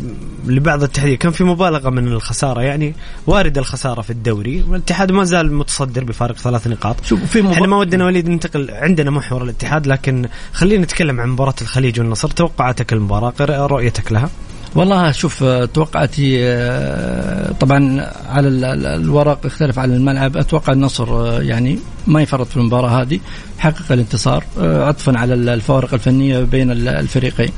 لبعض 0.47 0.83
الاتحادية 0.83 1.17
كان 1.17 1.33
في 1.33 1.45
مبالغة 1.45 1.91
من 1.91 2.09
الخسارة 2.09 2.63
يعني 2.63 2.95
وارد 3.27 3.59
الخسارة 3.59 4.01
في 4.01 4.11
الدوري. 4.11 4.65
والاتحاد 4.69 5.13
ما 5.13 5.25
زال 5.25 5.55
متصدر 5.55 6.05
بفارق 6.05 6.37
ثلاث 6.37 6.67
نقاط. 6.67 7.05
شوف 7.05 7.25
في 7.25 7.43
مبار... 7.43 7.53
إحنا 7.53 7.67
ما 7.67 7.77
ودنا 7.77 8.05
وليد 8.05 8.29
ننتقل 8.29 8.71
عندنا 8.71 9.11
محور 9.11 9.43
الاتحاد 9.43 9.87
لكن 9.87 10.29
خلينا 10.53 10.85
نتكلم 10.85 11.21
عن 11.21 11.29
مباراة 11.29 11.55
الخليج 11.63 12.01
والنصر. 12.01 12.29
توقعاتك 12.29 12.93
المباراة 12.93 13.35
رؤيتك 13.41 14.13
لها. 14.13 14.31
والله 14.77 15.13
شوف 15.13 15.45
توقعاتي 15.45 16.39
آه، 16.43 17.53
طبعا 17.53 18.11
على 18.29 18.49
الورق 18.95 19.47
يختلف 19.47 19.79
على 19.79 19.97
الملعب. 19.97 20.37
أتوقع 20.37 20.73
النصر 20.73 21.09
آه، 21.09 21.43
يعني 21.43 21.79
ما 22.07 22.23
يفرط 22.23 22.47
في 22.47 22.57
المباراة 22.57 23.03
هذه. 23.03 23.21
حقق 23.59 23.93
الانتصار 23.93 24.45
آه، 24.61 24.85
عطفا 24.85 25.19
على 25.19 25.35
الفوارق 25.35 25.95
الفنية 25.95 26.41
بين 26.41 26.71
الفريقين. 26.71 27.51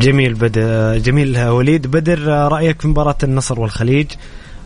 جميل 0.00 0.34
بدر 0.34 0.98
جميل 0.98 1.48
وليد. 1.48 1.86
بدر 1.86 2.18
رأيك 2.26 2.82
في 2.82 2.88
مباراة 2.88 3.18
النصر 3.22 3.60
والخليج 3.60 4.06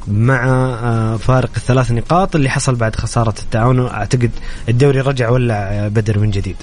مع 0.08 1.16
فارق 1.16 1.50
الثلاث 1.56 1.92
نقاط 1.92 2.36
اللي 2.36 2.50
حصل 2.50 2.74
بعد 2.74 2.96
خسارة 2.96 3.34
التعاون؟ 3.42 3.86
أعتقد 3.86 4.30
الدوري 4.68 5.00
رجع 5.00 5.30
ولع 5.30 5.88
بدر 5.88 6.18
من 6.18 6.30
جديد؟ 6.30 6.56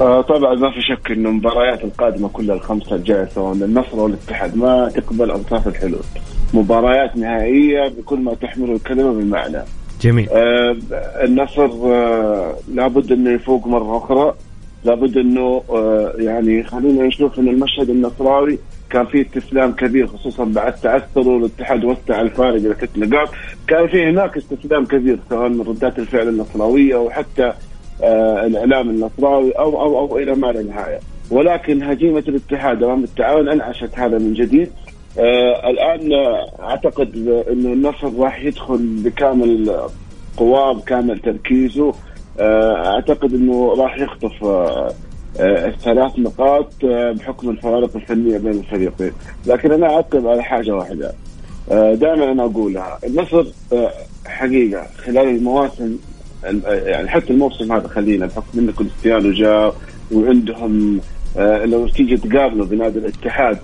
آه 0.00 0.20
طبعا 0.20 0.54
ما 0.54 0.70
في 0.70 0.80
شك 0.82 1.10
إنه 1.10 1.28
المباريات 1.28 1.84
القادمة 1.84 2.28
كلها 2.28 2.56
الخمسة 2.56 2.96
الجاية 2.96 3.24
سواء 3.24 3.52
النصر 3.52 3.98
أو 4.00 4.06
الاتحاد 4.06 4.56
ما 4.56 4.88
تقبل 4.94 5.30
أوصاف 5.30 5.68
الحلول. 5.68 6.02
مباريات 6.54 7.16
نهائية 7.16 7.88
بكل 7.88 8.18
ما 8.18 8.34
تحمله 8.34 8.72
الكلمة 8.72 9.12
من 9.12 9.30
معنى. 9.30 9.58
جميل. 10.00 10.28
آه 10.30 10.76
النصر 11.24 11.70
آه 11.84 12.54
لابد 12.74 13.12
إنه 13.12 13.30
يفوق 13.30 13.66
مرة 13.66 13.96
أخرى. 13.96 14.34
لابد 14.84 15.16
إنه 15.16 15.62
آه 15.70 16.12
يعني 16.18 16.62
خلينا 16.62 17.06
نشوف 17.06 17.38
إن 17.38 17.48
المشهد 17.48 17.90
النصراوي 17.90 18.58
كان 18.90 19.06
فيه 19.06 19.22
استسلام 19.26 19.72
كبير 19.72 20.06
خصوصا 20.06 20.44
بعد 20.44 20.72
تعثره 20.72 21.36
الاتحاد 21.38 21.84
وسع 21.84 22.20
الفارق 22.20 22.54
إلى 22.54 22.74
ست 22.74 22.98
نقاط. 22.98 23.28
كان 23.68 23.86
فيه 23.86 24.10
هناك 24.10 24.36
استسلام 24.36 24.84
كبير 24.84 25.18
سواء 25.30 25.48
من 25.48 25.60
ردات 25.60 25.98
الفعل 25.98 26.28
النصراوية 26.28 26.96
وحتى 26.96 27.44
آه، 27.44 27.54
الإعلام 28.02 28.90
النصراوي 28.90 29.52
أو 29.52 29.80
أو 29.82 29.98
أو 29.98 30.18
إلى 30.18 30.34
ما 30.34 30.46
لا 30.46 30.62
نهاية. 30.62 31.00
ولكن 31.30 31.82
هزيمه 31.82 32.24
الاتحاد 32.28 32.82
أمام 32.82 33.04
التعاون 33.04 33.48
أنعشت 33.48 33.90
هذا 33.98 34.18
من 34.18 34.34
جديد. 34.34 34.70
آه 35.18 35.70
الآن 35.70 36.12
أعتقد 36.60 37.16
انه 37.52 37.72
النصر 37.72 38.18
راح 38.18 38.44
يدخل 38.44 38.78
بكامل 39.04 39.76
قواه 40.36 40.72
بكامل 40.72 41.18
تركيزه. 41.18 41.92
آه 42.40 42.86
أعتقد 42.86 43.34
إنه 43.34 43.74
راح 43.74 43.98
يخطف 43.98 44.44
آه, 44.44 44.94
آه، 45.40 45.66
الثلاث 45.68 46.18
نقاط 46.18 46.72
آه، 46.84 47.12
بحكم 47.12 47.50
الفوارق 47.50 47.96
الفنية 47.96 48.38
بين 48.38 48.52
الفريقين، 48.52 49.12
لكن 49.46 49.72
أنا 49.72 49.94
أعتقد 49.94 50.26
على 50.26 50.42
حاجة 50.42 50.70
واحدة. 50.70 51.12
دائما 51.70 52.32
أنا 52.32 52.44
أقولها. 52.44 52.98
النصر 53.06 53.44
حقيقة 54.26 54.86
خلال 54.96 55.28
المواسم 55.28 55.96
يعني 56.66 57.08
حتى 57.08 57.32
الموسم 57.32 57.72
هذا 57.72 57.88
خلينا 57.88 58.26
بحكم 58.26 58.58
ان 58.58 58.70
كريستيانو 58.70 59.32
جاء 59.32 59.76
وعندهم 60.12 61.00
آه 61.36 61.64
لو 61.64 61.88
تيجي 61.88 62.16
تقابله 62.16 62.64
بنادي 62.64 62.98
الاتحاد 62.98 63.58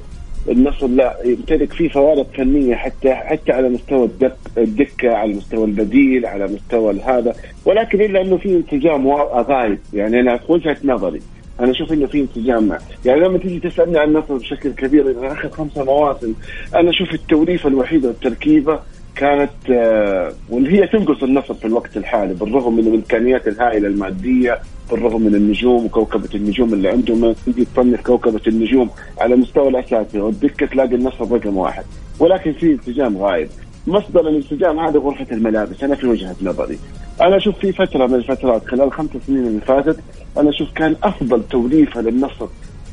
النصر 0.49 0.87
لا 0.87 1.17
يمتلك 1.25 1.73
فيه 1.73 1.89
فوارق 1.89 2.27
فنية 2.37 2.75
حتى 2.75 3.15
حتى 3.15 3.53
على 3.53 3.69
مستوى 3.69 4.05
الدك 4.05 4.37
الدكة 4.59 5.15
على 5.15 5.35
مستوى 5.35 5.65
البديل 5.65 6.27
على 6.27 6.47
مستوى 6.47 7.01
هذا. 7.01 7.35
ولكن 7.65 8.01
إلا 8.01 8.21
أنه 8.21 8.37
في 8.37 8.57
انسجام 8.57 9.09
غايب. 9.09 9.79
يعني 9.93 10.21
أنا 10.21 10.37
في 10.37 10.53
وجهة 10.53 10.77
نظري 10.85 11.21
أنا 11.61 11.71
أشوف 11.71 11.93
إنه 11.93 12.07
في 12.07 12.21
انسجام. 12.21 12.79
يعني 13.05 13.21
لما 13.21 13.39
تيجي 13.39 13.61
تسألني 13.61 13.99
عن 13.99 14.09
النصر 14.09 14.37
بشكل 14.37 14.71
كبير 14.73 15.33
اخر 15.33 15.49
خمسة 15.49 15.85
مواسم 15.85 16.35
أنا 16.75 16.91
أشوف 16.91 17.15
التوليفة 17.15 17.69
الوحيدة 17.69 18.09
والتركيبة 18.09 18.81
كانت 19.17 19.51
آه، 19.71 20.33
واللي 20.51 20.81
هي 20.81 20.87
تنقص 20.87 21.23
النصر 21.23 21.55
في 21.55 21.65
الوقت 21.65 21.97
الحالي 21.97 22.35
بالرغم 22.35 22.77
من 22.77 22.87
الإمكانيات 22.87 23.49
الهائلة 23.49 23.89
المادية 23.89 24.59
بالرغم 24.91 25.23
من 25.23 25.35
النجوم 25.35 25.85
وكوكبة 25.85 26.29
النجوم 26.35 26.75
اللي 26.75 26.89
عندهم. 26.89 27.33
تيجي 27.33 27.65
تصنف 27.65 28.01
كوكبة 28.01 28.41
النجوم 28.47 28.91
على 29.19 29.37
مستوى 29.37 29.69
الأساسي 29.69 30.21
والدكة 30.21 30.67
تلاقي 30.67 30.95
النصر 30.95 31.33
رقم 31.33 31.57
واحد. 31.57 31.85
ولكن 32.19 32.53
في 32.53 32.73
انسجام 32.73 33.19
غايب. 33.19 33.49
مصدر 33.87 34.21
الانسجام 34.21 34.79
هذا 34.79 34.99
غرفة 34.99 35.27
الملابس. 35.33 35.85
أنا 35.85 35.95
في 35.95 36.07
وجهة 36.07 36.37
نظري. 36.43 36.79
أنا 37.21 37.37
أشوف 37.37 37.59
في 37.59 37.73
فترة 37.73 38.07
من 38.07 38.15
الفترات 38.15 38.67
خلال 38.67 38.93
خمس 38.93 39.11
سنين 39.27 39.47
اللي 39.47 39.61
فاتت 39.61 40.01
أنا 40.39 40.51
أشوف 40.51 40.73
كان 40.73 40.97
أفضل 41.03 41.43
توليفة 41.51 42.01
للنصر 42.01 42.47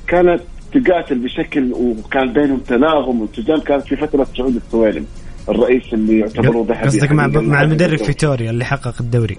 كانت 0.07 0.41
تقاتل 0.74 1.20
بشكل 1.20 1.74
وكان 1.74 2.34
بينهم 2.34 2.57
تناغم. 2.57 3.22
وانسجام 3.22 3.59
كانت 3.59 3.88
في 3.88 3.95
فترة 3.95 4.28
سعود 4.38 4.55
السويلم 4.55 5.05
الرئيس 5.49 5.93
اللي 5.93 6.19
يعتبره 6.19 6.65
ذهبي 6.69 6.87
قصدك 6.87 7.11
مع 7.11 7.27
مع 7.27 7.61
المدرب 7.61 7.97
فيتوريا 7.97 8.49
اللي 8.49 8.65
حقق 8.65 8.93
الدوري. 8.99 9.37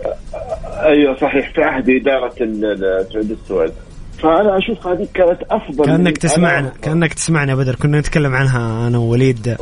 أيوه 0.82 1.16
صحيح 1.16 1.52
في 1.54 1.62
عهد 1.62 1.90
اداره 1.90 2.32
سعود 3.12 3.30
السويد. 3.30 3.72
فأنا 4.22 4.58
أشوف 4.58 4.86
هذه 4.86 5.08
كانت 5.14 5.38
أفضل 5.50 5.84
كأنك 5.84 6.18
تسمعنا 6.18 6.72
كأنك 6.82 7.14
تسمعنا 7.14 7.54
بدر. 7.54 7.74
كنا 7.74 8.00
نتكلم 8.00 8.34
عنها 8.34 8.88
أنا 8.88 8.98
ووليد 8.98 9.56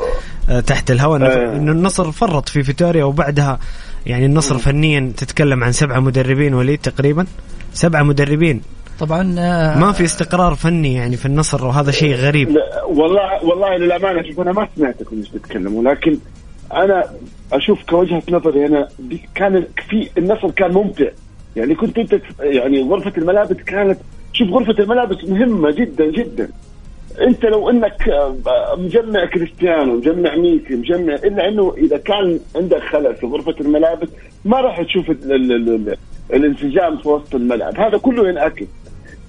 تحت 0.66 0.90
الهواء. 0.90 1.22
آه. 1.22 1.57
إنه 1.57 1.72
النصر 1.72 2.12
فرط 2.12 2.49
في 2.49 2.62
فيتوريا 2.62 3.05
وبعدها 3.05 3.59
يعني 4.07 4.26
النصر 4.26 4.59
فنيا 4.59 5.12
تتكلم 5.16 5.64
عن 5.64 5.72
سبعة 5.72 6.01
مدربين 6.01 6.55
وليد 6.55 6.78
تقريبا. 6.78 7.26
سبعة 7.72 8.03
مدربين. 8.03 8.61
طبعا 9.01 9.22
ما 9.78 9.92
في 9.92 10.05
استقرار 10.05 10.55
فني 10.55 10.94
يعني 10.94 11.16
في 11.16 11.26
النصر 11.26 11.66
وهذا 11.66 11.90
شيء 11.90 12.14
غريب. 12.14 12.51
لا 12.51 12.84
والله 12.84 13.44
والله 13.44 13.76
للأمانة 13.76 14.28
شوف 14.28 14.40
أنا 14.40 14.53
ما 14.53 14.68
سمعتكم 14.76 15.16
إيش 15.16 15.28
تتكلموا 15.28 15.82
لكن 15.82 16.18
أنا 16.73 17.05
أشوف 17.53 17.85
كوجهة 17.91 18.23
نظري 18.31 18.67
أنا 18.67 18.89
كان 19.35 19.64
في 19.89 20.11
النصر 20.19 20.51
كان 20.51 20.73
ممتع. 20.73 21.09
يعني 21.57 21.75
كنت 21.75 21.99
أنت 21.99 22.21
يعني 22.41 22.83
غرفة 22.83 23.12
الملابس 23.19 23.57
كانت 23.57 23.99
شوف 24.33 24.51
غرفة 24.51 24.83
الملابس 24.83 25.25
مهمة 25.25 25.71
جدا 25.71 26.11
جدا. 26.11 26.49
أنت 27.21 27.45
لو 27.45 27.71
إنك 27.71 28.09
آه، 28.09 28.37
مجمع 28.79 29.25
كريستيانو 29.25 29.97
مجمع 29.97 30.37
ميسي 30.37 30.77
مجمع 30.77 31.14
إلا 31.14 31.49
إنه 31.49 31.75
إذا 31.79 31.97
كان 31.97 32.41
عندك 32.57 32.83
خلل 32.83 33.17
في 33.17 33.27
غرفة 33.27 33.55
الملابس 33.61 34.09
ما 34.45 34.61
راح 34.61 34.83
تشوف 34.83 35.11
ال 35.11 35.33
ال 35.33 35.53
ال 35.53 35.97
الانسجام 36.35 36.97
في 36.97 37.09
وسط 37.09 37.35
الملعب. 37.35 37.81
هذا 37.81 37.99
كله 37.99 38.29
ينعكس. 38.29 38.67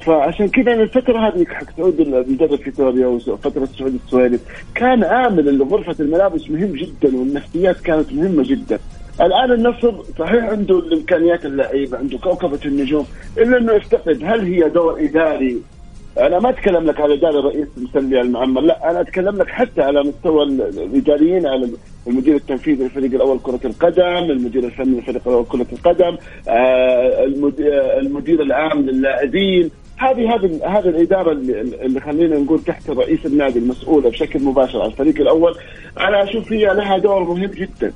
فعشان 0.07 0.47
كذا 0.47 0.73
أنا 0.73 0.83
الفترة 0.83 1.27
هذه 1.27 1.45
حق 1.45 1.77
سعود 1.77 1.99
المدرب 1.99 2.55
فيتوريا 2.55 3.07
وفتره 3.07 3.65
سعود 3.65 3.99
السويلم 4.05 4.39
كان 4.75 5.03
عامل 5.03 5.63
غرفة 5.63 5.95
الملابس 5.99 6.49
مهم 6.49 6.73
جدا 6.73 7.17
والنفسيات 7.17 7.81
كانت 7.81 8.13
مهمة 8.13 8.43
جدا. 8.43 8.79
الآن 9.21 9.51
النصر 9.51 9.93
صحيح 10.19 10.43
عنده 10.43 10.79
الإمكانيات 10.79 11.45
اللعيبة 11.45 11.97
عنده 11.97 12.17
كوكبة 12.17 12.59
النجوم 12.65 13.05
إلا 13.37 13.57
إنه 13.57 13.73
يفتقد. 13.73 14.23
هل 14.23 14.41
هي 14.41 14.69
دور 14.69 14.99
إداري؟ 15.03 15.61
أنا 16.19 16.39
ما 16.39 16.49
أتكلم 16.49 16.83
لك 16.83 17.01
على 17.01 17.13
اداره 17.13 17.41
رئيس 17.41 17.67
مسلي 17.77 18.21
المعمر 18.21 18.61
لا 18.61 18.91
أنا 18.91 19.01
أتكلم 19.01 19.37
لك 19.37 19.47
حتى 19.47 19.81
على 19.81 20.03
مستوى 20.03 20.43
الإداريين 20.43 21.47
على 21.47 21.69
المدير 22.07 22.35
التنفيذي 22.35 22.83
للفريق 22.83 23.13
الأول 23.13 23.39
كرة 23.39 23.59
القدم، 23.65 24.31
المدير 24.31 24.63
الفني 24.63 24.95
للفريق 24.95 25.27
الأول 25.27 25.45
كرة 25.45 25.67
القدم، 25.73 26.17
آه، 26.47 27.23
المدير 27.99 28.41
العام 28.41 28.81
للاعبين، 28.81 29.71
هذه 29.97 30.35
هذه 30.35 30.59
هذه 30.65 30.89
الإدارة 30.89 31.31
اللي, 31.31 31.61
اللي 31.61 31.99
خلينا 31.99 32.39
نقول 32.39 32.63
تحت 32.63 32.89
رئيس 32.89 33.25
النادي 33.25 33.59
المسؤوله 33.59 34.09
بشكل 34.09 34.43
مباشر 34.43 34.81
عن 34.81 34.87
الفريق 34.87 35.21
الأول. 35.21 35.55
أنا 35.99 36.23
أشوف 36.23 36.53
هي 36.53 36.65
لها 36.65 36.97
دور 36.97 37.23
مهم 37.23 37.51
جدا 37.51 37.93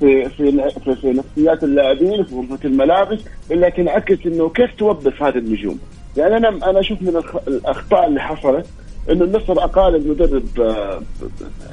في 0.00 0.28
في 0.28 0.70
في, 0.84 0.94
في 0.94 1.12
نفسيات 1.12 1.64
اللاعبين 1.64 2.24
في 2.24 2.34
غرفة 2.34 2.58
الملابس 2.64 3.20
لكن 3.50 3.88
عكس 3.88 4.26
إنه 4.26 4.48
كيف 4.48 4.74
توظف 4.78 5.22
هذه 5.22 5.38
النجوم؟ 5.38 5.78
يعني 6.16 6.36
أنا 6.36 6.48
أنا 6.48 6.80
أشوف 6.80 7.02
من 7.02 7.22
الأخطاء 7.48 8.08
اللي 8.08 8.20
حصلت 8.20 8.66
إنه 9.10 9.24
النصر 9.24 9.52
أقال 9.52 9.94
المدرب 9.94 10.60
آه، 10.60 11.02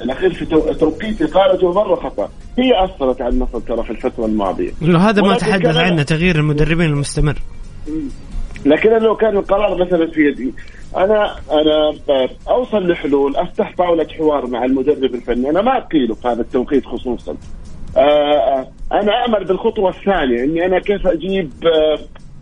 الأخير 0.02 0.32
في 0.32 0.46
توقيت 0.74 1.22
اقالته 1.22 1.72
مره 1.72 1.94
خطأ. 1.94 2.30
هي 2.58 2.84
أثرت 2.84 3.20
على 3.20 3.34
النصر 3.34 3.60
ترى 3.60 3.84
في 3.84 3.90
الفترة 3.90 4.26
الماضية. 4.26 4.72
هذا 4.82 5.22
ما 5.22 5.34
تحدث 5.34 5.76
عنه 5.76 6.02
تغيير 6.02 6.36
المدربين 6.36 6.86
المستمر. 6.86 7.38
لكن 8.66 8.90
لو 8.90 9.16
كان 9.16 9.36
القرار 9.36 9.84
مثلا 9.84 10.06
في 10.06 10.28
يدي 10.28 10.52
أنا 10.96 11.34
أنا 11.50 11.94
أوصل 12.48 12.88
لحلول 12.88 13.36
أفتح 13.36 13.74
طاولة 13.78 14.06
حوار 14.18 14.46
مع 14.46 14.64
المدرب 14.64 15.14
الفني. 15.14 15.50
أنا 15.50 15.62
ما 15.62 15.76
اقيله 15.76 16.14
في 16.14 16.28
هذا 16.28 16.40
التوقيت 16.40 16.86
خصوصا. 16.86 17.36
آه، 17.96 18.00
آه، 18.00 18.68
أنا 18.92 19.12
أعمل 19.12 19.44
بالخطوة 19.44 19.90
الثانية 19.90 20.44
إني 20.44 20.66
أنا 20.66 20.78
كيف 20.78 21.06
أجيب 21.06 21.50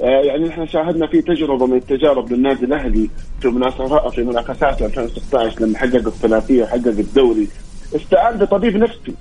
آه، 0.02 0.20
يعني 0.20 0.48
إحنا 0.48 0.66
شاهدنا 0.66 1.06
في 1.06 1.22
تجربة 1.22 1.66
من 1.66 1.76
التجارب 1.76 2.32
للنادي 2.32 2.64
الأهلي 2.64 3.10
في 3.40 3.48
مناسبات 3.48 4.12
في 4.12 4.22
منافسات 4.22 4.82
2016 4.82 5.60
لما 5.60 5.78
حقق 5.78 6.06
الثلاثية 6.06 6.62
وحقق 6.62 6.86
الدوري. 6.86 7.48
استعان 7.96 8.38
بطبيب 8.38 8.76
نفسي. 8.76 9.14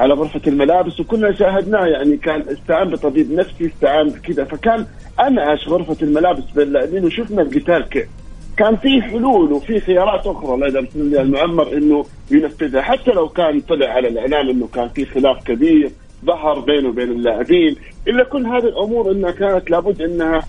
على 0.00 0.14
غرفة 0.14 0.40
الملابس 0.46 1.00
وكنا 1.00 1.34
شاهدناه 1.34 1.86
يعني 1.86 2.16
كان 2.16 2.40
استعان 2.48 2.88
بطبيب 2.88 3.32
نفسي 3.32 3.66
استعان 3.66 4.08
بكذا. 4.08 4.44
فكان 4.44 4.86
انعش 5.20 5.68
غرفة 5.68 5.96
الملابس 6.02 6.44
باللاعبين 6.54 7.04
وشفنا 7.04 7.42
القتال 7.42 7.88
كيف 7.88 8.08
كان 8.56 8.76
في 8.76 9.02
حلول 9.02 9.52
وفي 9.52 9.80
خيارات 9.80 10.26
أخرى. 10.26 10.56
لدى 10.60 10.78
المعمر 11.20 11.72
إنه 11.72 12.04
ينفذها. 12.30 12.82
حتى 12.82 13.10
لو 13.10 13.28
كان 13.28 13.60
طلع 13.60 13.86
على 13.86 14.08
الإعلام 14.08 14.48
إنه 14.48 14.68
كان 14.74 14.88
في 14.88 15.04
خلاف 15.04 15.44
كبير 15.44 15.90
ظهر 16.24 16.60
بينه 16.60 16.88
وبين 16.88 17.10
اللاعبين 17.10 17.76
إلا 18.08 18.24
كل 18.24 18.46
هذه 18.46 18.64
الأمور 18.64 19.10
إنها 19.10 19.30
كانت 19.30 19.70
لابد 19.70 20.02
إنها 20.02 20.42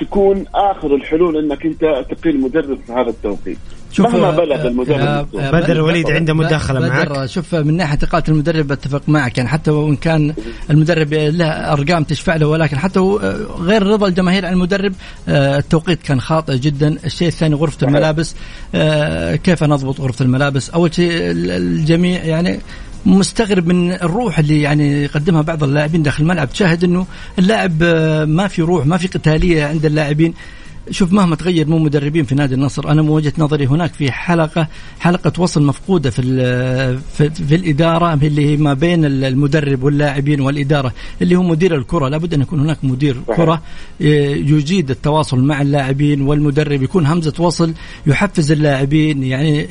تكون 0.00 0.44
آخر 0.54 0.94
الحلول 0.94 1.36
إنك 1.36 1.66
أنت 1.66 2.04
تقيل 2.10 2.40
مدرب 2.40 2.78
في 2.86 2.92
هذا 2.92 3.10
التوقيت. 3.10 3.58
شوف 3.94 4.06
مهما 4.06 4.30
بلغ 4.30 4.66
المدرب 4.66 5.28
بدر 5.32 5.80
وليد 5.80 6.10
عنده 6.10 6.34
مداخلة 6.34 6.80
بدر 6.80 6.88
معك 6.88 7.26
شوف 7.26 7.54
من 7.54 7.76
ناحية 7.76 7.98
إقالة 8.02 8.24
المدرب 8.28 8.72
أتفق 8.72 9.02
معك 9.08 9.38
يعني 9.38 9.50
حتى 9.50 9.70
وإن 9.70 9.96
كان 9.96 10.34
المدرب 10.70 11.14
له 11.14 11.46
أرقام 11.46 12.04
تشفع 12.04 12.36
له 12.36 12.46
ولكن 12.46 12.78
حتى 12.78 13.00
غير 13.60 13.86
رضا 13.86 14.08
الجماهير 14.08 14.46
عن 14.46 14.52
المدرب 14.52 14.92
آه، 15.28 15.58
التوقيت 15.58 16.02
كان 16.02 16.20
خاطئ 16.20 16.58
جدا. 16.58 16.96
الشيء 17.04 17.28
الثاني 17.28 17.54
غرفة 17.54 17.86
الملابس 17.86 18.34
آه، 18.74 19.36
كيف 19.36 19.64
نضبط 19.64 20.00
غرفة 20.00 20.24
الملابس؟ 20.24 20.70
أول 20.70 20.94
شيء 20.94 21.10
الجميع 21.12 22.24
يعني 22.24 22.60
مستغرب 23.06 23.66
من 23.66 23.92
الروح 23.92 24.38
اللي 24.38 24.62
يعني 24.62 25.04
يقدمها 25.04 25.42
بعض 25.42 25.64
اللاعبين 25.64 26.02
داخل 26.02 26.22
الملعب 26.22 26.50
تشاهد 26.50 26.84
إنه 26.84 27.06
اللاعب 27.38 27.82
آه، 27.82 28.24
ما 28.24 28.48
في 28.48 28.62
روح 28.62 28.86
ما 28.86 28.96
في 28.96 29.06
قتالية 29.06 29.64
عند 29.64 29.86
اللاعبين. 29.86 30.34
شوف 30.90 31.12
مهما 31.12 31.36
تغير 31.36 31.68
مو 31.68 31.78
مدربين 31.78 32.24
في 32.24 32.34
نادي 32.34 32.54
النصر 32.54 32.88
أنا 32.88 33.02
من 33.02 33.08
وجهة 33.08 33.32
نظري 33.38 33.66
هناك 33.66 33.94
في 33.94 34.12
حلقة 34.12 34.68
حلقة 35.00 35.32
وصل 35.38 35.62
مفقودة 35.62 36.10
في 36.10 36.22
في, 37.16 37.30
في 37.30 37.54
الإدارة 37.54 38.14
اللي 38.14 38.46
هي 38.46 38.56
ما 38.56 38.74
بين 38.74 39.04
المدرب 39.04 39.82
واللاعبين 39.82 40.40
والإدارة 40.40 40.92
اللي 41.22 41.36
هو 41.36 41.42
مدير 41.42 41.76
الكرة. 41.76 42.08
لابد 42.08 42.34
أن 42.34 42.40
يكون 42.40 42.60
هناك 42.60 42.78
مدير 42.82 43.16
كرة 43.36 43.62
يجيد 44.00 44.90
التواصل 44.90 45.40
مع 45.44 45.62
اللاعبين 45.62 46.20
والمدرب 46.22 46.82
يكون 46.82 47.06
همزة 47.06 47.34
وصل 47.38 47.74
يحفز 48.06 48.52
اللاعبين 48.52 49.24
يعني 49.24 49.66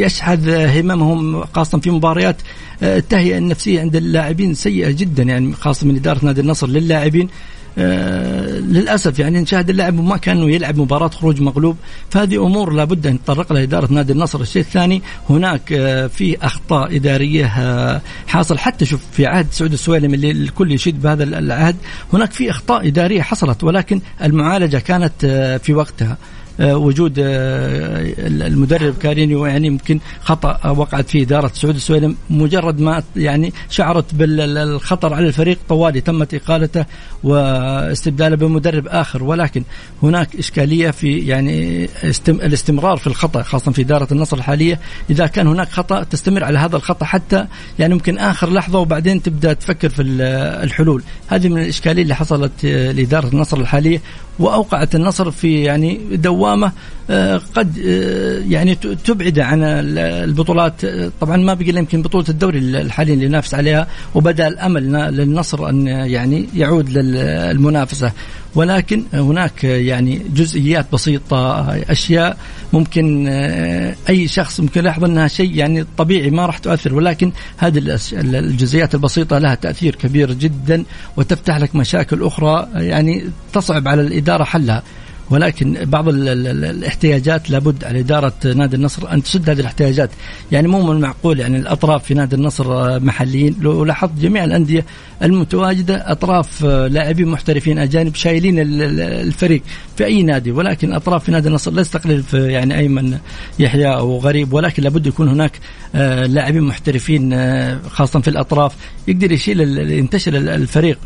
يشحذ 0.00 0.50
هممهم 0.80 1.44
خاصة 1.44 1.78
في 1.78 1.90
مباريات 1.90 2.36
التهيئة 2.82 3.38
النفسية 3.38 3.80
عند 3.80 3.96
اللاعبين 3.96 4.54
سيئة 4.54 4.90
جدا 4.90 5.22
يعني 5.22 5.52
خاصة 5.52 5.86
من 5.86 5.96
إدارة 5.96 6.24
نادي 6.24 6.40
النصر 6.40 6.66
للاعبين. 6.68 7.28
آه 7.28 7.59
للأسف 7.76 9.18
يعني 9.18 9.40
نشاهد 9.40 9.70
اللاعب 9.70 10.04
ما 10.04 10.16
كانه 10.16 10.50
يلعب 10.50 10.78
مباراة 10.78 11.08
خروج 11.08 11.40
مغلوب 11.40 11.76
فهذه 12.10 12.46
أمور 12.46 12.72
لابد 12.72 13.06
أن 13.06 13.24
تطرق 13.24 13.52
لها 13.52 13.62
اداره 13.62 13.92
نادي 13.92 14.12
النصر. 14.12 14.40
الشيء 14.40 14.62
الثاني 14.62 15.02
هناك 15.30 15.72
آه 15.72 16.06
في 16.06 16.36
أخطاء 16.42 16.96
إدارية 16.96 17.46
آه 17.46 18.00
حاصل. 18.26 18.58
حتى 18.58 18.84
شوف 18.84 19.00
في 19.12 19.26
عهد 19.26 19.46
سعود 19.50 19.72
السويلم 19.72 20.14
اللي 20.14 20.30
الكل 20.30 20.72
يشيد 20.72 21.02
بهذا 21.02 21.24
العهد 21.24 21.76
هناك 22.12 22.32
في 22.32 22.50
أخطاء 22.50 22.88
إدارية 22.88 23.22
حصلت 23.22 23.64
ولكن 23.64 24.00
المعالجة 24.22 24.78
كانت 24.78 25.12
آه، 25.24 25.56
في 25.56 25.74
وقتها. 25.74 26.12
آه، 26.12 26.39
وجود 26.60 27.14
آه، 27.18 28.14
المدرب 28.18 28.94
كارينيو 28.98 29.46
يعني 29.46 29.66
يمكن 29.66 30.00
خطأ 30.20 30.70
وقعت 30.70 31.08
فيه 31.08 31.22
إدارة 31.22 31.50
سعود 31.54 31.74
السويلم 31.74 32.16
مجرد 32.30 32.80
ما 32.80 33.02
يعني 33.16 33.52
شعرت 33.70 34.14
بالخطر 34.14 35.14
على 35.14 35.26
الفريق 35.26 35.58
طوالي 35.68 36.00
تمت 36.00 36.34
إقالته 36.34 36.84
واستبداله 37.22 38.36
بمدرب 38.36 38.86
آخر. 38.88 39.24
ولكن 39.24 39.62
هناك 40.02 40.36
إشكالية 40.36 40.90
في 40.90 41.18
يعني 41.18 41.88
الاستمرار 42.28 42.96
في 42.96 43.06
الخطأ 43.06 43.42
خاصة 43.42 43.72
في 43.72 43.82
إدارة 43.82 44.08
النصر 44.12 44.36
الحالية. 44.36 44.80
إذا 45.10 45.26
كان 45.26 45.46
هناك 45.46 45.68
خطأ 45.68 46.02
تستمر 46.02 46.44
على 46.44 46.58
هذا 46.58 46.76
الخطأ 46.76 47.06
حتى 47.06 47.46
يعني 47.78 47.94
ممكن 47.94 48.18
آخر 48.18 48.52
لحظة 48.52 48.78
وبعدين 48.78 49.22
تبدأ 49.22 49.52
تفكر 49.52 49.88
في 49.88 50.02
الحلول. 50.02 51.02
هذه 51.28 51.48
من 51.48 51.62
الإشكالية 51.62 52.02
اللي 52.02 52.14
حصلت 52.14 52.52
آه، 52.64 52.92
لإدارة 52.92 53.28
النصر 53.28 53.56
الحالية. 53.56 54.00
وأوقعت 54.40 54.94
النصر 54.94 55.30
في 55.30 55.62
يعني 55.62 56.00
دوامة 56.12 56.72
آه، 57.10 57.40
قد 57.54 57.78
آه، 57.86 58.38
يعني 58.48 58.74
تبعد 58.74 59.38
عن 59.38 59.62
البطولات. 59.62 60.86
طبعا 61.20 61.36
ما 61.36 61.54
بقي 61.54 61.68
يمكن 61.68 62.02
بطولة 62.02 62.24
الدوري 62.28 62.58
الحالي 62.58 63.12
اللي 63.14 63.24
ينافس 63.24 63.54
عليها 63.54 63.86
وبدأ 64.14 64.48
الأمل 64.48 64.92
للنصر 64.92 65.68
أن 65.68 65.86
يعني 65.86 66.48
يعود 66.54 66.90
للمنافسه 66.90 68.12
ولكن 68.54 69.04
هناك 69.12 69.64
يعني 69.64 70.22
جزئيات 70.34 70.86
بسيطة 70.92 71.60
أشياء 71.74 72.36
ممكن 72.72 73.26
آه، 73.28 73.94
أي 74.08 74.28
شخص 74.28 74.60
ممكن 74.60 74.80
يلاحظ 74.80 75.04
أنها 75.04 75.28
شيء 75.28 75.56
يعني 75.56 75.86
طبيعي 75.98 76.30
ما 76.30 76.46
راح 76.46 76.58
تؤثر. 76.58 76.94
ولكن 76.94 77.32
هذه 77.58 77.98
الجزئيات 78.12 78.94
البسيطة 78.94 79.38
لها 79.38 79.54
تأثير 79.54 79.94
كبير 79.94 80.32
جدا 80.32 80.84
وتفتح 81.16 81.56
لك 81.56 81.76
مشاكل 81.76 82.22
أخرى 82.22 82.68
يعني 82.74 83.24
تصعب 83.52 83.88
على 83.88 84.02
الإدارة 84.02 84.44
حلها. 84.44 84.82
ولكن 85.30 85.76
بعض 85.84 86.08
الاحتياجات 86.08 87.50
لابد 87.50 87.84
على 87.84 88.00
إدارة 88.00 88.32
نادي 88.44 88.76
النصر 88.76 89.12
أن 89.12 89.22
تسد 89.22 89.50
هذه 89.50 89.60
الاحتياجات. 89.60 90.10
يعني 90.52 90.68
مو 90.68 90.82
من 90.82 90.96
المعقول 90.96 91.40
يعني 91.40 91.56
الأطراف 91.56 92.04
في 92.04 92.14
نادي 92.14 92.36
النصر 92.36 93.00
محليين 93.00 93.56
لو 93.60 93.84
لاحظت 93.84 94.20
جميع 94.20 94.44
الأندية 94.44 94.84
المتواجدة 95.22 96.12
أطراف 96.12 96.64
لاعبين 96.64 97.28
محترفين 97.28 97.78
أجانب 97.78 98.14
شايلين 98.14 98.54
الفريق 99.00 99.62
في 99.96 100.04
أي 100.04 100.22
نادي. 100.22 100.50
ولكن 100.52 100.92
أطراف 100.92 101.24
في 101.24 101.32
نادي 101.32 101.48
النصر 101.48 101.70
لا 101.70 101.82
تقلل 101.82 102.22
في 102.22 102.46
يعني 102.46 102.78
أيمن 102.78 103.18
يحيى 103.58 103.94
أو 103.94 104.18
غريب 104.18 104.52
ولكن 104.52 104.82
لابد 104.82 105.06
يكون 105.06 105.28
هناك 105.28 105.52
آه، 105.94 106.26
لاعبين 106.26 106.62
محترفين 106.62 107.32
آه، 107.32 107.78
خاصة 107.88 108.20
في 108.20 108.28
الأطراف 108.28 108.72
يقدر 109.08 109.32
يشيل 109.32 109.60
ينتشر 109.90 110.36
الفريق. 110.36 110.98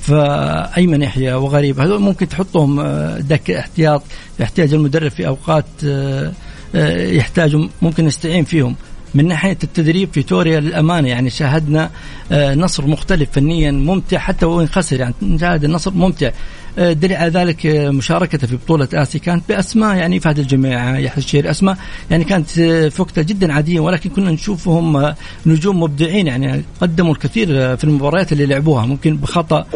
فأيمن 0.00 1.02
يحيى 1.02 1.34
وغريب. 1.34 1.80
هذول 1.80 2.00
ممكن 2.00 2.28
تحطهم 2.28 2.80
آه، 2.80 3.18
دك 3.18 3.50
احتياط 3.50 4.02
يحتاج 4.40 4.74
المدرب 4.74 5.10
في 5.10 5.26
أوقات 5.26 5.64
آه، 5.84 6.32
آه، 6.74 7.06
يحتاجوا 7.06 7.68
ممكن 7.82 8.04
نستعين 8.04 8.44
فيهم. 8.44 8.76
من 9.14 9.28
ناحية 9.28 9.58
التدريب 9.64 10.08
في 10.12 10.22
توريا 10.22 10.60
للأمانة 10.60 11.08
يعني 11.08 11.30
شاهدنا 11.30 11.90
نصر 12.32 12.86
مختلف 12.86 13.30
فنيا 13.32 13.70
ممتع 13.70 14.18
حتى 14.18 14.46
وإن 14.46 14.68
خسر 14.68 15.00
يعني 15.00 15.14
نشاهد 15.22 15.64
النصر 15.64 15.90
ممتع. 15.90 16.30
دليل 16.78 17.16
على 17.16 17.30
ذلك 17.30 17.66
مشاركته 17.66 18.46
في 18.46 18.56
بطولة 18.56 18.88
آسيا. 18.94 19.20
كانت 19.20 19.48
بأسماء 19.48 19.96
يعني 19.96 20.20
فهد 20.20 20.38
الجماعة 20.38 20.98
يحيى 20.98 21.18
الشير 21.18 21.50
أسماء. 21.50 21.76
يعني 22.10 22.24
كانت 22.24 22.50
في 22.90 23.02
وقتها 23.02 23.22
جدا 23.22 23.52
عادية 23.52 23.80
ولكن 23.80 24.10
كنا 24.10 24.30
نشوفهم 24.30 25.14
نجوم 25.46 25.82
مبدعين. 25.82 26.26
يعني 26.26 26.62
قدموا 26.80 27.12
الكثير 27.12 27.76
في 27.76 27.84
المباريات 27.84 28.32
اللي 28.32 28.46
لعبوها. 28.46 28.86
ممكن 28.86 29.16
بخطأ 29.16 29.66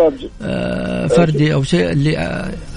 آه، 0.42 1.06
فردي 1.06 1.54
أو 1.54 1.62
شيء 1.62 1.90
اللي 1.90 2.18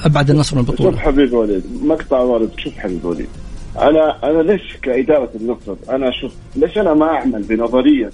أبعد 0.06 0.30
النصر 0.30 0.56
من 0.56 0.62
البطولة. 0.62 0.92
شوف 0.92 1.00
حبيبي 1.00 1.36
وليد 1.36 1.64
مقطع 1.82 2.20
وارد. 2.20 2.50
شوف 2.58 2.78
حبيبي 2.78 3.08
وليد. 3.08 3.28
أنا 3.80 4.18
أنا 4.24 4.42
ليش 4.42 4.78
كإدارة 4.82 5.30
النصر 5.36 5.76
أنا 5.90 6.10
أشوف 6.10 6.32
ليش 6.56 6.78
أنا 6.78 6.94
ما 6.94 7.06
أعمل 7.06 7.44
بنظرية 7.44 8.10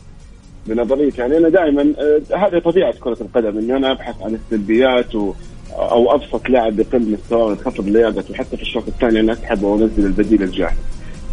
بنظرية 0.67 1.11
يعني 1.17 1.37
أنا 1.37 1.49
دائما 1.49 1.81
آه، 1.81 2.37
هذه 2.37 2.59
طبيعة 2.59 2.93
كرة 2.99 3.17
القدم. 3.21 3.57
إني 3.57 3.77
أنا 3.77 3.91
أبحث 3.91 4.15
عن 4.21 4.35
السلبيات 4.45 5.15
و 5.15 5.33
أو 5.75 6.15
أبسط 6.15 6.49
لاعب 6.49 6.75
بقل 6.75 7.11
مستواه 7.11 7.45
وينخفض 7.45 7.87
لياقته 7.87 8.33
حتى 8.33 8.57
في 8.57 8.61
الشوط 8.61 8.87
الثاني 8.87 9.19
أنا 9.19 9.33
اسحبه 9.33 9.67
وانزل 9.67 10.05
البديل 10.05 10.43
الجاهز. 10.43 10.77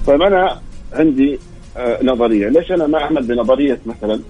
طيب 0.07 0.23
أنا 0.23 0.61
عندي 0.93 1.39
آه 1.77 2.05
نظرية، 2.05 2.49
ليش 2.49 2.73
أنا 2.73 2.87
ما 2.87 2.99
أعمل 2.99 3.23
بنظرية 3.23 3.81
مثلا 3.87 4.21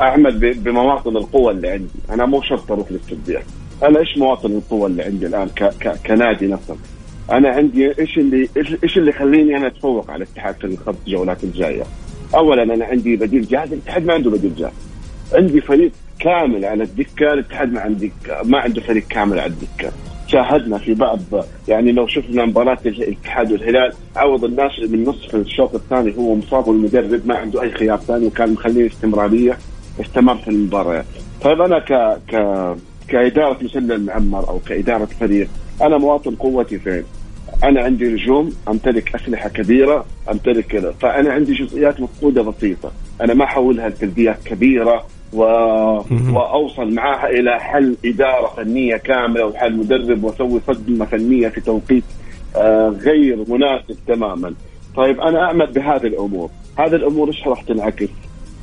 أعمل 0.00 0.54
بمواطن 0.54 1.16
القوة 1.16 1.50
اللي 1.50 1.68
عندي؟ 1.68 1.88
أنا 2.10 2.26
مو 2.26 2.42
شرط 2.42 2.72
أروح 2.72 2.92
للتطبيق. 2.92 3.42
أنا 3.82 3.98
إيش 3.98 4.18
مواطن 4.18 4.52
القوة 4.52 4.86
اللي 4.86 5.02
عندي 5.02 5.26
الآن 5.26 5.48
كنادي 6.06 6.46
نصر؟ 6.46 6.74
أنا 7.30 7.48
عندي 7.48 7.98
إيش 7.98 8.18
اللي 8.18 8.48
إيش 8.84 8.98
اللي 8.98 9.10
يخليني 9.10 9.56
أنا 9.56 9.66
أتفوق 9.66 10.10
على 10.10 10.24
الاتحاد 10.24 10.54
في 10.54 10.64
الخمس 10.64 10.96
جولات 11.06 11.44
الجاية؟ 11.44 11.82
اولا 12.34 12.62
أنا 12.62 12.84
عندي 12.84 13.16
بديل 13.16 13.46
جاهز 13.46 13.72
الاتحاد 13.72 14.06
ما 14.06 14.14
عنده 14.14 14.30
بديل 14.30 14.54
جاهز. 14.54 14.72
عندي 15.32 15.60
فريق 15.60 15.92
كامل 16.18 16.64
على 16.64 16.82
الدكة 16.82 17.32
الاتحاد 17.32 17.72
ما 17.72 17.80
عنده 17.80 18.10
ما 18.44 18.58
عنده 18.58 18.80
فريق 18.80 19.04
كامل 19.08 19.40
على 19.40 19.52
الدكة. 19.52 19.92
شاهدنا 20.26 20.78
في 20.78 20.94
بعض 20.94 21.20
يعني 21.68 21.92
لو 21.92 22.06
شفنا 22.06 22.44
مباراة 22.44 22.78
الاتحاد 22.86 23.52
والهلال 23.52 23.92
عوض 24.16 24.44
الناس 24.44 24.80
من 24.80 25.04
نصف 25.04 25.34
الشوط 25.34 25.74
الثاني 25.74 26.16
هو 26.16 26.34
مصاب 26.34 26.68
والمدرب 26.68 27.26
ما 27.26 27.36
عنده 27.36 27.62
أي 27.62 27.70
خيار 27.70 27.98
ثاني 27.98 28.26
وكان 28.26 28.52
مخليه 28.52 28.86
استمرارية 28.86 29.58
استمر 30.00 30.36
في 30.36 30.48
المباريات 30.48 31.04
طيب 31.42 31.60
أنا 31.60 31.78
ك 31.78 32.18
ك 32.30 32.36
كإدارة 33.08 33.58
مسلم 33.64 34.06
معمر 34.06 34.48
أو 34.48 34.58
كإدارة 34.58 35.08
فريق 35.20 35.48
أنا 35.82 35.98
مواطن 35.98 36.34
قوتي 36.34 36.78
فين؟ 36.78 37.04
أنا 37.64 37.82
عندي 37.84 38.04
نجوم 38.04 38.52
أمتلك 38.68 39.14
أسلحة 39.14 39.48
كبيرة 39.48 40.04
أمتلك 40.30 40.66
كذا 40.66 40.92
فأنا 41.00 41.32
عندي 41.32 41.52
جزئيات 41.54 42.00
مفقودة 42.00 42.42
بسيطة. 42.42 42.92
أنا 43.20 43.34
ما 43.34 43.44
أحولها 43.44 43.88
لتلبيات 43.88 44.38
كبيرة 44.44 45.06
و... 45.34 45.42
وأوصل 46.32 46.94
معاها 46.94 47.30
إلى 47.30 47.60
حل 47.60 47.96
إدارة 48.04 48.46
فنية 48.56 48.96
كاملة 48.96 49.46
وحل 49.46 49.76
مدرب 49.76 50.24
وأسوي 50.24 50.60
صدمة 50.66 51.04
فنية 51.04 51.48
في 51.48 51.60
توقيت 51.60 52.04
آه 52.56 52.88
غير 52.88 53.44
مناسب 53.48 53.96
تماما. 54.06 54.54
طيب 54.96 55.20
أنا 55.20 55.42
أعمل 55.44 55.66
بهذه 55.66 56.06
الأمور، 56.06 56.50
هذه 56.78 56.94
الأمور 56.94 57.28
إيش 57.28 57.46
راح 57.46 57.62
تنعكس؟ 57.62 58.08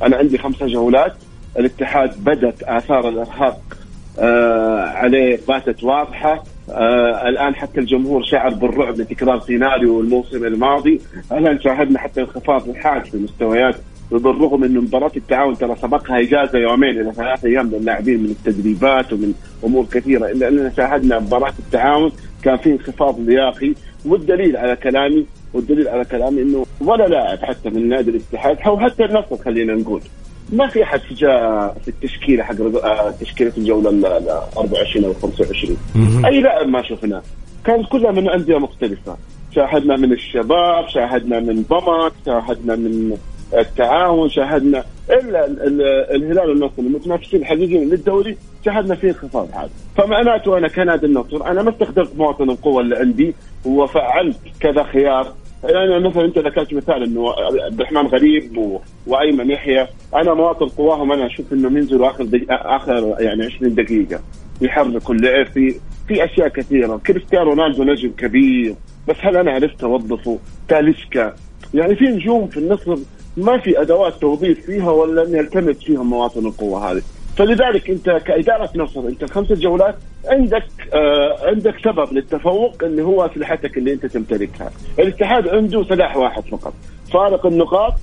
أنا 0.02 0.16
عندي 0.16 0.38
خمسة 0.38 0.66
جولات. 0.66 1.12
الاتحاد 1.58 2.24
بدت 2.24 2.62
آثار 2.62 3.08
الإرهاق 3.08 3.60
آه 4.18 4.80
عليه 4.80 5.38
باتت 5.48 5.84
واضحة. 5.84 6.42
آه 6.70 7.28
الآن 7.28 7.54
حتى 7.54 7.80
الجمهور 7.80 8.22
شعر 8.22 8.54
بالرعب 8.54 8.98
لتكرار 9.00 9.40
سيناريو 9.40 10.00
الموسم 10.00 10.44
الماضي. 10.44 11.00
الان 11.32 11.60
شاهدنا 11.60 11.98
حتى 11.98 12.20
انخفاض 12.20 12.68
الحاد 12.68 13.04
في 13.04 13.14
المستويات 13.14 13.74
بالرغم 14.18 14.64
انه 14.64 14.80
مباراة 14.80 15.12
التعاون 15.16 15.58
ترى 15.58 15.76
سبقها 15.76 16.20
إجازة 16.20 16.58
يومين 16.58 17.00
إلى 17.00 17.12
ثلاث 17.12 17.44
أيام 17.44 17.70
للاعبين 17.70 18.22
من 18.22 18.30
التدريبات 18.30 19.12
ومن 19.12 19.34
أمور 19.64 19.84
كثيرة. 19.92 20.26
إلا 20.26 20.48
أننا 20.48 20.72
شاهدنا 20.76 21.18
مباراة 21.18 21.52
التعاون 21.58 22.12
كان 22.42 22.56
في 22.56 22.72
انخفاض 22.72 23.20
لياقي 23.20 23.74
والدليل 24.04 24.56
على 24.56 24.76
كلامي 24.76 25.26
والدليل 25.54 25.88
على 25.88 26.04
كلامي 26.04 26.42
إنه 26.42 26.66
ولا 26.80 27.08
لاعب 27.08 27.38
حتى 27.38 27.70
من 27.70 27.88
نادي 27.88 28.10
الاتحاد 28.10 28.58
أو 28.66 28.78
حتى 28.80 29.04
النصر 29.04 29.36
خلينا 29.36 29.74
نقول 29.74 30.00
ما 30.52 30.68
في 30.68 30.82
أحد 30.82 31.00
جاء 31.16 31.74
في 31.84 31.88
التشكيلة 31.88 32.44
حق 32.44 32.54
آه، 32.84 33.10
تشكيلة 33.10 33.52
الجولة 33.58 33.90
ال 33.90 34.04
24 34.04 35.04
أو 35.04 35.12
25 35.14 35.76
أي 36.24 36.40
لاعب 36.40 36.68
ما 36.68 36.82
شفناه. 36.82 37.22
كانت 37.64 37.88
كلها 37.88 38.10
من 38.10 38.28
أندية 38.28 38.58
مختلفة. 38.58 39.16
شاهدنا 39.54 39.96
من 39.96 40.12
الشباب 40.12 40.88
شاهدنا 40.88 41.40
من 41.40 41.62
ضمك 41.62 42.12
شاهدنا 42.26 42.76
من 42.76 43.16
التعاون 43.58 44.28
شاهدنا 44.28 44.84
إلا 45.10 45.46
الهلال 46.14 46.50
والنصر 46.50 46.72
المتنافسين 46.78 47.40
الحقيقيين 47.40 47.88
للدوري 47.90 48.36
شاهدنا 48.64 48.94
فيه 48.94 49.08
انخفاض 49.08 49.48
هذا. 49.54 49.70
فمعناته 49.96 50.58
أنا 50.58 50.68
كنادي 50.68 51.06
النصر 51.06 51.46
أنا 51.46 51.62
ما 51.62 51.70
استخدمت 51.70 52.16
مواطن 52.16 52.50
القوة 52.50 52.80
اللي 52.80 52.96
عندي 52.96 53.34
وفعلت 53.64 54.38
كذا 54.60 54.82
خيار. 54.82 55.32
يعني 55.64 56.08
مثلا 56.08 56.24
أنت 56.24 56.38
ذكرت 56.38 56.74
مثال 56.74 57.02
إنه 57.02 57.32
عبد 57.66 57.80
الرحمن 57.80 58.06
غريب 58.06 58.58
و... 58.58 58.80
وأيمن 59.06 59.50
يحيى. 59.50 59.86
أنا 60.14 60.34
مواطن 60.34 60.66
قواهم 60.66 61.12
أنا 61.12 61.26
أشوف 61.26 61.52
إنه 61.52 61.68
ينزلوا 61.68 62.10
آخر 62.10 62.24
دق... 62.24 62.46
آخر 62.50 63.16
يعني 63.20 63.44
20 63.44 63.74
دقيقة 63.74 64.20
يحركوا 64.60 65.14
اللعب 65.14 65.46
في 65.46 65.74
في 66.08 66.24
أشياء 66.24 66.48
كثيرة. 66.48 67.00
كريستيانو 67.06 67.50
رونالدو 67.50 67.84
نجم 67.84 68.10
كبير. 68.18 68.74
بس 69.08 69.16
هل 69.20 69.36
أنا 69.36 69.52
عرفت 69.52 69.84
أوظفه؟ 69.84 70.38
تاليسكا. 70.68 71.34
يعني 71.74 71.96
في 71.96 72.04
نجوم 72.04 72.46
في 72.46 72.56
النصر 72.56 72.96
ما 73.36 73.58
في 73.58 73.80
أدوات 73.80 74.14
توظيف 74.14 74.66
فيها 74.66 74.90
ولا 74.90 75.22
اني 75.26 75.40
التمس 75.40 75.76
فيها 75.76 76.02
مواطن 76.02 76.46
القوة 76.46 76.90
هذه. 76.92 77.02
فلذلك 77.36 77.90
أنت 77.90 78.10
كإدارة 78.10 78.70
نصر 78.74 79.00
أنت 79.00 79.22
الخمس 79.22 79.52
جولات 79.52 79.94
عندك 80.26 80.64
آه 80.94 81.48
عندك 81.48 81.74
سبب 81.84 82.12
للتفوق 82.12 82.74
اللي 82.82 83.02
هو 83.02 83.26
أسلحتك 83.26 83.78
اللي 83.78 83.92
أنت 83.92 84.06
تمتلكها، 84.06 84.70
الاتحاد 84.98 85.48
عنده 85.48 85.84
سلاح 85.84 86.16
واحد 86.16 86.42
فقط 86.42 86.74
فارق 87.12 87.46
النقاط 87.46 87.94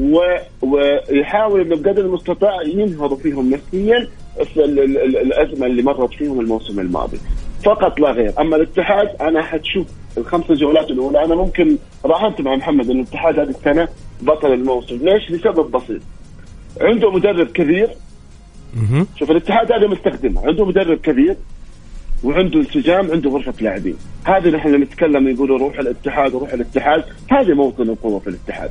و... 0.00 0.18
ويحاول 0.62 1.60
إنه 1.60 1.76
بقدر 1.76 2.04
المستطاع 2.04 2.62
ينهضوا 2.62 3.16
فيهم 3.16 3.50
نفسيا 3.50 4.08
الأزمة 4.56 5.66
اللي 5.66 5.82
مرت 5.82 6.14
فيهم 6.14 6.40
الموسم 6.40 6.80
الماضي. 6.80 7.18
فقط 7.64 8.00
لا 8.00 8.10
غير، 8.10 8.32
أما 8.40 8.56
الاتحاد 8.56 9.08
أنا 9.20 9.42
حتشوف 9.42 9.86
الخمس 10.18 10.52
جولات 10.52 10.90
الأولى 10.90 11.24
أنا 11.24 11.34
ممكن 11.34 11.78
راهنت 12.04 12.40
مع 12.40 12.56
محمد 12.56 12.90
إن 12.90 12.96
الاتحاد 12.96 13.38
هذه 13.38 13.48
السنة 13.48 13.88
بطل 14.22 14.52
الموسم، 14.52 14.96
ليش؟ 14.96 15.30
لسبب 15.30 15.70
بسيط. 15.70 16.00
عنده 16.80 17.10
مدرب 17.10 17.46
كبير. 17.46 17.88
شوف 19.18 19.30
الاتحاد 19.30 19.72
هذا 19.72 19.86
مستخدمه. 19.86 20.46
عنده 20.46 20.64
مدرب 20.64 20.98
كبير 20.98 21.36
وعنده 22.24 22.58
انسجام 22.60 23.10
عنده 23.10 23.30
غرفة 23.30 23.54
لاعبين. 23.60 23.96
هذه 24.24 24.48
نحن 24.48 24.74
نتكلم 24.82 25.28
يقولوا 25.28 25.58
روح 25.58 25.78
الاتحاد 25.78 26.34
روح 26.34 26.52
الاتحاد. 26.52 27.04
هذه 27.30 27.54
موطن 27.54 27.90
القوة 27.90 28.18
في 28.18 28.26
الاتحاد. 28.26 28.70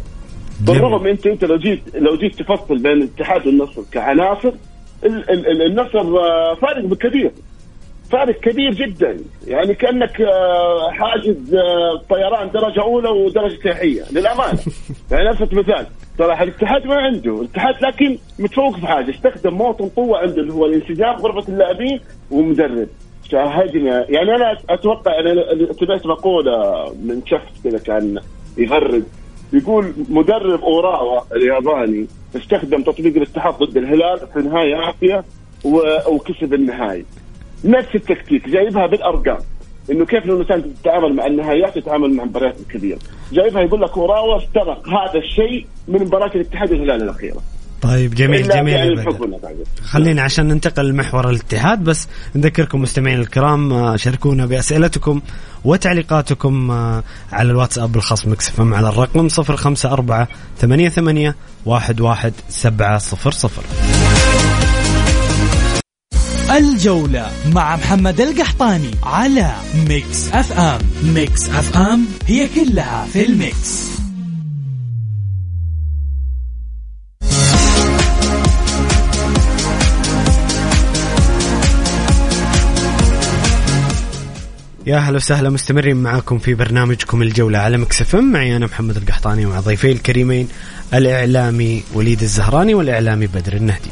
بالرغم 0.68 1.08
انت 1.08 1.28
أنت 1.28 1.46
لو 1.46 1.58
جيت 1.58 1.82
لو 1.96 2.18
جيت 2.18 2.40
تفصل 2.40 2.78
بين 2.78 2.92
الاتحاد 2.92 3.48
والنصر 3.48 3.82
كعناصر 3.92 4.52
النصر 5.66 6.00
آه، 6.00 6.56
فارق 6.56 6.86
بكثير 6.86 7.32
فارق 8.12 8.40
كبير 8.40 8.74
جدا. 8.74 9.18
يعني 9.48 9.76
كأنك 9.76 10.22
آه، 10.22 10.92
حاجز 10.92 11.56
آه، 11.56 12.02
طيران 12.10 12.52
درجة 12.52 12.82
أولى 12.82 13.10
ودرجة 13.10 13.62
سياحية. 13.64 14.04
للأمانة. 14.12 14.60
يعني 15.12 15.30
نفس 15.30 15.54
مثال 15.54 15.86
صراحة 16.18 16.44
الاتحاد 16.44 16.86
ما 16.86 16.96
عنده. 16.96 17.42
الاتحاد 17.42 17.76
لكن 17.82 18.18
متفوق 18.40 18.76
في 18.78 18.88
حاجة. 18.88 19.12
استخدم 19.12 19.54
موطن 19.54 19.90
قوة 19.90 20.18
عنده 20.20 20.42
اللي 20.42 20.54
هو 20.54 20.66
الانسجام 20.66 21.16
غرفة 21.16 21.54
اللاعبين 21.54 22.00
ومدرب. 22.32 22.88
شاهدنا. 23.32 24.06
يعني 24.10 24.36
أنا 24.36 24.58
أتوقع 24.70 25.20
أنا 25.20 25.34
سمعت 25.80 26.06
مقولة 26.06 26.86
من 27.04 27.22
شخص 27.26 27.64
كذا 27.64 27.78
كان 27.78 28.20
يغرد 28.58 29.04
يقول 29.54 29.94
مدرب 30.10 30.62
أوراوا 30.64 31.22
الياباني 31.36 32.08
استخدم 32.36 32.82
تطبيق 32.82 33.16
الاتحاد 33.16 33.54
ضد 33.54 33.78
الهلال 33.78 34.20
في 34.34 34.40
نهايه 34.40 34.76
عافيه 34.76 35.24
وكسب 36.08 36.54
النهائي. 36.54 37.06
نفس 37.66 37.96
التكتيك 37.96 38.50
جايبها 38.50 38.88
بالأرقام. 38.88 39.38
إنه 39.92 40.06
كيف 40.06 40.26
الإنسان 40.26 40.74
تتعامل 40.82 41.16
مع 41.16 41.26
النهايات 41.26 41.78
تتعامل 41.78 42.14
مع 42.14 42.24
المباريات 42.24 42.56
الكبيره 42.60 43.00
جايبها 43.34 43.62
يقول 43.62 43.82
لك 43.82 43.98
وراوا 43.98 44.38
استغرق 44.38 44.90
هذا 44.90 45.20
الشيء 45.20 45.66
من 45.88 46.02
مباراة 46.02 46.32
الاتحاد 46.36 46.72
والهلال 46.72 47.04
الأخيرة. 47.04 47.42
طيب 47.82 48.14
جميل 48.14 48.50
جميل. 48.50 48.74
يعني 48.74 48.90
خلينا 49.84 50.22
عشان 50.22 50.48
ننتقل 50.48 50.90
لمحور 50.90 51.30
الاتحاد 51.30 51.84
بس 51.84 52.08
نذكركم 52.36 52.82
مستمعين 52.82 53.20
الكرام 53.20 53.74
آه، 53.74 53.96
شاركونا 53.96 54.46
بأسئلتكم 54.46 55.22
وتعليقاتكم 55.66 56.72
آه، 56.72 57.04
على 57.32 57.52
الواتساب 57.52 57.96
الخاص 57.96 58.28
مكسفم 58.28 58.74
على 58.74 58.90
الرقم 58.90 59.28
054 59.40 60.28
88 60.58 61.34
11700 61.68 64.51
الجولة 66.58 67.32
مع 67.54 67.76
محمد 67.76 68.22
القحطاني 68.22 68.92
على 69.04 69.52
Mix 69.90 70.32
FM 70.34 70.80
Mix 71.04 71.50
FM 71.50 72.06
هي 72.28 72.48
كلها 72.56 73.08
في 73.14 73.26
ال 73.26 73.39
mix. 73.39 73.92
يا 84.86 84.98
هلا 84.98 85.16
وسهلا 85.16 85.50
مستمرين 85.50 85.98
معاكم 85.98 86.40
في 86.40 86.54
برنامجكم 86.54 87.22
الجولة 87.22 87.60
على 87.60 87.78
Mix 87.78 88.05
FM 88.05 88.24
معي 88.24 88.56
أنا 88.56 88.66
محمد 88.66 88.98
القحطاني 88.98 89.46
ومع 89.46 89.60
ضيفي 89.60 89.92
الكريمين 89.92 90.48
الإعلامي 90.94 91.84
وليد 91.94 92.22
الزهراني 92.22 92.74
والإعلامي 92.74 93.28
بدر 93.28 93.54
النهدي. 93.54 93.90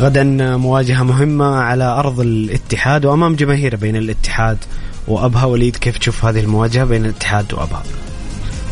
غدا 0.00 0.24
مواجهة 0.56 1.02
مهمة 1.02 1.44
على 1.44 1.84
أرض 1.84 2.20
الاتحاد 2.20 3.04
وأمام 3.04 3.36
جماهير 3.36 3.76
بين 3.76 3.96
الاتحاد 3.96 4.58
وأبها. 5.08 5.44
وليد 5.44 5.76
كيف 5.76 5.98
تشوف 5.98 6.24
هذه 6.24 6.40
المواجهة 6.40 6.84
بين 6.84 7.04
الاتحاد 7.04 7.54
وأبها؟ 7.54 7.82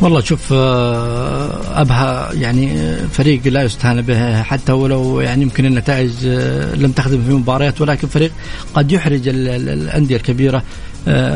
والله 0.01 0.21
شوف 0.21 0.53
آه، 0.53 1.81
أبها 1.81 2.33
يعني 2.33 2.97
فريق 3.13 3.41
لا 3.47 3.63
يستهان 3.63 4.03
به 4.03 4.43
حتى 4.43 4.73
ولو 4.73 5.21
يعني 5.21 5.43
يمكن 5.43 5.67
النتائج 5.67 6.11
آه، 6.27 6.75
لم 6.75 6.93
تخدم 6.93 7.23
في 7.23 7.33
مباريات 7.33 7.81
ولكن 7.81 8.09
فريق 8.09 8.33
قد 8.75 8.93
يحرج 8.93 9.29
الأندية 9.29 10.17
الكبيرة 10.17 10.57
آه، 10.57 10.63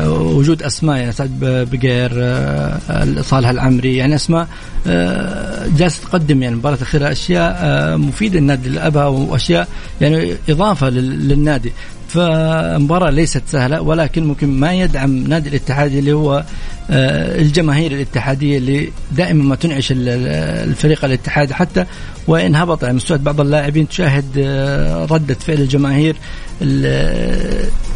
وجود 0.07 0.63
أسماء 0.63 0.97
يعني 0.97 1.11
سعد 1.11 1.39
بقير 1.71 2.11
آه، 2.15 3.21
صالح 3.21 3.49
العمري 3.49 3.97
يعني 3.97 4.15
أسماء 4.15 4.47
آه، 4.87 5.67
جالسة 5.77 6.03
تقدم 6.03 6.43
يعني 6.43 6.53
المباراه 6.53 6.75
الأخيرة 6.75 7.11
أشياء 7.11 7.97
مفيدة 7.97 8.39
للنادي 8.39 8.67
الابها 8.67 9.05
وأشياء 9.05 9.67
يعني 10.01 10.35
إضافة 10.49 10.89
للنادي. 10.89 11.71
فمباراة 12.13 13.09
ليست 13.09 13.43
سهلة 13.47 13.81
ولكن 13.81 14.25
ممكن 14.25 14.47
ما 14.47 14.73
يدعم 14.73 15.27
نادي 15.27 15.49
الاتحاد 15.49 15.95
اللي 15.95 16.13
هو 16.13 16.43
الجماهير 16.89 17.91
الاتحادية 17.91 18.57
اللي 18.57 18.91
دائما 19.11 19.43
ما 19.43 19.55
تنعش 19.55 19.93
الفريق 19.95 21.05
الاتحادي 21.05 21.53
حتى 21.53 21.85
وإن 22.27 22.55
هبط 22.55 22.83
على 22.83 22.93
مستوى 22.93 23.17
بعض 23.17 23.41
اللاعبين 23.41 23.87
تشاهد 23.87 24.39
ردة 25.11 25.33
فعل 25.33 25.57
الجماهير 25.57 26.15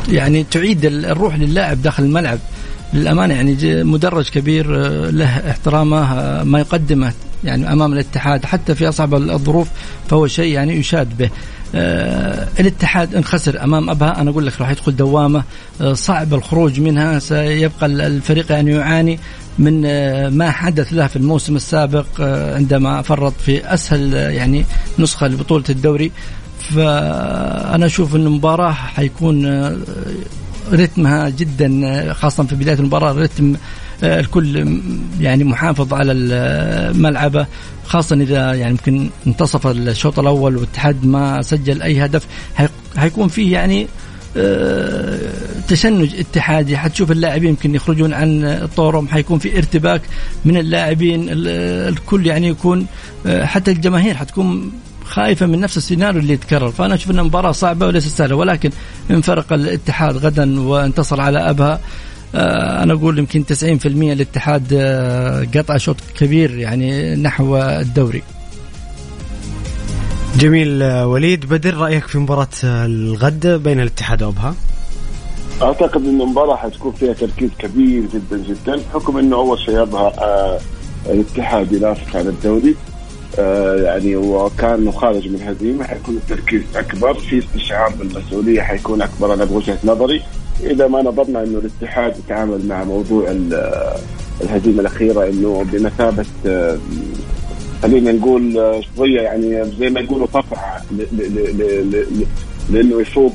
يعني 0.10 0.46
تعيد 0.52 0.86
الروح 0.86 1.36
للاعب 1.36 1.82
داخل 1.82 2.04
الملعب. 2.04 2.40
للأمانة 2.94 3.34
يعني 3.34 3.84
مدرج 3.84 4.30
كبير 4.30 4.86
آه، 4.86 5.10
له 5.10 5.50
احترامه 5.50 6.20
آه، 6.20 6.44
ما 6.44 6.60
يقدمه 6.60 7.14
يعني 7.44 7.74
أمام 7.74 7.94
الاتحاد. 7.94 8.46
حتى 8.46 8.76
في 8.76 8.90
أصعب 8.90 9.14
الظروف 9.14 9.68
فهو 10.10 10.28
شيء 10.28 10.54
يعني 10.54 10.74
يشاد 10.74 11.18
به. 11.18 11.30
آه 11.76 12.48
الاتحاد 12.60 13.16
ان 13.16 13.24
خسر 13.24 13.64
أمام 13.64 13.90
أبها. 13.90 14.22
أنا 14.22 14.30
أقول 14.30 14.46
لك 14.46 14.62
راح 14.62 14.70
يدخل 14.70 14.96
دوامة 14.96 15.44
آه 15.82 15.94
صعب 15.94 16.34
الخروج 16.34 16.80
منها. 16.80 17.20
سيبقى 17.20 17.86
الفريق 17.86 18.52
يعني 18.52 18.72
يعاني 18.72 19.20
من 19.60 19.84
آه 19.86 20.30
ما 20.30 20.52
حدث 20.52 20.94
له 20.94 21.08
في 21.08 21.16
الموسم 21.16 21.56
السابق 21.56 22.06
عندما 22.56 23.02
فرط 23.02 23.34
في 23.46 23.74
أسهل 23.74 24.14
يعني 24.14 24.66
نسخة 25.00 25.28
لبطولة 25.28 25.64
الدوري. 25.70 26.12
فأنا 26.60 27.86
أشوف 27.86 28.16
ان 28.16 28.22
المباراة 28.26 28.72
حيكون 28.72 29.46
رتمها 30.74 31.30
جدا 31.30 32.14
خاصة 32.14 32.44
في 32.44 32.56
بداية 32.56 32.76
المباراة 32.80 33.12
رتم 33.14 33.56
الكل 34.04 34.80
يعني 35.20 35.44
محافظ 35.44 35.94
على 35.94 36.14
ملعبه. 36.96 37.46
خاصة 37.88 38.16
إذا 38.16 38.54
يعني 38.54 38.72
يمكن 38.72 39.10
انتصف 39.28 39.68
الشوط 39.68 40.20
الأول 40.20 40.56
والاتحاد 40.56 41.06
ما 41.06 41.42
سجل 41.42 41.82
أي 41.82 42.06
هدف 42.06 42.26
حيكون 42.98 43.28
فيه 43.28 43.54
يعني 43.54 43.88
تشنج 45.68 46.16
اتحادي. 46.20 46.78
حتشوف 46.78 47.12
اللاعبين 47.12 47.50
يمكن 47.50 47.76
يخرجون 47.76 48.14
عن 48.14 48.60
طورهم 48.76 49.08
حيكون 49.08 49.40
في 49.40 49.58
ارتباك 49.58 50.02
من 50.46 50.58
اللاعبين. 50.58 51.26
الكل 51.30 52.28
يعني 52.28 52.48
يكون 52.48 52.86
حتى 53.28 53.72
الجماهير 53.72 54.16
حتكون 54.16 54.72
خايفة 55.06 55.46
من 55.46 55.60
نفس 55.60 55.78
السيناريو 55.78 56.22
اللي 56.22 56.34
يتكرر. 56.34 56.72
فأنا 56.72 56.96
أشوف 56.96 57.12
أنها 57.12 57.24
مباراة 57.24 57.52
صعبة 57.52 57.88
وليست 57.88 58.18
سهلة 58.18 58.36
ولكن 58.36 58.70
إن 59.12 59.22
فرق 59.22 59.54
الاتحاد 59.54 60.18
غدا 60.18 60.60
وانتصر 60.60 61.22
على 61.22 61.50
أبها. 61.50 61.80
آه، 62.36 62.84
أنا 62.84 62.94
أقول 62.94 63.20
يمكن 63.20 63.46
90% 63.46 64.14
الاتحاد 64.14 64.68
آه، 64.74 65.48
قطع 65.56 65.78
شوط 65.78 65.96
كبير 66.16 66.58
يعني 66.58 67.16
نحو 67.16 67.58
الدوري. 67.58 68.24
جميل 70.38 70.84
آه، 70.84 71.08
وليد 71.08 71.46
بدر 71.46 71.78
رأيك 71.78 72.08
في 72.08 72.18
مباراة 72.18 72.48
الغد 72.64 73.48
بين 73.48 73.80
الاتحاد 73.80 74.24
وأبها؟ 74.24 74.56
أعتقد 75.62 76.06
إن 76.06 76.22
المباراة 76.22 76.56
حتكون 76.56 76.92
فيها 76.92 77.14
تركيز 77.14 77.50
كبير 77.60 78.04
جدا 78.14 78.44
جدا 78.48 78.76
بحكم 78.76 79.18
إنه 79.18 79.36
أول 79.36 79.60
شيء 79.60 79.82
أبها 79.82 80.60
الاتحاد 81.10 81.72
ينافس 81.72 82.16
على 82.16 82.30
الدوري. 82.30 82.76
آه، 83.40 83.76
يعني 83.76 84.16
وكان 84.16 84.92
خارج 84.92 85.28
من 85.28 85.42
هزيمة 85.42 85.84
حيكون 85.84 86.16
التركيز 86.16 86.62
أكبر 86.76 87.14
في 87.14 87.40
استشعار 87.40 87.90
بالمسؤولية 87.90 88.62
حيكون 88.62 89.02
أكبر 89.02 89.34
أنا 89.34 89.46
بوجهة 89.46 89.78
نظري. 89.84 90.24
إذا 90.64 90.88
ما 90.88 91.02
نظرنا 91.02 91.44
إنه 91.44 91.60
الاتحاد 91.60 92.18
يتعامل 92.18 92.68
مع 92.68 92.84
موضوع 92.84 93.36
الهزيمة 94.42 94.82
الأخيرة 94.82 95.30
إنه 95.30 95.66
بمثابة 95.74 96.26
خلينا 97.84 98.12
نقول 98.12 98.54
شوية 98.96 99.22
يعني 99.22 99.72
زي 99.80 99.90
ما 99.90 100.00
يقولوا 100.00 100.28
طفعه 100.28 100.82
لأنه 102.70 103.02
يفوق 103.02 103.34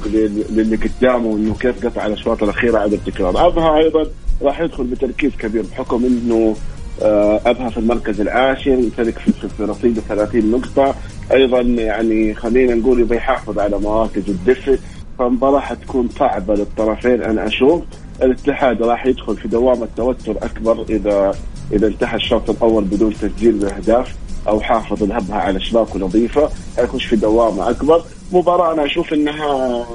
للي 0.51 0.77
قدامه 0.77 1.27
وانه 1.27 1.55
كيف 1.55 1.87
قطع 1.87 2.07
الأشواط 2.07 2.43
الأخيرة 2.43 2.79
عدم 2.79 2.97
تكرار 3.07 3.47
أبها 3.47 3.77
أيضا 3.79 4.07
راح 4.43 4.61
يدخل 4.61 4.85
بتركيز 4.85 5.33
كبير 5.39 5.65
بحكم 5.73 6.05
إنه 6.05 6.57
آه، 7.03 7.41
أبها 7.47 7.71
في 7.71 7.79
المركز 7.79 8.21
العاشر 8.21 8.71
يمتلك 8.71 9.19
في 9.19 9.65
رصيده 9.65 10.03
30 10.09 10.51
نقطة. 10.51 10.95
أيضا 11.33 11.61
يعني 11.61 12.35
خلينا 12.35 12.75
نقول 12.75 13.01
يبغى 13.01 13.17
يحافظ 13.17 13.59
على 13.59 13.79
مراكز 13.79 14.23
الدفء 14.29 14.79
فالمباراه 15.21 15.61
حتكون 15.61 16.09
صعبة 16.19 16.55
للطرفين. 16.55 17.23
أنا 17.23 17.47
أشوف 17.47 17.83
الاتحاد 18.23 18.83
راح 18.83 19.07
يدخل 19.07 19.37
في 19.37 19.49
دوامه 19.49 19.89
توتر 19.97 20.37
أكبر 20.43 20.85
إذا 20.91 21.35
إذا 21.73 21.87
انتهى 21.87 22.17
الشوط 22.17 22.51
الأول 22.51 22.85
بدون 22.85 23.15
تسجيل 23.15 23.65
أهداف 23.65 24.15
أو 24.49 24.61
حافظ 24.61 25.03
الهبها 25.03 25.37
على 25.37 25.61
شباكه 25.61 25.99
نظيفه 25.99 26.51
حيخش 26.77 27.05
في 27.05 27.17
دوامه 27.17 27.71
أكبر. 27.71 28.03
مباراة 28.33 28.75
أنا 28.75 28.85
أشوف 28.85 29.13
إنها 29.13 29.87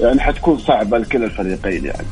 يعني 0.00 0.20
حتكون 0.20 0.58
صعبة 0.58 0.98
لكل 0.98 1.24
الفريقين 1.24 1.84
يعني. 1.84 2.06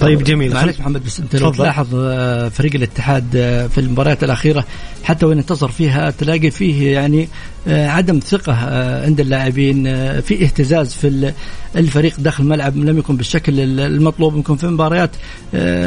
طيب 0.00 0.24
جميل. 0.24 0.54
معلش 0.54 0.80
محمد 0.80 1.04
بس 1.04 1.20
أنت 1.20 1.36
لو 1.36 1.52
تلاحظ 1.52 1.86
آه، 1.94 2.48
فريق 2.48 2.74
الاتحاد 2.74 3.24
آه، 3.36 3.66
في 3.66 3.78
المباريات 3.78 4.24
الأخيرة 4.24 4.64
حتى 5.04 5.26
وان 5.26 5.38
انتصر 5.38 5.68
فيها 5.68 6.10
تلاقي 6.10 6.50
فيه 6.50 6.92
يعني 6.92 7.28
آه، 7.68 7.88
عدم 7.88 8.18
ثقة 8.18 8.52
عند 9.04 9.20
اللاعبين 9.20 9.84
في 10.20 10.44
اهتزاز 10.44 10.94
في 10.94 11.32
الفريق 11.76 12.20
داخل 12.20 12.44
الملعب 12.44 12.76
لم 12.76 12.98
يكن 12.98 13.16
بالشكل 13.16 13.80
المطلوب. 13.80 14.36
يمكن 14.36 14.56
في 14.56 14.66
مباريات 14.66 15.10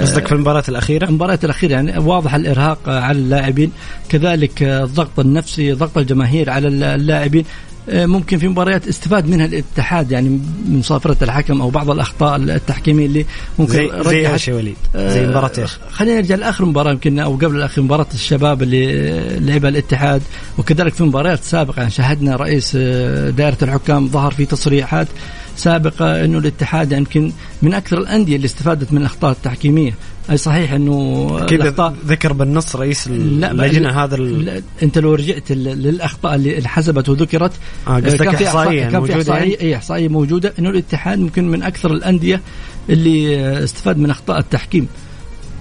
قصدك 0.01 0.27
في 0.27 0.31
المباريات 0.31 0.69
الأخيرة؟ 0.69 1.05
المباريات 1.05 1.45
الأخيرة 1.45 1.71
يعني 1.71 1.97
واضح 1.97 2.35
الإرهاق 2.35 2.89
على 2.89 3.17
اللاعبين. 3.17 3.71
كذلك 4.09 4.63
الضغط 4.63 5.19
النفسي 5.19 5.73
ضغط 5.73 5.97
الجماهير 5.97 6.49
على 6.49 6.67
اللاعبين. 6.67 7.45
ممكن 7.87 8.37
في 8.37 8.47
مباريات 8.47 8.87
استفاد 8.87 9.29
منها 9.29 9.45
الاتحاد 9.45 10.11
يعني 10.11 10.29
من 10.29 10.79
مصافرة 10.79 11.17
الحكم 11.21 11.61
أو 11.61 11.69
بعض 11.69 11.89
الأخطاء 11.89 12.35
التحكيمية 12.35 13.05
اللي 13.05 13.25
ممكن 13.59 13.73
زي 13.73 13.91
زي 14.03 14.31
إيش 14.33 14.47
يا 14.47 14.55
وليد؟ 14.55 14.75
زي 14.95 15.27
مباراة 15.27 15.51
إيش؟ 15.57 15.73
آه، 15.73 15.91
خلينا 15.91 16.15
نرجع 16.15 16.35
لآخر 16.35 16.65
مباراة 16.65 16.91
يمكن 16.91 17.19
أو 17.19 17.35
قبل 17.35 17.55
الأخير 17.55 17.83
مباراة 17.83 18.07
الشباب 18.13 18.63
اللي 18.63 19.39
لعبها 19.39 19.69
الاتحاد 19.69 20.21
وكذلك 20.57 20.93
في 20.93 21.03
مباريات 21.03 21.43
سابقة 21.43 21.79
يعني 21.79 21.91
شاهدنا 21.91 22.35
رئيس 22.35 22.73
آه، 22.75 23.29
دائرة 23.29 23.57
الحكام 23.61 24.07
ظهر 24.07 24.31
في 24.31 24.45
تصريحات 24.45 25.07
سابقة 25.55 26.25
إنه 26.25 26.37
الاتحاد 26.37 26.91
يمكن 26.91 27.31
من 27.61 27.73
أكثر 27.73 27.97
الأندية 27.97 28.35
اللي 28.35 28.45
استفادت 28.45 28.93
من 28.93 29.01
الأخطاء 29.01 29.31
التحكيمية 29.31 29.93
أي 30.29 30.37
صحيح 30.37 30.71
إنه 30.73 31.45
كذا 31.45 31.93
ذكر 32.05 32.33
بالنص 32.33 32.75
رئيس 32.75 33.07
اللجنه 33.07 34.03
هذا 34.03 34.15
ال... 34.15 34.63
أنت 34.83 34.97
لو 34.97 35.13
رجعت 35.13 35.51
للأخطاء 35.51 36.35
اللي 36.35 36.67
حسبت 36.67 37.09
وذكرت 37.09 37.51
آه 37.87 37.99
كان 37.99 38.35
في 38.35 38.47
إحصائية 38.47 38.89
كان 38.89 39.05
في 39.05 39.15
احصائيه 39.15 39.41
يعني؟ 39.41 39.61
اي 39.61 39.75
إحصائية 39.75 40.07
موجودة 40.07 40.53
إنه 40.59 40.69
الاتحاد 40.69 41.19
ممكن 41.19 41.47
من 41.51 41.63
أكثر 41.63 41.91
الأندية 41.91 42.41
اللي 42.89 43.63
استفاد 43.63 43.97
من 43.97 44.09
أخطاء 44.09 44.39
التحكيم 44.39 44.87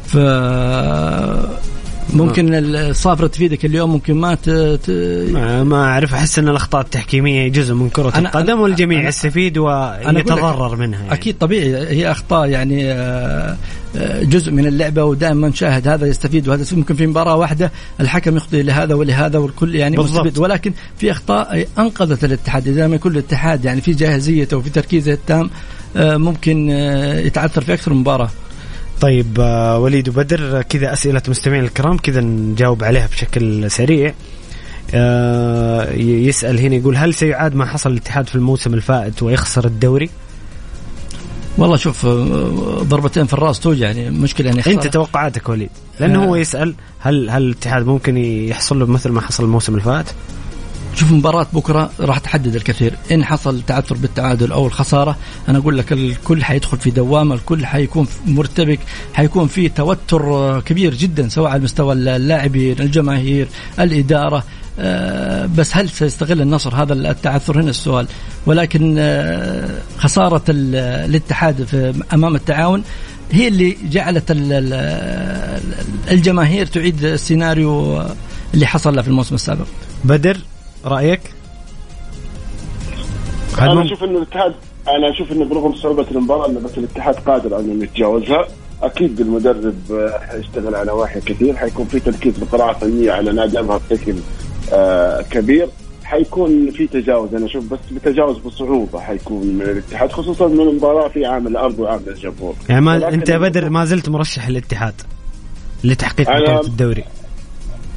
ف 0.07 0.17
ممكن 2.15 2.55
الصافرة 2.55 3.27
تفيدك 3.27 3.65
اليوم 3.65 3.91
ممكن 3.93 4.15
ما 4.15 4.35
ت... 4.35 4.51
ت... 4.51 4.91
ما 5.67 5.85
أعرف 5.85 6.15
أحس 6.15 6.39
إن 6.39 6.49
الأخطاء 6.49 6.81
التحكيمية 6.81 7.49
جزء 7.49 7.75
من 7.75 7.89
كرة 7.89 8.13
أنا 8.15 8.29
القدم 8.29 8.61
والجميع 8.61 9.09
يستفيد 9.09 9.59
ويتضرر 9.59 10.77
منها 10.77 11.01
يعني. 11.01 11.13
أكيد 11.13 11.39
طبيعي 11.39 11.87
هي 11.89 12.11
أخطاء 12.11 12.49
يعني 12.49 12.93
آه، 12.93 13.57
آه، 13.97 14.23
جزء 14.23 14.53
من 14.53 14.67
اللعبة 14.67 15.05
ودائما 15.05 15.49
نشاهد 15.49 15.89
هذا 15.89 16.07
يستفيد 16.07 16.49
وهذا 16.49 16.77
ممكن 16.77 16.95
في 16.95 17.07
مباراة 17.07 17.37
واحدة 17.37 17.73
الحكم 18.01 18.37
يخطئ 18.37 18.63
لهذا 18.63 18.95
ولهذا 18.95 19.39
والكل 19.39 19.75
يعني 19.75 19.97
بالضبط. 19.97 20.15
مستفيد 20.15 20.39
ولكن 20.39 20.73
في 20.97 21.11
أخطاء 21.11 21.67
أنقذت 21.79 22.25
الاتحاد 22.25 22.69
إذا 22.69 22.87
ما 22.87 22.95
يكون 22.95 23.13
الاتحاد 23.13 23.65
يعني 23.65 23.81
في 23.81 23.93
جاهزيته 23.93 24.57
وفي 24.57 24.71
تركيزه 24.71 25.13
التام 25.13 25.51
آه، 25.97 26.17
ممكن 26.17 26.71
يتعثر 27.25 27.61
في 27.61 27.75
أكثر 27.75 27.93
من 27.93 28.01
مباراة 28.01 28.31
طيب 29.01 29.41
آه، 29.41 29.79
وليد 29.79 30.09
وبدر 30.09 30.63
كذا 30.63 30.93
أسئلة 30.93 31.23
مستمعين 31.29 31.65
الكرام 31.65 31.97
كذا 31.97 32.21
نجاوب 32.21 32.85
عليها 32.85 33.07
بشكل 33.07 33.71
سريع 33.71 34.15
آه، 34.95 35.93
يسأل 35.93 36.59
هنا 36.59 36.75
يقول 36.75 36.97
هل 36.97 37.15
سيعاد 37.15 37.55
ما 37.55 37.67
حصل 37.67 37.91
الاتحاد 37.91 38.29
في 38.29 38.35
الموسم 38.35 38.75
الفائت 38.75 39.23
ويخسر 39.23 39.65
الدوري؟ 39.65 40.11
والله 41.59 41.77
شوف 41.77 42.07
آه، 42.07 42.83
ضربتين 42.83 43.27
في 43.27 43.33
الراس 43.33 43.61
توجع 43.61 43.87
يعني 43.87 44.11
مشكلة 44.11 44.49
يعني 44.49 44.67
أنت 44.67 44.87
توقعاتك 44.87 45.49
وليد 45.49 45.71
لأنه 46.01 46.25
هو 46.25 46.37
يسأل 46.37 46.75
هل 46.99 47.31
هل 47.31 47.43
الاتحاد 47.43 47.87
ممكن 47.87 48.17
يحصل 48.17 48.79
له 48.79 48.87
مثل 48.87 49.11
ما 49.11 49.21
حصل 49.21 49.45
الموسم 49.45 49.75
الفات؟ 49.75 50.07
شوف 50.95 51.13
مباراة 51.13 51.47
بكرة 51.53 51.91
راح 52.01 52.19
تحدد 52.19 52.55
الكثير. 52.57 52.95
إن 53.13 53.25
حصل 53.25 53.63
تعثر 53.63 53.95
بالتعادل 53.97 54.53
أو 54.53 54.67
الخسارة 54.67 55.17
أنا 55.49 55.59
أقول 55.59 55.79
لك 55.79 55.93
الكل 55.93 56.45
حيدخل 56.45 56.79
في 56.79 56.91
دوامة 56.91 57.35
الكل 57.35 57.67
حيكون 57.67 58.07
مرتبك 58.27 58.79
حيكون 59.15 59.47
في 59.49 59.69
توتر 59.69 60.61
كبير 60.61 60.95
جدا 60.95 61.29
سواء 61.29 61.51
على 61.51 61.63
مستوى 61.63 61.93
اللاعبين 61.93 62.81
الجماهير 62.81 63.49
الإدارة. 63.81 64.45
آه، 64.83 65.47
بس 65.47 65.77
هل 65.77 65.91
سيستغل 65.91 66.41
النصر 66.41 66.75
هذا 66.83 66.93
التعثر؟ 66.93 67.61
هنا 67.61 67.71
السؤال. 67.71 68.07
ولكن 68.47 68.97
آه، 68.99 69.69
خسارة 69.99 70.43
الاتحاد 70.49 71.95
أمام 72.15 72.35
التعاون 72.37 72.83
هي 73.33 73.49
اللي 73.49 73.77
جعلت 73.91 74.31
ال- 74.31 74.53
ال- 74.53 75.75
الجماهير 76.11 76.67
تعيد 76.67 77.05
السيناريو 77.05 78.03
اللي 78.55 78.67
حصل 78.67 78.97
له 78.97 79.03
في 79.03 79.09
الموسم 79.09 79.35
السابق. 79.35 79.67
بدر 80.05 80.39
رأيك؟ 80.85 81.21
أنا 83.59 83.85
أشوف 83.85 84.05
إن 84.05 84.17
الاتحاد 84.17 84.55
أنا 84.89 85.11
أشوف 85.11 85.33
انه 85.33 85.45
برغم 85.45 85.75
صعوبه 85.75 86.07
المباراة 86.11 86.49
انه 86.49 86.61
بس 86.61 86.79
الاتحاد 86.79 87.15
قادر 87.15 87.55
على 87.55 87.65
إنه 87.65 87.85
يتجاوزها. 87.85 88.49
أكيد 88.83 89.21
المدرب 89.21 89.93
آه، 89.93 90.19
حيشتغل 90.19 90.75
على 90.75 90.91
نواحي 90.91 91.21
كثير. 91.21 91.57
حيكون 91.57 91.87
في 91.87 92.01
تركيز 92.01 92.39
بقراءة 92.39 92.73
فنية 92.79 93.13
على 93.13 93.33
نادي 93.33 93.59
ابها 93.59 93.81
بشكل 93.91 94.15
آه، 94.73 95.23
كبير. 95.23 95.69
حيكون 96.05 96.71
في 96.71 96.87
تجاوز. 96.87 97.35
أنا 97.35 97.47
أشوف 97.47 97.65
بس 97.65 97.79
بتجاوز 97.93 98.39
بصعوبة 98.39 99.01
حيكون 99.01 99.47
من 99.47 99.63
الاتحاد 99.63 100.13
خصوصا 100.13 100.47
إن 100.47 100.61
المباراة 100.61 101.09
في 101.09 101.27
عامل 101.27 101.51
الأرض 101.51 101.79
وعامل 101.79 102.09
الجمهور. 102.09 102.55
يعني 102.69 102.81
ما 102.81 103.09
أنت 103.09 103.29
يا 103.29 103.39
بدر 103.39 103.71
ما 103.71 103.85
زلت 103.85 104.09
مرشح 104.09 104.47
الاتحاد 104.47 104.95
لتحقيق 105.85 106.31
بطولة 106.31 106.61
الدوري. 106.61 107.05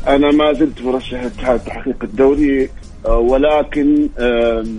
أنا 0.08 0.32
ما 0.32 0.54
زلت 0.54 0.82
مرشح 0.82 1.20
الاتحاد 1.22 1.60
تحقيق 1.60 1.95
الدوري 2.04 2.70
آه، 3.06 3.18
ولكن 3.18 4.10
آم، 4.20 4.78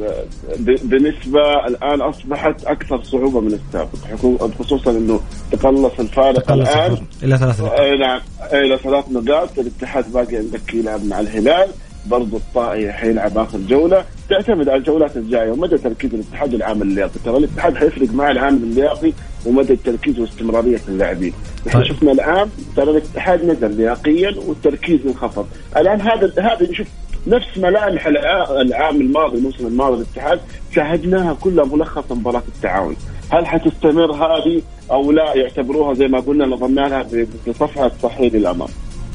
ب- 0.58 0.78
بنسبة 0.84 1.66
الآن 1.68 2.00
أصبحت 2.00 2.64
أكثر 2.64 3.02
صعوبة 3.02 3.40
من 3.40 3.52
السابق 3.52 4.54
خصوصا 4.58 4.90
أنه 4.90 5.20
تقلص 5.52 5.92
الفارق 6.00 6.38
تقلص 6.42 6.68
الآن. 6.68 6.90
الفرق 6.92 7.02
إلى 7.22 7.38
ثلاث 7.38 7.60
نقاط. 7.60 7.80
آه، 7.80 7.94
نعم. 7.96 8.20
إلى 8.52 8.78
ثلاث 8.78 9.04
نقاط. 9.12 9.58
الاتحاد 9.58 10.12
باقي 10.12 10.36
عندك 10.36 10.74
يلعب 10.74 11.04
مع 11.04 11.20
الهلال. 11.20 11.68
برضو 12.06 12.36
الطائي 12.36 12.92
حيلعب 12.92 13.38
آخر 13.38 13.58
جولة. 13.58 14.04
تعتمد 14.30 14.68
على 14.68 14.78
الجولات 14.78 15.16
الجاية 15.16 15.50
ومدى 15.50 15.78
تركيز 15.78 16.14
الاتحاد 16.14 16.54
والعامل 16.54 16.82
اللياقي. 16.82 17.18
ترى 17.24 17.36
الاتحاد 17.36 17.76
حيفرق 17.76 18.08
مع 18.12 18.30
العامل 18.30 18.62
اللياقي. 18.62 19.12
ومدى 19.46 19.72
التركيز 19.72 20.18
واستمرارية 20.18 20.80
اللاعبين. 20.88 21.32
إحنا 21.68 21.80
طيب. 21.80 21.88
شفنا 21.92 22.12
الآن 22.12 22.48
ترى 22.76 22.90
الاتحاد 22.90 23.44
نزل 23.44 23.76
لياقيا 23.76 24.34
والتركيز 24.46 25.00
انخفض. 25.06 25.46
الآن 25.76 26.00
هذا 26.00 26.32
هذا 26.38 26.70
نشوف 26.70 26.86
نفس 27.26 27.58
ملامح 27.58 28.06
الع- 28.06 28.60
العام 28.60 29.00
الماضي 29.00 29.38
الموسم 29.38 29.66
الماضي 29.66 29.96
الاتحاد 30.02 30.40
شاهدناها 30.74 31.34
كلها 31.40 31.64
ملخص 31.64 32.12
مباراة 32.12 32.42
التعاون. 32.56 32.96
هل 33.30 33.46
حتستمر 33.46 34.12
هذه 34.12 34.62
أو 34.90 35.12
لا؟ 35.12 35.36
يعتبروها 35.36 35.94
زي 35.94 36.08
ما 36.08 36.20
قلنا 36.20 36.46
نظرنا 36.46 36.80
لها 36.80 37.06
بصفحة 37.48 37.90
صحيح 38.02 38.34
للأمام. 38.34 38.68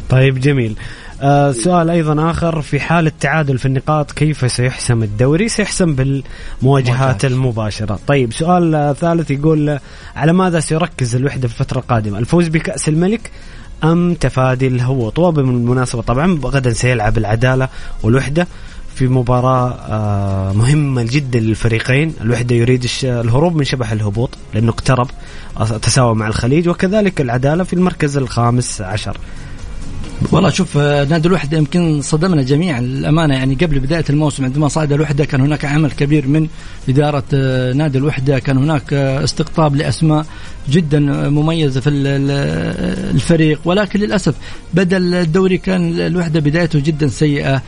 طيب 0.09 0.39
جميل. 0.39 0.75
آه 1.21 1.51
سؤال 1.51 1.89
أيضا 1.89 2.31
آخر 2.31 2.61
في 2.61 2.79
حاله 2.79 3.11
تعادل 3.19 3.57
في 3.57 3.65
النقاط 3.65 4.11
كيف 4.11 4.51
سيحسم 4.51 5.03
الدوري؟ 5.03 5.49
سيحسم 5.49 5.95
بالمواجهات 5.95 7.25
المباشرة. 7.25 7.99
طيب 8.07 8.33
سؤال 8.33 8.95
ثالث 8.99 9.31
يقول 9.31 9.79
على 10.15 10.33
ماذا 10.33 10.59
سيركز 10.59 11.15
الوحدة 11.15 11.47
في 11.47 11.53
الفترة 11.61 11.79
القادمة؟ 11.79 12.19
الفوز 12.19 12.47
بكأس 12.47 12.89
الملك 12.89 13.31
أم 13.83 14.13
تفادي 14.13 14.67
الهبوط؟ 14.67 15.19
وبالمناسبه 15.19 16.01
طبعا 16.01 16.39
غدا 16.43 16.73
سيلعب 16.73 17.17
العدالة 17.17 17.69
والوحدة 18.03 18.47
في 18.95 19.07
مباراة 19.07 19.69
آه، 19.89 20.53
مهمة 20.53 21.03
جدا 21.03 21.39
للفريقين 21.39 22.13
الوحدة 22.21 22.55
يريد 22.55 22.87
الهروب 23.03 23.55
من 23.55 23.63
شبح 23.63 23.91
الهبوط 23.91 24.29
لأنه 24.53 24.69
اقترب 24.69 25.07
تساوى 25.81 26.15
مع 26.15 26.27
الخليج 26.27 26.69
وكذلك 26.69 27.21
العدالة 27.21 27.63
في 27.63 27.73
المركز 27.73 28.17
الخامس 28.17 28.81
عشر 28.81 29.17
والله 30.31 30.49
شوف 30.49 30.77
آه، 30.77 31.05
نادي 31.05 31.27
الوحدة 31.27 31.57
يمكن 31.57 32.01
صدمنا 32.01 32.41
جميعا 32.41 32.81
للأمانة. 32.81 33.33
يعني 33.33 33.55
قبل 33.55 33.79
بداية 33.79 34.05
الموسم 34.09 34.43
عندما 34.45 34.67
صعد 34.67 34.91
الوحدة 34.93 35.25
كان 35.25 35.41
هناك 35.41 35.65
عمل 35.65 35.91
كبير 35.91 36.27
من 36.27 36.47
إدارة 36.89 37.23
آه، 37.33 37.73
نادي 37.73 37.97
الوحدة. 37.97 38.39
كان 38.39 38.57
هناك 38.57 38.93
آه، 38.93 39.23
استقطاب 39.23 39.75
لأسماء 39.75 40.25
جدا 40.69 40.99
مميزة 41.29 41.79
في 41.81 41.89
ال- 41.89 42.07
ال- 42.07 43.15
الفريق. 43.15 43.59
ولكن 43.65 43.99
للأسف 43.99 44.35
بدأ 44.73 44.97
الدوري 44.97 45.57
كان 45.57 45.99
الوحدة 45.99 46.39
بدايته 46.39 46.79
جدا 46.79 47.07
سيئة. 47.07 47.61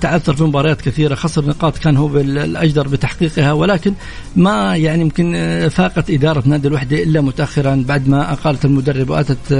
تعثر 0.00 0.34
في 0.36 0.42
مباريات 0.44 0.80
كثيرة. 0.80 1.14
خسر 1.14 1.44
نقاط 1.46 1.78
كان 1.78 1.96
هو 1.96 2.16
الأجدر 2.20 2.88
بتحقيقها. 2.88 3.52
ولكن 3.52 3.92
ما 4.36 4.76
يعني 4.76 5.00
يمكن 5.00 5.32
فاقت 5.70 6.10
إدارة 6.10 6.42
نادي 6.46 6.68
الوحدة 6.68 7.02
إلا 7.02 7.20
متأخرا 7.20 7.84
بعد 7.88 8.08
ما 8.08 8.32
أقالت 8.32 8.64
المدرب 8.64 9.10
وأتت 9.10 9.52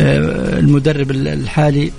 آه، 0.00 0.54
بالمدرب 0.54 1.10
الحالي 1.10 1.92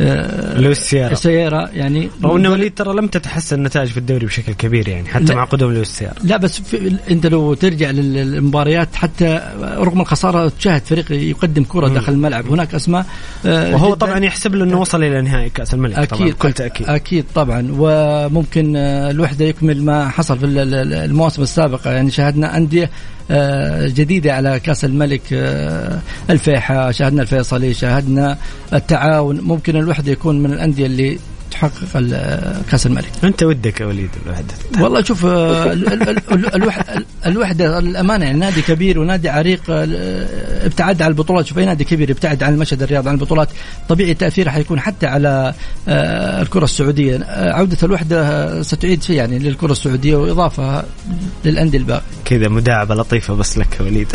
آه، 0.00 0.60
لويس 0.60 0.78
سيارة. 0.78 1.70
يعني 1.72 2.10
رغم 2.24 2.36
ان 2.36 2.46
وليد 2.46 2.74
ترى 2.74 2.94
لم 2.96 3.06
تتحسن 3.06 3.56
النتائج 3.56 3.88
في 3.88 3.96
الدوري 3.96 4.26
بشكل 4.26 4.52
كبير 4.52 4.88
يعني 4.88 5.08
حتى. 5.08 5.34
مع 5.34 5.44
قدوم 5.44 5.72
لويس 5.72 5.88
سيارة. 5.88 6.14
لا 6.24 6.36
بس 6.36 6.60
في 6.60 6.96
أنت 7.10 7.26
لو 7.26 7.54
ترجع 7.54 7.90
للمباريات 7.90 8.94
حتى 8.94 9.40
رغم 9.60 10.00
الخسارة 10.00 10.52
تشاهد 10.58 10.82
فريق 10.84 11.12
يقدم 11.12 11.64
كرة 11.64 11.88
داخل 11.88 12.12
الملعب. 12.12 12.48
هناك 12.48 12.74
أسماء 12.74 13.06
آه، 13.46 13.74
وهو 13.74 13.94
طبعا 13.94 14.18
يحسب 14.24 14.54
له 14.54 14.64
إنه 14.64 14.80
وصل 14.80 15.02
إلى 15.04 15.22
نهائي 15.22 15.50
كأس 15.50 15.74
الملك 15.74 15.94
طبعا 15.94 16.22
أكيد. 16.22 16.34
بكل 16.34 16.52
تاكيد 16.52 16.88
أكيد 16.88 17.24
طبعا. 17.34 17.68
وممكن 17.78 18.76
الوحدة 18.76 19.44
يكمل 19.44 19.84
ما 19.84 20.08
حصل 20.08 20.38
في 20.38 20.46
ال- 20.46 20.58
ال- 20.58 20.94
المواسم 20.94 21.42
السابقه 21.42 21.90
يعني 21.90 22.10
شاهدنا 22.10 22.56
أندية 22.56 22.90
جديدة 23.86 24.34
على 24.34 24.60
كأس 24.60 24.84
الملك 24.84 25.22
آه، 25.32 25.98
الفيحة 26.30 26.90
شاهدنا 26.90 27.22
الفيصلي 27.22 27.74
شاهدنا 27.74 28.38
التعاون. 28.72 29.40
ممكن 29.40 29.76
الوحده 29.76 30.12
يكون 30.12 30.42
من 30.42 30.52
الأندية 30.52 30.86
اللي 30.86 31.18
تحقق 31.62 31.96
ال- 31.96 32.62
كأس 32.70 32.86
الملك. 32.86 33.10
أنت 33.24 33.42
ودك 33.42 33.80
يا 33.80 33.86
وليد 33.86 34.10
الوحدة. 34.26 34.54
والله 34.80 35.02
شوف 35.02 35.24
آه، 35.26 35.72
ال- 35.72 35.92
ال- 35.92 36.08
ال- 36.32 36.54
الوح- 36.54 36.84
الوحدة 37.26 37.78
الامانه 37.78 38.24
يعني 38.24 38.38
نادي 38.38 38.62
كبير 38.62 38.98
ونادي 38.98 39.28
عريق 39.28 39.60
آه، 39.70 40.66
ابتعد 40.66 41.02
عن 41.02 41.08
البطولات. 41.10 41.46
شوف 41.46 41.58
أي 41.58 41.64
نادي 41.64 41.84
كبير 41.84 42.10
يبتعد 42.10 42.42
عن 42.42 42.54
المشهد 42.54 42.82
الرياضي 42.82 43.08
عن 43.08 43.14
البطولات 43.14 43.48
طبيعي 43.88 44.14
تأثيره 44.14 44.50
حيكون 44.50 44.80
حتى 44.80 45.06
على 45.06 45.54
آه، 45.88 46.42
الكرة 46.42 46.64
السعودية. 46.64 47.18
عودة 47.28 47.76
الوحدة 47.82 48.62
ستعيد 48.62 49.02
شيء 49.02 49.16
يعني 49.16 49.38
للكرة 49.38 49.72
السعودية 49.72 50.16
وإضافة 50.16 50.84
للأندية 51.44 51.78
الباقية. 51.78 52.02
كذا 52.24 52.48
مداعبة 52.48 52.94
لطيفة 52.94 53.34
بس 53.34 53.58
لك 53.58 53.80
يا 53.80 53.84
وليد. 53.84 54.08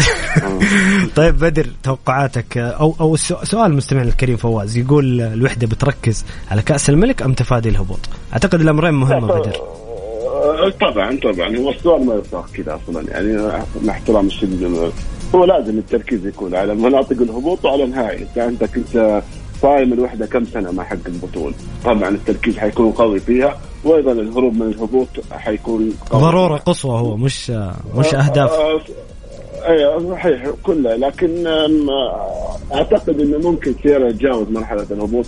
طيب 1.15 1.39
بدر 1.39 1.67
توقعاتك 1.83 2.57
أو 2.57 2.95
أو 2.99 3.15
سؤال 3.15 3.71
المستمع 3.71 4.01
الكريم 4.01 4.37
فواز. 4.37 4.77
يقول 4.77 5.21
الوحدة 5.21 5.67
بتركز 5.67 6.25
على 6.51 6.61
كأس 6.61 6.89
الملك 6.89 7.21
أم 7.21 7.33
تفادي 7.37 7.69
الهبوط؟ 7.69 7.99
أعتقد 8.33 8.61
الأمرين 8.61 8.93
مهمة 8.93 9.27
بدر. 9.27 9.55
آه، 10.27 10.69
طبعا 10.81 11.19
طبعا. 11.23 11.57
هو 11.57 11.69
السؤال 11.69 12.05
ما 12.05 12.15
يصاغ 12.15 12.45
كذا 12.53 12.79
أصلا. 12.83 13.11
يعني 13.11 13.51
مع 13.83 13.93
احترام 13.93 14.27
الشديد. 14.27 14.91
هو 15.35 15.45
لازم 15.45 15.77
التركيز 15.77 16.25
يكون 16.25 16.55
على 16.55 16.75
مناطق 16.75 17.21
الهبوط 17.21 17.65
وعلى 17.65 17.83
النهائي 17.83 18.21
أنت 18.21 18.37
عندك 18.37 18.69
انت 18.77 19.21
صايم 19.61 19.93
الوحدة 19.93 20.25
كم 20.25 20.45
سنة 20.45 20.71
ما 20.71 20.83
حقق 20.83 21.09
بطوله 21.23 21.53
طبعا 21.85 22.09
التركيز 22.09 22.57
حيكون 22.57 22.91
قوي 22.91 23.19
فيها 23.19 23.57
وأيضا 23.83 24.11
الهروب 24.11 24.53
من 24.53 24.67
الهبوط 24.67 25.07
حيكون 25.31 25.93
قوي 26.09 26.21
ضرورة 26.21 26.57
قصوى 26.57 26.99
هو 26.99 27.17
مش 27.17 27.49
مش 27.95 28.15
أهداف. 28.15 28.51
آه، 28.51 28.81
أيوه 29.67 30.11
صحيح 30.11 30.49
كلها. 30.63 30.97
لكن 30.97 31.47
آه، 31.47 32.27
أعتقد 32.73 33.19
إنه 33.19 33.37
ممكن 33.51 33.75
سيارة 33.83 34.07
يتجاوز 34.07 34.49
مرحلة 34.49 34.87
الهبوط. 34.91 35.25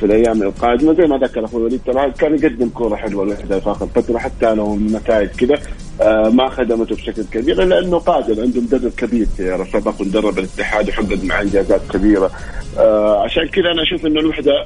في 0.00 0.06
الأيام 0.06 0.42
القادمة 0.42 0.94
زي 0.94 1.06
ما 1.06 1.18
ذكر 1.18 1.44
أخوي 1.44 1.62
وليد 1.62 1.80
ترى 1.86 2.10
كان 2.10 2.34
يقدم 2.34 2.68
كورة 2.68 2.96
حلوة 2.96 3.24
الوحده 3.24 3.60
في 3.60 3.70
آخر 3.70 3.86
فترة 3.86 4.18
حتى 4.18 4.54
لو 4.54 4.74
النتائج 4.74 5.28
كذا 5.28 5.58
آه، 6.00 6.28
ما 6.28 6.48
خدمته 6.48 6.94
بشكل 6.96 7.24
كبير 7.32 7.62
إلا 7.62 7.78
إنه 7.78 7.98
قادر 7.98 8.42
عنده 8.42 8.60
مدرب 8.60 8.92
كبير 8.96 9.26
سيارة 9.36 9.64
سبق 9.72 10.00
ودرب 10.00 10.38
الاتحاد 10.38 10.88
وحقق 10.88 11.24
معه 11.24 11.42
إنجازات 11.42 11.80
كبيرة. 11.90 12.30
آه، 12.78 13.22
عشان 13.24 13.48
كذا 13.48 13.70
أنا 13.70 13.82
أشوف 13.82 14.06
إنه 14.06 14.20
الوحدة 14.20 14.64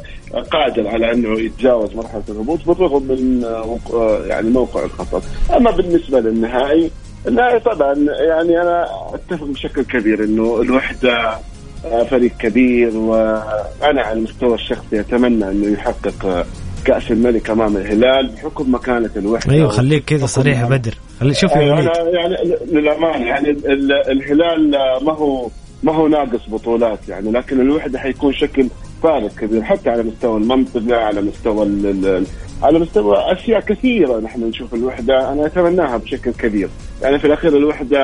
قادر 0.51 0.89
على 0.89 1.13
إنه 1.13 1.41
يتجاوز 1.41 1.95
مرحلة 1.95 2.23
الهبوط 2.29 2.59
بالرغم 2.67 3.03
من 3.03 3.45
آه، 3.45 3.79
آه، 3.95 4.27
يعني 4.27 4.51
موقع 4.51 4.85
الخطر 4.85 5.23
أما 5.57 5.71
بالنسبة 5.71 6.21
للنهائي 6.21 6.91
النهائي 7.29 7.61
طبعا 7.61 7.95
يعني 8.29 8.63
أنا 8.63 8.87
أتفق 9.15 9.45
بشكل 9.47 9.83
كبير 9.83 10.25
إنه 10.25 10.61
الوحدة 10.61 11.39
فريق 12.11 12.31
كبير 12.39 12.97
وأنا 12.97 14.03
على 14.03 14.13
المستوى 14.13 14.55
الشخصي 14.55 15.01
أتمنى 15.01 15.49
إنه 15.51 15.67
يحقق 15.73 16.47
كأس 16.85 17.11
الملك 17.11 17.51
أمام 17.51 17.77
الهلال 17.77 18.27
بحكم 18.27 18.75
مكانة 18.75 19.11
الوحدة 19.17 19.53
أيوه 19.53 19.69
خليك 19.69 20.05
كذا 20.05 20.27
صريح 20.27 20.61
يا 20.61 20.67
بدر. 20.67 20.95
خلي 21.21 21.35
شوف 21.35 21.53
أيوة 21.53 21.81
يعني 22.13 22.35
للأمانة 22.73 23.27
يعني 23.27 23.51
ال- 23.51 23.93
الهلال 24.11 24.71
ما 25.05 25.13
هو 25.13 25.49
ما 25.83 25.95
هو 25.95 26.09
ناقص 26.09 26.49
بطولات 26.49 26.99
يعني 27.09 27.31
لكن 27.33 27.61
الوحدة 27.61 27.99
حيكون 27.99 28.33
شكل 28.33 28.67
فارق 29.03 29.31
كبير 29.35 29.63
حتى 29.63 29.91
على 29.91 30.03
مستوى 30.03 30.37
المنطقة 30.37 30.97
على 30.97 31.21
مستوى 31.23 31.67
على 32.63 32.79
مستوى 32.79 33.17
أشياء 33.33 33.61
كثيرة 33.61 34.21
نحن 34.21 34.45
نشوف 34.45 34.75
الوحدة 34.75 35.33
أنا 35.33 35.47
أتمناها 35.47 35.97
بشكل 35.97 36.31
كبير. 36.31 36.69
يعني 37.03 37.19
في 37.19 37.27
الأخير 37.27 37.57
الوحدة 37.57 37.97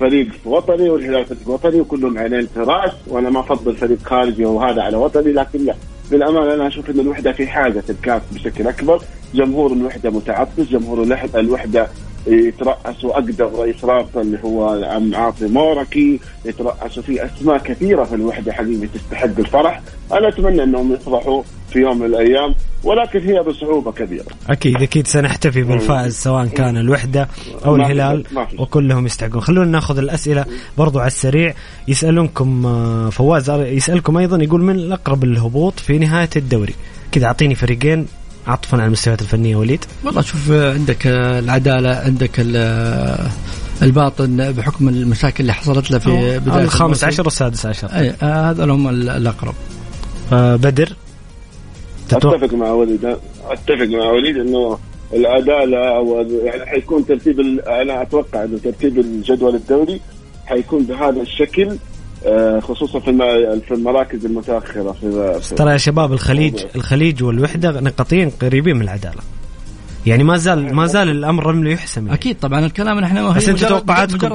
فريق 0.00 0.28
وطني 0.44 0.90
والهلال 0.90 1.24
فريق 1.24 1.48
وطني 1.48 1.80
وكلهم 1.80 2.18
عينين 2.18 2.48
راس 2.56 2.92
وأنا 3.08 3.30
ما 3.30 3.40
أفضل 3.40 3.76
فريق 3.76 3.98
خارجي 4.04 4.44
وهذا 4.44 4.82
على 4.82 4.96
وطني 4.96 5.32
لكن 5.32 5.64
لا. 5.64 5.74
بالأمانة 6.10 6.54
أنا 6.54 6.66
أشوف 6.66 6.90
إن 6.90 7.00
الوحدة 7.00 7.32
في 7.32 7.46
حاجة 7.46 7.82
الكاس 7.90 8.22
بشكل 8.32 8.66
أكبر. 8.68 9.02
جمهور 9.34 9.72
الوحدة 9.72 10.10
متعطش 10.10 10.62
جمهور 10.70 11.18
الوحدة 11.34 11.88
يترأسوا 12.26 13.10
أقدم 13.12 13.46
رئيس 13.56 13.84
رابطة 13.84 14.20
اللي 14.20 14.38
هو 14.44 14.74
العم 14.74 15.14
عاطي 15.14 15.46
موركي 15.46 16.20
يترأسوا 16.44 17.02
في 17.02 17.24
أسماء 17.24 17.58
كثيرة 17.58 18.04
في 18.04 18.14
الوحدة 18.14 18.52
حقيقه 18.52 18.88
تستحق 18.94 19.38
الفرح. 19.38 19.80
أنا 20.12 20.28
أتمنى 20.28 20.62
أنهم 20.62 20.92
يفرحوا 20.92 21.42
في 21.76 21.82
يوم 21.82 21.98
من 21.98 22.06
الأيام 22.06 22.54
ولكن 22.84 23.18
هي 23.20 23.42
بصعوبة 23.42 23.92
كبيرة. 23.92 24.24
أكيد 24.48 24.82
أكيد 24.82 25.06
سنحتفي 25.06 25.62
بالفائز 25.62 26.14
سواء 26.14 26.46
كان 26.46 26.76
الوحدة 26.76 27.28
أو 27.64 27.76
الهلال. 27.76 28.24
وكلهم 28.58 29.06
يستحقون. 29.06 29.40
خلونا 29.40 29.70
ناخذ 29.70 29.98
الأسئلة 29.98 30.44
برضو 30.78 30.98
على 30.98 31.06
السريع. 31.06 31.54
يسألونكم 31.88 32.66
آه، 32.66 33.10
فواز 33.10 33.50
يسألكم 33.50 34.16
أيضا 34.16 34.42
يقول 34.42 34.62
من 34.62 34.74
الأقرب 34.74 35.24
للهبوط 35.24 35.80
في 35.80 35.98
نهاية 35.98 36.30
الدوري؟ 36.36 36.74
كذا 37.12 37.26
أعطيني 37.26 37.54
فريقين 37.54 38.06
عطفا 38.46 38.76
على 38.78 38.86
المستويات 38.86 39.22
الفنية. 39.22 39.56
وليد؟ 39.56 39.84
والله 40.04 40.22
شوف 40.22 40.50
عندك 40.50 41.06
العدالة 41.06 41.96
عندك 41.96 42.30
ال- 42.38 43.28
الباطن 43.82 44.52
بحكم 44.52 44.88
المشاكل 44.88 45.40
اللي 45.40 45.52
حصلت 45.52 45.90
له 45.90 45.98
في 45.98 46.38
بداية 46.38 46.64
الخامس. 46.64 47.04
عشر 47.04 47.22
والسادس 47.24 47.66
عشر. 47.66 47.88
أي 47.88 48.14
آه، 48.22 48.50
هذا 48.50 48.64
هم 48.64 48.88
ال- 48.88 49.08
الأقرب. 49.08 49.54
آه، 50.32 50.56
بدر؟ 50.56 50.92
تتوقع؟ 52.08 52.36
أتفق 52.36 52.54
مع 52.54 52.70
وليد. 52.70 53.04
أتفق 53.50 53.86
مع 53.88 54.10
وليد 54.10 54.36
إنه 54.36 54.78
العداله 55.14 55.96
أو 55.96 56.20
يعني 56.44 56.66
حيكون 56.66 57.06
ترتيب 57.06 57.40
ال- 57.40 57.68
أنا 57.68 58.02
أتوقع 58.02 58.44
إنه 58.44 58.58
ترتيب 58.64 58.98
الجدول 58.98 59.54
الدوري 59.54 60.00
حيكون 60.46 60.82
بهذا 60.84 61.20
الشكل 61.22 61.76
آه، 62.26 62.60
خصوصا 62.60 62.98
في 63.00 63.12
في 63.68 63.74
المراكز 63.74 64.24
المتأخرة. 64.26 64.92
في 64.92 65.40
في- 65.40 65.54
ترى 65.54 65.72
يا 65.72 65.76
شباب 65.76 66.12
الخليج 66.12 66.64
الخليج 66.76 67.22
والوحدة 67.22 67.80
نقطين 67.80 68.30
قريبين 68.30 68.76
من 68.76 68.82
العدالة. 68.82 69.20
يعني 70.06 70.24
ما 70.24 70.36
زال 70.36 70.74
ما 70.74 70.86
زال 70.86 71.08
الأمر 71.10 71.52
لم 71.52 71.66
يحسم 71.66 72.06
يعني. 72.06 72.14
أكيد 72.18 72.36
طبعا 72.38 72.66
الكلام 72.66 73.00
نحن 73.00 73.32
بس 73.34 73.48
أنت 73.48 73.64
توقعاتكم 73.64 74.26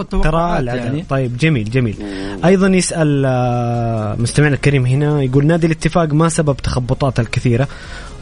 العدالة. 0.59 0.74
يعني 0.86 1.05
طيب 1.09 1.38
جميل 1.38 1.69
جميل 1.69 1.95
أيضا 2.45 2.67
يسأل 2.67 3.24
آه، 3.26 4.15
مستمعنا 4.19 4.55
الكريم 4.55 4.86
هنا 4.86 5.22
يقول 5.24 5.45
نادي 5.45 5.67
الاتفاق 5.67 6.13
ما 6.13 6.30
سبب 6.30 6.57
تخبطات 6.57 7.19
الكثيرة 7.19 7.67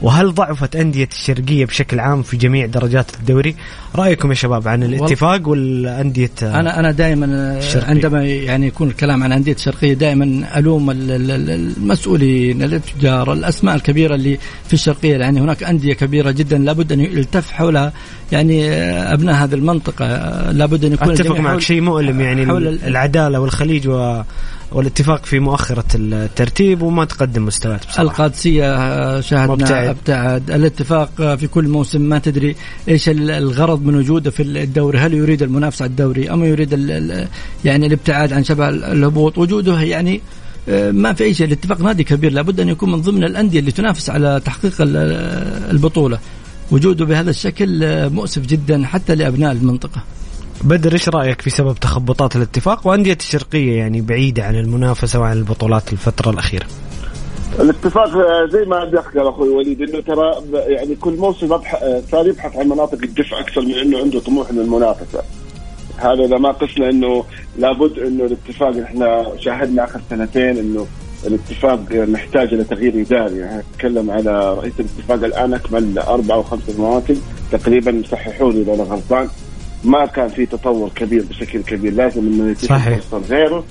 وهل 0.02 0.34
ضعفت 0.34 0.76
أندية 0.76 1.10
الشرقية 1.12 1.66
بشكل 1.66 2.00
عام 2.00 2.22
في 2.22 2.38
جميع 2.38 2.66
درجات 2.66 3.06
الدوري 3.20 3.56
رأيكم 3.96 4.30
يا 4.30 4.34
شباب 4.36 4.68
عن 4.68 4.84
الاتفاق 4.84 5.48
والأندية 5.48 6.32
آه، 6.44 6.60
أنا 6.60 6.80
أنا 6.80 6.92
دائما 6.92 7.26
الشرقية. 7.58 7.88
عندما 7.88 8.24
يعني 8.26 8.68
يكون 8.68 8.88
الكلام 8.88 9.24
عن 9.24 9.32
أندية 9.32 9.54
الشرقية 9.54 9.94
دائما 9.94 10.48
ال- 11.12 11.50
المسؤولين 11.50 12.64
التجار 12.64 13.34
الأسماء 13.34 13.76
الكبيرة 13.76 14.16
اللي 14.16 14.38
في 14.68 14.74
الشرقية 14.74 15.16
يعني 15.18 15.40
هناك 15.42 15.64
أندية 15.64 15.94
كبيرة 15.94 16.32
جدا 16.32 16.58
لابد 16.58 16.92
أن 16.92 17.00
يلتف 17.40 17.52
حولها 17.52 17.94
يعني 18.32 18.72
أبناء 19.14 19.36
هذه 19.36 19.54
المنطقة. 19.56 20.06
لابد 20.52 20.86
أن 20.86 20.94
يكون 20.94 21.12
أتفق 21.12 21.40
معك. 21.40 21.52
حول- 21.52 21.64
شيء 21.64 21.82
مؤلم 21.82 22.22
يعني 22.22 22.46
حول 22.48 22.68
ال- 22.68 22.84
العدالة 22.88 23.40
والخليج 23.40 23.88
و 23.88 24.22
والاتفاق 24.72 25.26
في 25.26 25.40
مؤخرة 25.40 25.84
الترتيب 25.96 26.82
وما 26.82 27.06
تقدم 27.06 27.46
مستويات 27.46 27.80
بصراحة. 27.88 28.02
القادسية 28.04 28.76
آه، 28.76 29.22
شاهدنا 29.22 29.54
مبتعد. 29.54 29.88
أبتعد. 29.88 30.52
الاتفاق 30.52 31.10
آه، 31.22 31.36
في 31.36 31.48
كل 31.48 31.68
موسم 31.68 32.02
ما 32.02 32.20
تدري 32.20 32.56
إيش 32.90 33.10
ال- 33.10 33.32
الغرض 33.32 33.86
من 33.86 33.96
وجوده 33.96 34.32
في 34.32 34.44
الدوري. 34.44 34.98
هل 35.00 35.14
يريد 35.14 35.44
المنافسة 35.44 35.84
على 35.84 35.90
الدوري 35.90 36.30
أم 36.34 36.44
يريد 36.44 36.74
يعني 37.66 37.88
الابتعاد 37.88 38.34
عن 38.34 38.44
شبه 38.44 38.70
الهبوط؟ 38.70 39.38
وجوده 39.38 39.82
يعني 39.82 40.22
آه، 40.70 40.92
ما 40.92 41.14
في 41.14 41.24
أي 41.24 41.34
شيء. 41.34 41.48
الاتفاق 41.48 41.82
نادي 41.82 42.04
كبير. 42.04 42.32
لابد 42.32 42.60
أن 42.60 42.70
يكون 42.70 42.92
من 42.92 43.02
ضمن 43.02 43.24
الأندية 43.24 43.60
اللي 43.60 43.72
تنافس 43.72 44.10
على 44.10 44.42
تحقيق 44.46 44.74
ال- 44.82 44.96
البطولة. 45.72 46.20
وجوده 46.72 47.06
بهذا 47.06 47.30
الشكل 47.30 47.84
آه، 47.84 48.08
مؤسف 48.08 48.46
جدا 48.46 48.86
حتى 48.86 49.16
لأبناء 49.16 49.52
المنطقة 49.52 50.04
بدر 50.64 50.94
إيش 50.94 51.10
رأيك 51.10 51.42
في 51.42 51.50
سبب 51.50 51.76
تخبطات 51.76 52.36
الاتفاق 52.36 52.88
وأندية 52.88 53.18
الشرقية 53.20 53.78
يعني 53.78 54.02
بعيدة 54.02 54.44
عن 54.44 54.56
المنافسة 54.56 55.20
وعن 55.20 55.38
البطولات 55.38 55.94
الفترة 55.94 56.32
الأخيرة 56.32 56.66
الاتفاق 57.60 58.18
آه، 58.18 58.48
زي 58.52 58.66
ما 58.66 58.90
ذكر 58.94 59.30
أخوي 59.30 59.50
وليد 59.50 59.82
إنه 59.82 60.02
ترى 60.02 60.44
يعني 60.54 60.96
كل 60.96 61.14
موسم 61.14 61.54
آه، 61.54 62.02
صار 62.12 62.28
يبحث 62.28 62.58
عن 62.58 62.68
مناطق 62.68 63.00
الدفع 63.04 63.40
أكثر 63.40 63.62
من 63.62 63.74
إنه 63.74 63.98
عنده 64.00 64.20
طموح 64.20 64.52
للمنافسة. 64.52 65.22
هذا 65.98 66.26
إذا 66.26 66.38
ما 66.38 66.52
قسنا 66.52 66.90
إنه 66.90 67.24
لابد 67.58 68.00
إنه 68.00 68.26
الاتفاق 68.26 68.78
إحنا 68.78 69.32
شاهدنا 69.40 69.84
آخر 69.84 70.02
سنتين 70.10 70.58
إنه 70.58 70.88
الاتفاق 71.28 71.80
محتاج 71.92 72.54
إلى 72.54 72.64
تغيير 72.64 73.02
إداري. 73.02 73.38
يعني 73.38 73.64
نتكلم 73.74 74.12
على 74.12 74.54
رئيس 74.54 74.74
الاتفاق 74.80 75.24
الآن 75.24 75.54
أكمل 75.54 76.00
أربع 76.00 76.36
أو 76.36 76.44
خمس 76.44 76.70
مواسم 76.78 77.22
تقريبا 77.52 78.02
صححوا 78.12 78.52
لي 78.52 78.62
إذا 78.62 78.74
أنا 78.74 78.84
غلطان. 78.84 79.28
ما 79.84 80.06
كان 80.06 80.28
في 80.28 80.46
تطور 80.46 80.90
كبير 80.96 81.24
بشكل 81.30 81.62
كبير. 81.64 81.94
لازم 81.94 82.22
إنه 82.28 82.52
يتيح. 82.52 82.88
الفرصة 82.88 83.20
لغيره. 83.20 83.64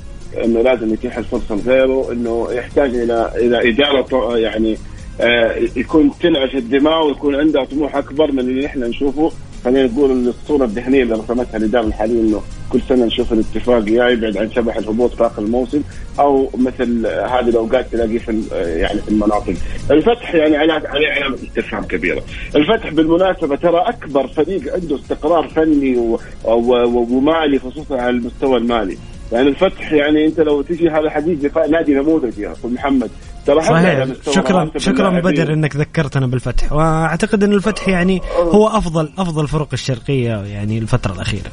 إنه 0.45 0.61
لازم 0.63 0.93
يتيح 0.95 1.19
الفرصة 1.19 1.55
لغيره. 1.55 2.13
إنه 2.13 2.49
يحتاج 2.53 2.95
إلى 2.95 3.33
إلى 3.37 3.71
إدارة 3.71 4.37
يعني 4.37 4.79
آه، 5.21 5.55
يكون 5.77 6.11
تنعش 6.21 6.55
الدماء 6.55 7.07
ويكون 7.07 7.35
عندها 7.35 7.65
طموح 7.65 7.97
أكبر 7.97 8.33
من 8.33 8.39
اللي 8.39 8.67
إحنا 8.67 8.89
نشوفه. 8.89 9.33
خلينا 9.65 9.87
نقول 9.87 10.29
الصورة 10.29 10.65
الذهنية 10.65 11.03
اللي 11.03 11.15
رسمتها 11.15 11.57
الاداره 11.57 11.87
الحاليه 11.87 12.21
إنه 12.21 12.43
كل 12.73 12.81
سنة 12.89 13.05
نشوف 13.05 13.33
الاتفاق 13.33 13.89
يا 13.91 14.09
يبعد 14.09 14.37
عن 14.37 14.51
شبح 14.51 14.77
الهبوط 14.77 15.15
في 15.15 15.27
آخر 15.27 15.43
الموسم 15.43 15.83
أو 16.21 16.51
مثل 16.59 17.07
هذه 17.07 17.49
الأوقات 17.49 17.93
تلاقيه 17.93 18.19
في 18.19 18.43
يعني 18.53 19.01
في 19.01 19.09
المناطق. 19.09 19.55
الفتح 19.91 20.35
يعني 20.35 20.57
عليه 20.73 21.09
علامة 21.09 21.35
استفهام 21.35 21.85
كبيرة. 21.85 22.23
الفتح 22.57 22.91
بالمناسبة 22.93 23.57
ترى 23.57 23.79
أكبر 23.79 24.27
فريق 24.27 24.75
عنده 24.75 24.97
استقرار 24.97 25.49
فني 25.49 25.97
ومالي 26.45 27.59
خصوصا 27.59 27.97
على 28.01 28.11
المستوى 28.11 28.57
المالي. 28.57 28.99
يعني 29.33 29.49
الفتح 29.49 29.93
يعني 29.93 30.27
أنت 30.27 30.41
لو 30.41 30.63
تجي 30.63 30.91
هذا 30.91 31.11
ف- 31.49 31.59
نادي 31.59 31.95
نموذجي 31.95 32.43
يا 32.43 32.55
محمد 32.65 33.11
صحيح. 33.55 34.07
شكرا 34.31 34.71
شكرا. 34.77 35.21
بدر 35.21 35.53
إنك 35.53 35.77
ذكرتنا 35.77 36.27
بالفتح. 36.27 36.73
وأعتقد 36.73 37.45
إن 37.45 37.53
الفتح 37.53 37.89
يعني 37.89 38.21
هو 38.39 38.69
افضل 38.69 39.13
أفضل 39.19 39.49
فرق 39.49 39.69
الشرقية 39.73 40.43
يعني 40.45 40.79
الفترة 40.79 41.13
الأخيرة. 41.13 41.51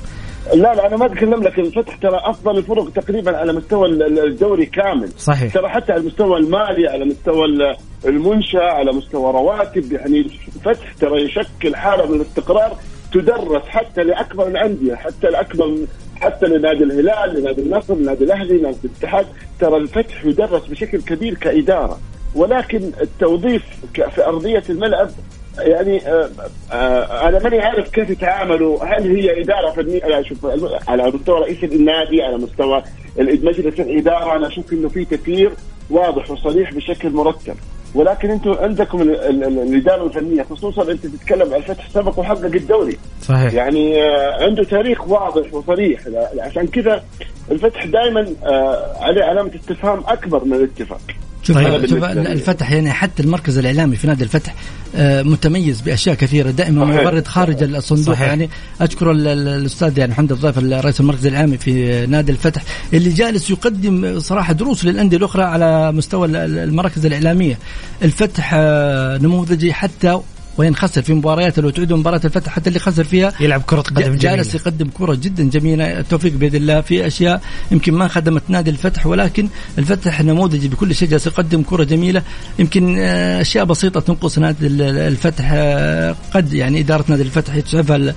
لا 0.54 0.76
لا 0.76 0.88
أنا 0.88 0.98
ما 0.98 1.06
أتكلم 1.06 1.44
لك. 1.44 1.60
الفتح 1.60 1.96
ترى 1.96 2.18
أفضل 2.24 2.58
الفرق 2.58 2.90
تقريبا 2.94 3.38
على 3.38 3.54
مستوى 3.54 3.88
ال- 3.90 4.04
ال- 4.04 4.28
الدوري 4.28 4.66
كامل. 4.66 5.10
صحيح. 5.18 5.54
ترى 5.54 5.70
حتى 5.70 5.92
على 5.92 6.02
المستوى 6.02 6.38
المالي 6.38 6.88
على 6.88 7.06
مستوى 7.06 7.46
ال- 7.46 7.76
المنشأ 8.06 8.64
على 8.64 8.92
مستوى 8.92 9.32
رواتب. 9.34 9.92
يعني 9.92 10.20
الفتح 10.56 10.94
ترى 11.00 11.22
يشكل 11.22 11.76
حالة 11.76 12.06
من 12.06 12.16
الاستقرار 12.16 12.78
تدرس 13.14 13.64
حتى 13.68 14.04
لأكبر 14.04 14.48
الأندية 14.48 14.96
حتى 14.96 15.28
لأكبر 15.28 15.78
حتى 16.22 16.46
لنادي 16.46 16.84
الهلال 16.84 17.40
لنادي 17.40 17.62
النصر 17.62 17.96
لنادي 17.96 18.24
الأهلي 18.24 18.58
لنادي 18.58 18.78
الاتحاد. 18.86 19.26
ترى 19.60 19.78
الفتح 19.78 20.26
يدرس 20.26 20.66
بشكل 20.68 21.02
كبير 21.02 21.34
كإدارة 21.34 22.00
ولكن 22.36 22.92
التوظيف 23.02 23.64
في 23.94 24.26
أرضية 24.26 24.64
الملعب 24.70 25.10
يعني 25.58 26.08
آه 26.08 26.30
آه 26.72 27.28
أنا 27.30 27.40
ماني 27.44 27.60
عارف 27.60 27.90
كيف 27.90 28.10
يتعاملوا. 28.10 28.84
هل 28.84 29.16
هي 29.18 29.42
إدارة 29.42 29.72
فنية؟ 29.72 30.06
أنا 30.06 30.20
أشوف 30.20 30.46
على 30.90 31.12
مستوى 31.12 31.40
رئيس 31.40 31.64
النادي 31.64 32.22
على 32.22 32.38
مستوى 32.38 32.84
مجلس 33.20 33.80
الإدارة 33.80 34.36
أنا 34.36 34.48
أشوف 34.48 34.74
إنه 34.74 34.90
في 34.90 35.06
تغيير 35.06 35.52
واضح 35.90 36.32
وصريح 36.32 36.74
بشكل 36.74 37.10
مرتب. 37.10 37.56
ولكن 37.96 38.32
أنتم 38.32 38.52
عندكم 38.52 39.02
ال- 39.02 39.22
ال- 39.22 39.44
ال- 39.44 39.60
الاداره 39.60 40.06
الفنية 40.08 40.44
خصوصا 40.44 40.92
انت 40.92 41.06
تتكلم 41.08 41.54
عن 41.54 41.60
الفتح 41.60 41.90
سبق 41.90 42.20
وحقق 42.20 42.46
الدوري. 42.46 42.98
صحيح. 43.22 43.54
يعني 43.54 44.04
آه، 44.04 44.44
عنده 44.44 44.64
تاريخ 44.64 45.08
واضح 45.08 45.54
وصريح. 45.54 46.02
عشان 46.40 46.68
كذا 46.68 47.04
الفتح 47.52 47.86
دائما 47.86 48.28
آه، 48.46 48.96
عليه 49.04 49.24
علامة 49.24 49.52
استفهام 49.56 50.04
أكبر 50.08 50.46
من 50.46 50.54
الاتفاق. 50.54 51.02
شوف 51.48 51.56
طيب. 51.58 51.86
شوف 51.86 52.04
لي. 52.04 52.12
الفتح 52.32 52.72
يعني 52.72 52.92
حتى 52.92 53.24
المركز 53.24 53.58
الإعلامي 53.58 53.96
في 53.96 54.08
نادي 54.08 54.24
الفتح 54.24 54.56
آه، 54.96 55.22
متميز 55.22 55.82
بأشياء 55.82 56.16
كثيرة 56.16 56.52
دائما. 56.52 56.86
مبرد 56.86 57.28
خارج 57.28 57.64
الصندوق 57.64 58.16
صحيح. 58.16 58.28
يعني 58.28 58.50
أشكر 58.82 59.12
ال- 59.12 59.28
ال- 59.28 59.48
الأستاذ 59.48 59.98
يعني 59.98 60.12
محمد 60.12 60.32
الضيف 60.32 60.58
رئيس 60.58 61.00
المركز 61.00 61.26
الإعلامي 61.26 61.58
في 61.58 62.06
نادي 62.06 62.32
الفتح 62.32 62.64
اللي 62.94 63.10
جالس 63.10 63.50
يقدم 63.50 64.20
صراحة 64.20 64.54
دروس 64.54 64.86
للأندية 64.86 65.18
الأخرى 65.18 65.44
على 65.44 65.92
مستوى 65.92 66.28
ال- 66.28 66.36
ال- 66.36 66.58
المراكز 66.58 67.06
الإعلامية 67.06 67.58
الفتح 68.04 68.52
آه، 68.54 69.18
نموذجي 69.18 69.74
حتى 69.74 70.20
وين 70.58 70.76
خسر 70.76 71.02
في 71.02 71.14
مباريات 71.14 71.60
لو 71.60 71.70
تعيدوا 71.70 71.98
مباراة 71.98 72.22
الفتح 72.26 72.52
حتى 72.52 72.68
اللي 72.70 72.80
خسر 72.80 73.04
فيها 73.04 73.34
يلعب 73.40 73.62
كرة 73.62 73.82
قدم 73.82 74.02
جميلة. 74.02 74.16
جالس 74.18 74.56
يقدم 74.56 74.88
كرة 74.94 75.16
جدا 75.16 75.44
جميلة 75.50 76.00
التوفيق 76.00 76.34
بيد 76.34 76.56
الله. 76.56 76.82
في 76.82 77.08
أشياء 77.08 77.42
يمكن 77.72 77.94
ما 77.94 78.08
خدمت 78.08 78.44
نادي 78.48 78.70
الفتح 78.70 79.06
ولكن 79.08 79.48
الفتح 79.78 80.22
نموذجي 80.22 80.68
بكل 80.68 80.96
شيء 80.96 81.10
جالس 81.10 81.28
يقدم 81.28 81.62
كرة 81.64 81.84
جميلة. 81.84 82.22
يمكن 82.60 82.96
آه، 83.00 83.42
أشياء 83.42 83.66
بسيطة 83.66 84.00
تنقص 84.00 84.38
نادي 84.40 84.68
ال- 84.68 84.82
الفتح 84.82 85.50
آه، 85.54 86.16
قد 86.34 86.54
يعني 86.54 86.80
إدارة 86.80 87.06
نادي 87.08 87.22
الفتح 87.24 87.56
يتعبها 87.56 88.14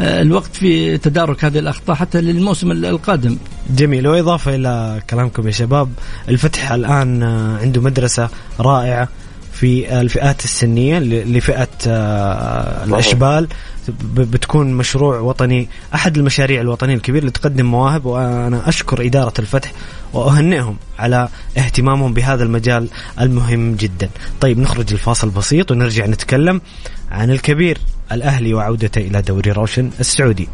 آه، 0.00 0.22
الوقت 0.22 0.50
في 0.56 0.98
تدارك 0.98 1.44
هذه 1.44 1.58
الأخطاء 1.58 1.96
حتى 1.96 2.20
للموسم 2.20 2.70
ال- 2.70 2.84
القادم. 2.86 3.36
جميل. 3.76 4.06
وإضافة 4.08 4.54
إلى 4.54 5.02
كلامكم 5.10 5.46
يا 5.46 5.52
شباب 5.52 5.88
الفتح 6.28 6.72
الآن 6.72 7.22
آه، 7.22 7.58
عنده 7.58 7.80
مدرسة 7.80 8.28
رائعة. 8.60 9.08
في 9.62 10.00
الفئات 10.00 10.44
السنية 10.44 10.98
لفئة 10.98 11.68
آه، 11.86 12.84
الإشبال 12.84 13.48
بتكون 14.14 14.72
مشروع 14.74 15.18
وطني 15.18 15.68
أحد 15.94 16.16
المشاريع 16.18 16.60
الوطنية 16.60 16.94
الكبيرة 16.94 17.20
اللي 17.20 17.30
تقدم 17.30 17.66
مواهب 17.66 18.06
وأنا 18.06 18.68
أشكر 18.68 19.06
إدارة 19.06 19.32
الفتح 19.38 19.72
وأهنئهم 20.12 20.76
على 20.98 21.28
اهتمامهم 21.58 22.14
بهذا 22.14 22.42
المجال 22.44 22.88
المهم 23.20 23.74
جدا. 23.74 24.10
طيب 24.40 24.58
نخرج 24.58 24.92
الفاصل 24.92 25.30
بسيط 25.30 25.70
ونرجع 25.70 26.06
نتكلم 26.06 26.60
عن 27.10 27.30
الكبير 27.30 27.78
الأهلي 28.12 28.54
وعودته 28.54 28.98
إلى 28.98 29.22
دوري 29.22 29.50
روشن 29.50 29.90
السعودي. 30.00 30.48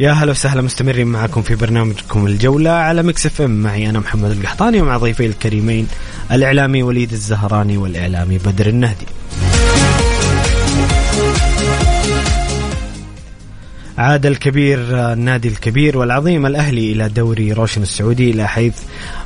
يا 0.00 0.12
هلا 0.12 0.30
وسهلا 0.30 0.62
مستمرين 0.62 1.06
معكم 1.06 1.42
في 1.42 1.54
برنامجكم 1.54 2.26
الجولة 2.26 2.70
على 2.70 3.02
Mix 3.02 3.26
FM. 3.26 3.62
معي 3.62 3.90
أنا 3.90 3.98
محمد 3.98 4.30
القحطاني 4.30 4.80
ومع 4.80 4.96
ضيفي 4.96 5.26
الكريمين 5.26 5.88
الإعلامي 6.32 6.82
وليد 6.82 7.12
الزهراني 7.12 7.76
والإعلامي 7.76 8.38
بدر 8.38 8.66
النهدي. 8.66 9.06
عاد 13.98 14.26
الكبير 14.26 14.78
النادي 15.12 15.48
الكبير 15.48 15.98
والعظيم 15.98 16.46
الأهلي 16.46 16.92
إلى 16.92 17.08
دوري 17.08 17.52
روشن 17.52 17.82
السعودي 17.82 18.30
إلى 18.30 18.48
حيث 18.48 18.74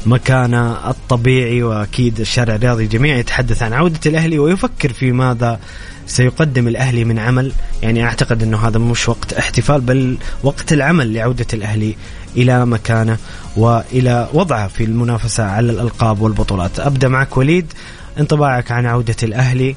مكانه 0.07 0.91
الطبيعي 0.91 1.63
وأكيد 1.63 2.21
الشارع 2.21 2.55
الرياضي 2.55 2.87
جميع 2.87 3.17
يتحدث 3.17 3.63
عن 3.63 3.73
عودة 3.73 4.01
الأهلي 4.07 4.39
ويفكر 4.39 4.93
في 4.93 5.13
ماذا 5.13 5.61
سيقدم 6.09 6.69
الأهلي 6.69 7.05
من 7.05 7.19
عمل. 7.19 7.53
يعني 7.83 8.05
أعتقد 8.05 8.43
أنه 8.43 8.69
هذا 8.69 8.79
مش 8.79 9.09
وقت 9.09 9.33
احتفال 9.33 9.81
بل 9.81 10.17
وقت 10.43 10.73
العمل 10.73 11.15
لعودة 11.15 11.47
الأهلي 11.55 11.97
إلى 12.37 12.67
مكانه 12.67 13.19
وإلى 13.57 14.29
وضعه 14.33 14.69
في 14.69 14.85
المنافسة 14.85 15.45
على 15.45 15.73
الألقاب 15.73 16.21
والبطولات. 16.21 16.81
أبدأ 16.81 17.09
معك 17.09 17.37
وليد 17.37 17.73
انطباعك 18.21 18.71
عن 18.71 18.87
عودة 18.87 19.17
الأهلي 19.23 19.77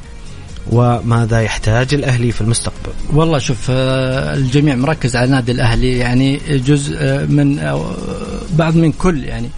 وماذا 0.72 1.41
يحتاج 1.41 1.94
الأهلي 1.94 2.32
في 2.32 2.41
المستقبل. 2.41 2.91
والله 3.14 3.38
شوف 3.38 3.68
آه، 3.70 4.34
الجميع 4.34 4.76
مركز 4.76 5.16
على 5.16 5.26
النادي 5.26 5.52
الأهلي. 5.52 5.98
يعني 5.98 6.40
جزء 6.49 6.95
آه، 6.99 7.26
من 7.26 7.60
آه، 7.60 7.94
بعض 8.53 8.76
من 8.76 8.91
كل 8.91 9.24
يعني 9.24 9.49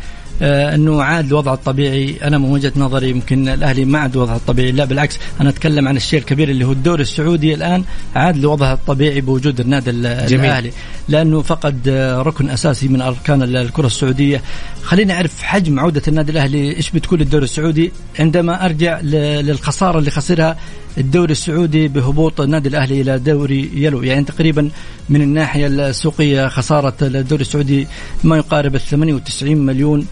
أنه 0.46 1.04
عاد 1.04 1.30
لوضعه 1.30 1.54
الطبيعي 1.54 2.16
أنا 2.24 2.38
من 2.38 2.50
وجهة 2.52 2.74
نظري 2.78 3.10
يمكن 3.10 3.50
الأهلي 3.50 3.86
ما 3.86 4.00
عاد 4.00 4.16
وضعه 4.18 4.36
الطبيعي 4.36 4.72
لا 4.72 4.86
بالعكس 4.86 5.20
أنا 5.42 5.50
أتكلم 5.50 5.88
عن 5.88 5.96
الشيء 5.98 6.20
الكبير 6.20 6.50
اللي 6.50 6.66
هو 6.66 6.72
الدوري 6.72 7.02
السعودي 7.02 7.54
الآن 7.54 7.84
عاد 8.16 8.38
لوضعه 8.38 8.74
الطبيعي 8.74 9.22
بوجود 9.22 9.60
النادي 9.60 9.90
ال- 9.90 10.28
جميل. 10.28 10.46
الأهلي. 10.46 10.72
لأنه 11.10 11.42
فقد 11.42 11.80
آه، 11.88 12.22
ركن 12.22 12.50
أساسي 12.50 12.88
من 12.88 13.02
أركان 13.02 13.42
ال- 13.44 13.58
الكرة 13.58 13.88
السعودية. 13.88 14.42
خليني 14.84 15.14
أعرف 15.14 15.42
حجم 15.44 15.80
عودة 15.80 16.02
النادي 16.08 16.32
الأهلي 16.32 16.76
إيش 16.76 16.92
بتكون 16.92 17.20
للدوري 17.20 17.44
السعودي؟ 17.44 17.92
عندما 18.20 18.66
أرجع 18.66 19.00
للخسارة 19.02 20.00
اللي 20.00 20.12
خسرها 20.12 20.58
الدوري 20.98 21.32
السعودي 21.32 21.88
بهبوط 21.88 22.42
النادي 22.42 22.70
الأهلي 22.70 23.02
إلى 23.02 23.20
دوري 23.20 23.70
يلو. 23.76 24.04
يعني 24.04 24.26
تقريبا 24.26 24.70
من 25.10 25.22
الناحية 25.22 25.68
السوقية 25.68 26.48
خسارة 26.48 26.94
الدوري 27.02 27.42
السعودي 27.42 27.88
ما 28.24 28.38
يقارب 28.38 28.76
ال 28.76 28.82
98 28.82 29.58
مليون 29.58 30.00
آه، 30.00 30.06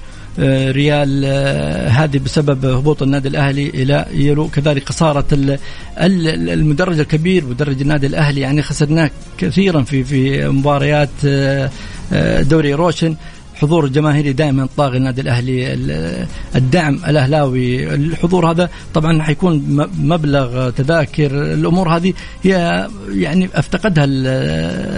ريال 0.72 1.22
آه، 1.26 1.88
هذه 1.88 2.18
بسبب 2.26 2.66
هبوط 2.66 3.04
النادي 3.04 3.28
الأهلي 3.28 3.70
إلى 3.70 4.06
يلو. 4.14 4.48
كذلك 4.48 4.90
خسارة 4.90 5.26
ال- 5.32 5.58
ال- 5.98 6.50
المدرج 6.50 7.00
الكبير 7.00 7.46
مدرج 7.46 7.82
النادي 7.82 8.08
الأهلي. 8.08 8.42
يعني 8.42 8.62
خسرناه 8.62 9.12
كثيرا 9.38 9.82
في 9.82 10.04
في 10.04 10.48
مباريات 10.48 11.10
آه، 11.26 11.70
آه، 12.14 12.42
دوري 12.42 12.74
روشن. 12.74 13.16
حضور 13.56 13.86
الجماهيري 13.86 14.34
دائما 14.34 14.68
طاغي 14.78 14.98
النادي 14.98 15.22
الأهلي. 15.22 15.74
ال- 15.74 16.26
الدعم 16.56 17.00
الأهلاوي 17.08 17.94
الحضور 17.96 18.52
هذا 18.52 18.70
طبعا 18.94 19.22
حيكون 19.22 19.88
مبلغ 20.00 20.70
تذاكر. 20.70 21.54
الأمور 21.54 21.90
هذه 21.96 22.14
هي 22.44 22.88
يعني 23.16 23.50
أفتقدها 23.56 24.04
ال- 24.04 24.28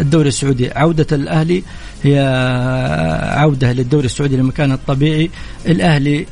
الدوري 0.01 0.27
السعودي. 0.27 0.71
عودة 0.71 1.07
الأهلي 1.11 1.63
عودة 3.39 3.71
للدوري 3.73 4.05
السعودي 4.05 4.37
لمكانه 4.37 4.73
الطبيعي. 4.73 5.29
الأهلي 5.67 6.25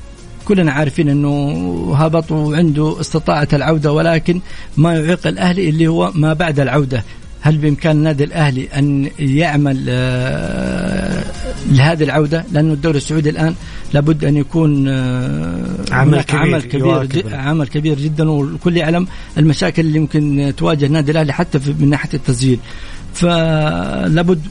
كلنا 0.46 0.72
عارفين 0.72 1.10
إنه 1.10 1.96
هبط 1.96 2.32
وعنده 2.32 3.00
استطاعة 3.00 3.48
العودة 3.54 3.92
ولكن 3.92 4.42
ما 4.78 4.94
يعيق 4.96 5.28
الأهلي 5.28 5.70
اللي 5.70 5.88
هو 5.88 6.12
ما 6.16 6.34
بعد 6.34 6.60
العودة. 6.60 7.04
هل 7.44 7.58
بإمكان 7.58 7.98
النادي 7.98 8.24
الأهلي 8.24 8.68
أن 8.78 9.10
يعمل 9.20 9.86
آه، 9.90 11.24
لهذه 11.72 12.04
العودة؟ 12.04 12.44
لأنه 12.52 12.74
الدوري 12.74 12.98
السعودي 12.98 13.30
الآن 13.30 13.56
لابد 13.94 14.26
أن 14.26 14.38
يكون 14.38 14.88
آه، 14.88 15.66
عمل 15.92 16.22
كبير 16.22 16.42
عمل 16.42 16.62
كبير 16.62 17.02
ال- 17.02 17.34
عمل 17.36 17.68
كبير 17.68 18.00
جدا 18.00 18.30
والكل 18.30 18.78
يعلم 18.78 19.08
المشاكل 19.38 19.82
اللي 19.82 19.98
يمكن 19.98 20.54
تواجه 20.58 20.86
النادي 20.86 21.12
الأهلي 21.12 21.34
حتى 21.34 21.60
من 21.80 21.90
ناحية 21.90 22.10
التسجيل. 22.14 22.60
فلابد 23.14 24.42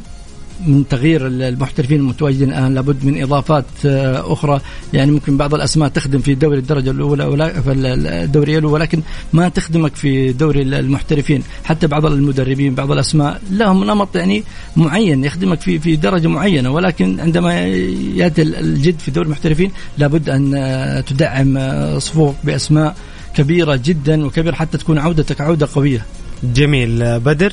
من 0.67 0.89
تغيير 0.89 1.27
المحترفين 1.27 2.01
المتواجدين 2.01 2.49
الآن 2.49 2.75
لابد 2.75 3.05
من 3.05 3.23
إضافات 3.23 3.65
آه، 3.87 4.33
أخرى. 4.33 4.61
يعني 4.93 5.11
ممكن 5.13 5.37
بعض 5.37 5.55
الأسماء 5.55 5.89
تخدم 5.89 6.19
في 6.19 6.35
دوري 6.35 6.59
الدرجة 6.59 6.91
الأولى 6.91 7.25
ولا 7.25 7.61
في 7.61 7.73
الدوري 7.73 8.59
الأولى 8.59 8.75
ولكن 8.75 9.03
ما 9.33 9.49
تخدمك 9.49 9.97
في 9.97 10.33
دوري 10.33 10.63
المحترفين. 10.63 11.43
حتى 11.65 11.87
بعض 11.87 12.07
المدربين 12.07 12.75
بعض 12.75 12.93
الأسماء 12.93 13.41
لهم 13.51 13.85
نمط 13.85 14.17
يعني 14.17 14.45
معين 14.77 15.25
يخدمك 15.25 15.61
في 15.61 15.79
في 15.79 15.97
درجة 15.97 16.29
معينة. 16.29 16.71
ولكن 16.71 17.21
عندما 17.21 17.67
يأتي 18.15 18.43
الجد 18.43 18.99
في 18.99 19.11
دوري 19.11 19.27
المحترفين 19.27 19.71
لابد 19.99 20.29
أن 20.29 20.55
آه، 20.55 21.01
تدعم 21.01 21.57
آه، 21.57 21.99
صفوفك 21.99 22.37
بأسماء 22.45 22.97
كبيرة 23.35 23.81
جدا 23.85 24.27
وكبيرة 24.27 24.55
حتى 24.55 24.79
تكون 24.79 24.99
عودتك 24.99 25.41
عودة 25.41 25.69
قوية. 25.75 26.07
جميل. 26.45 27.21
بدر؟ 27.21 27.53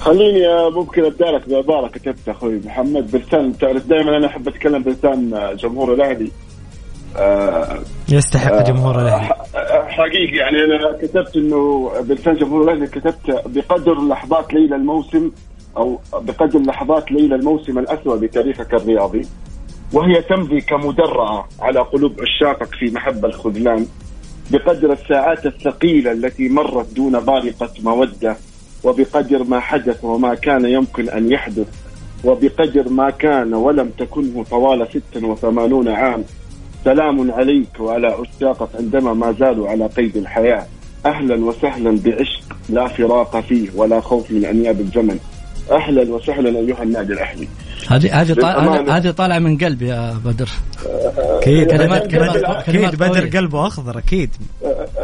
خليني 0.00 0.48
آه، 0.48 0.70
ممكن 0.70 1.04
أبدأ 1.04 1.30
لك 1.30 1.48
بعباره 1.48 1.88
كتبتها 1.88 2.32
أخوي 2.32 2.60
محمد. 2.66 3.10
بلسان 3.10 3.58
تعرف 3.58 3.86
دائما 3.86 4.16
أنا 4.16 4.26
أحب 4.26 4.48
أتكلم 4.48 4.82
بلسان 4.82 5.34
آه، 5.34 5.52
جمهور 5.52 5.94
الأهلي. 5.94 6.30
آه، 7.16 7.78
يستحق 8.08 8.62
جمهور 8.62 8.94
الأهلي. 9.02 9.24
ح- 9.26 9.88
حقيقي 9.88 10.36
يعني 10.36 10.56
أنا 10.64 10.92
كتبت 11.02 11.36
إنه 11.36 11.90
بلسان 12.00 12.34
جمهور 12.34 12.62
الأهلي 12.64 12.86
كتبت 12.86 13.42
بقدر 13.46 13.94
لحظات 14.00 14.54
ليلى 14.54 14.76
الموسم 14.76 15.30
أو 15.76 16.00
بقدر 16.12 16.58
لحظات 16.60 17.12
ليلى 17.12 17.34
الموسم 17.34 17.78
الأسود 17.78 18.20
بتاريخك 18.20 18.74
الرياضي 18.74 19.22
وهي 19.92 20.22
تمضي 20.22 20.60
كمدرعة 20.60 21.48
على 21.60 21.80
قلوب 21.80 22.12
عشاقك 22.20 22.74
في 22.74 22.90
محبة 22.94 23.28
الخذلان 23.28 23.86
بقدر 24.50 24.92
الساعات 24.92 25.46
الثقيلة 25.46 26.12
التي 26.12 26.48
مرت 26.48 26.86
دون 26.96 27.20
بارقه 27.20 27.70
مودة 27.84 28.36
وبقدر 28.84 29.44
ما 29.44 29.60
حدث 29.60 30.04
وما 30.04 30.34
كان 30.34 30.64
يمكن 30.64 31.08
أن 31.08 31.32
يحدث 31.32 31.66
وبقدر 32.24 32.88
ما 32.88 33.10
كان 33.10 33.54
ولم 33.54 33.90
تكنه 33.98 34.44
طوال 34.50 34.88
86 35.14 35.88
عام. 35.88 36.24
سلام 36.84 37.30
عليك 37.30 37.80
وعلى 37.80 38.06
عشاقك 38.06 38.68
عندما 38.78 39.12
ما 39.14 39.32
زالوا 39.32 39.68
على 39.68 39.86
قيد 39.86 40.16
الحياة. 40.16 40.66
أهلا 41.06 41.44
وسهلا 41.44 41.98
بعشق 42.04 42.40
لا 42.68 42.88
فراق 42.88 43.40
فيه 43.40 43.68
ولا 43.76 44.00
خوف 44.00 44.30
من 44.30 44.44
أنياب 44.44 44.80
الزمن 44.80 45.18
أهلا 45.70 46.14
وسهلا 46.14 46.58
أيها 46.58 46.82
النادي 46.82 47.12
الأهلي. 47.12 47.48
هذه 47.88 48.20
هذه. 48.20 48.96
هذه 48.96 49.10
طالعة 49.10 49.38
من 49.38 49.58
قلبي 49.58 49.88
يا 49.88 50.14
بدر. 50.24 50.48
أكيد 51.18 51.70
كلمات- 51.70 52.02
بدر- 52.02 52.10
كلمات- 52.10 52.36
بدر- 52.36 52.62
كلمات 52.66 52.88
أكيد 52.94 53.00
بدر 53.00 53.20
قوية. 53.20 53.30
قلبه 53.30 53.66
أخضر 53.66 53.98
أكيد. 53.98 54.30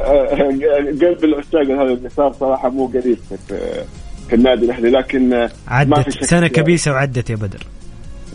قلب 0.05 1.25
العشاق 1.25 1.63
هذا 1.63 1.93
اللي 1.93 2.09
صار 2.09 2.33
صراحة 2.33 2.69
مو 2.69 2.87
قليل 2.87 3.19
في, 3.49 4.35
النادي 4.35 4.65
الأهلي 4.65 4.91
لكن 4.91 5.29
ما 5.29 5.47
في 5.47 5.55
عدت 5.69 6.25
سنة 6.25 6.47
كبيسة 6.47 6.93
وعدت 6.93 7.31
يا 7.31 7.37
بدر. 7.37 7.67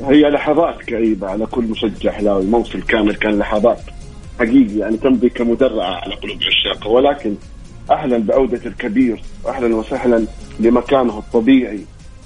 هي 0.08 0.22
لحظات 0.22 0.82
كئيبة 0.82 1.28
على 1.28 1.46
كل 1.46 1.64
مشجع 1.64 2.18
أهلاوي 2.18 2.46
موسم 2.46 2.80
كامل 2.80 3.16
كان 3.16 3.40
لحظات 3.40 3.80
حقيقي 4.40 4.78
يعني 4.78 4.98
تمضي 4.98 5.30
كمدرعة 5.30 5.96
على 5.96 6.16
قلوب 6.16 6.38
عشاقه 6.48 6.90
ولكن 6.90 7.36
أهلا 7.92 8.18
بعودة 8.18 8.62
الكبير 8.66 9.22
أهلا 9.48 9.76
وسهلا 9.76 10.26
لمكانه 10.60 11.18
الطبيعي. 11.18 11.80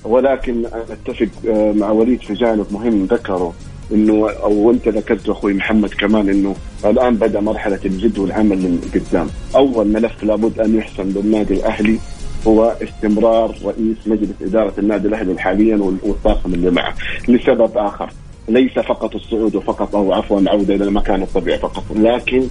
ولكن 0.03 0.65
أنا 0.65 0.83
أتفق 0.89 1.27
آه، 1.47 1.71
مع 1.71 1.91
وليد 1.91 2.21
في 2.21 2.33
جانب 2.33 2.65
مهم 2.71 3.05
ذكره. 3.05 3.53
إنه 3.93 4.29
أو 4.29 4.71
انت 4.71 4.87
ذكرته 4.87 5.31
أخوي 5.31 5.53
محمد 5.53 5.89
كمان 5.89 6.29
إنه 6.29 6.55
الآن 6.85 7.15
بدأ 7.15 7.39
مرحلة 7.39 7.79
الجد 7.85 8.17
والعمل 8.19 8.77
قدام، 8.93 9.27
أول 9.55 9.87
ملف 9.87 10.23
لابد 10.23 10.59
أن 10.59 10.75
يحسم 10.77 11.03
للنادي 11.15 11.53
الأهلي 11.53 11.99
هو 12.47 12.75
استمرار 12.83 13.55
رئيس 13.65 13.97
مجلس 14.05 14.29
إدارة 14.41 14.73
النادي 14.77 15.07
الأهلي 15.07 15.39
حاليا 15.39 15.77
وال- 15.77 15.97
والطاقم 16.03 16.53
اللي 16.53 16.71
معه. 16.71 16.93
لسبب 17.27 17.77
آخر 17.77 18.09
ليس 18.49 18.71
فقط 18.79 19.15
الصعود 19.15 19.57
فقط 19.57 19.95
أو 19.95 20.13
عفوا 20.13 20.41
عوده 20.47 20.75
إلى 20.75 20.83
المكان 20.83 21.21
الطبيعي 21.21 21.59
فقط 21.59 21.83
لكن 21.95 22.43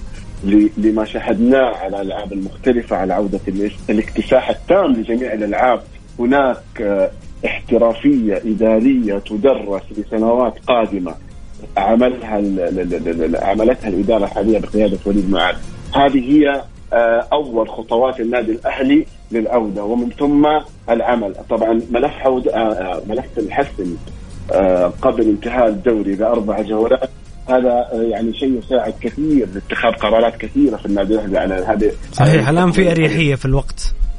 لما 0.77 1.05
شاهدناه 1.05 1.75
على 1.75 2.01
الألعاب 2.01 2.33
المختلفة 2.33 2.95
على 2.95 3.13
عودة 3.13 3.39
الاكتساح 3.89 4.49
التام 4.49 4.91
لجميع 4.93 5.33
الألعاب 5.33 5.81
هناك 6.19 6.57
آه، 6.81 7.11
احترافية 7.45 8.41
إدارية 8.45 9.19
تدرس 9.19 9.81
لسنوات 9.97 10.53
قادمة. 10.67 11.13
عملها 11.77 12.35
عملتها 13.49 13.87
الإدارة 13.87 14.23
الحالية 14.23 14.59
بقيادة 14.59 14.97
وليد 15.05 15.29
معاذ. 15.29 15.55
هذه 15.95 16.31
هي 16.31 16.61
آه، 16.93 17.27
أول 17.33 17.69
خطوات 17.69 18.19
النادي 18.19 18.51
الأهلي 18.51 19.05
للعودة 19.31 19.83
ومن 19.83 20.09
ثم 20.09 20.47
العمل. 20.89 21.35
طبعا 21.49 21.81
ملف 21.91 22.13
عود 22.25 22.49
ملف 23.07 23.37
الحسم 23.37 23.95
قبل 25.01 25.21
انتهاء 25.21 25.67
الدوري 25.67 26.15
باربع 26.15 26.61
جولات. 26.61 27.09
هذا 27.49 27.87
يعني 27.93 28.33
شيء 28.33 28.59
يساعد 28.59 28.93
كثير 29.01 29.47
لاتخاذ 29.53 29.91
قرارات 29.91 30.37
كثيرة 30.37 30.77
في 30.77 30.85
النادي 30.85 31.13
الأهلي 31.13 31.39
على 31.39 31.53
هذه 31.53 31.91
صحيح 32.13 32.49
الآن 32.49 32.71
في 32.71 32.91
أريحية 32.91 33.35
في 33.35 33.45
الوقت. 33.45 33.93
آه، 33.95 34.12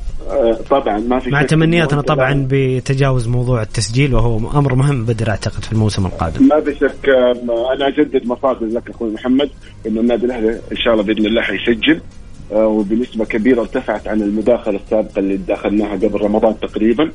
طبعا 0.71 0.99
ما 0.99 1.19
في 1.19 1.31
مع 1.31 1.43
تمنياتنا 1.43 2.01
طبعا 2.01 2.47
بتجاوز 2.51 3.29
موضوع 3.29 3.63
التسجيل 3.63 4.15
وهو 4.15 4.37
أمر 4.59 4.75
مهم 4.75 5.05
بدر 5.05 5.31
أعتقد 5.31 5.65
في 5.65 5.73
الموسم 5.73 6.07
القادم. 6.07 6.49
ما 6.49 6.61
في 6.61 6.75
شك 6.75 7.09
أنا 7.75 7.89
أجدد 7.89 8.27
مصادر 8.27 8.67
لك 8.67 8.91
أخوي 8.91 9.11
محمد 9.11 9.51
إنه 9.87 10.01
النادي 10.01 10.27
الأهلي 10.27 10.51
إن 10.73 10.77
شاء 10.77 10.93
الله 10.93 11.05
بإذن 11.05 11.27
الله 11.27 11.43
حيسجل. 11.43 12.01
آه، 12.53 12.67
وبنسبة 12.67 13.25
كبيرة 13.25 13.61
ارتفعت 13.61 14.09
عن 14.09 14.23
المداخلة 14.23 14.77
السابقة 14.85 15.19
اللي 15.19 15.37
دخلناها 15.37 15.93
قبل 15.93 16.21
رمضان 16.21 16.55
تقريبا. 16.61 17.11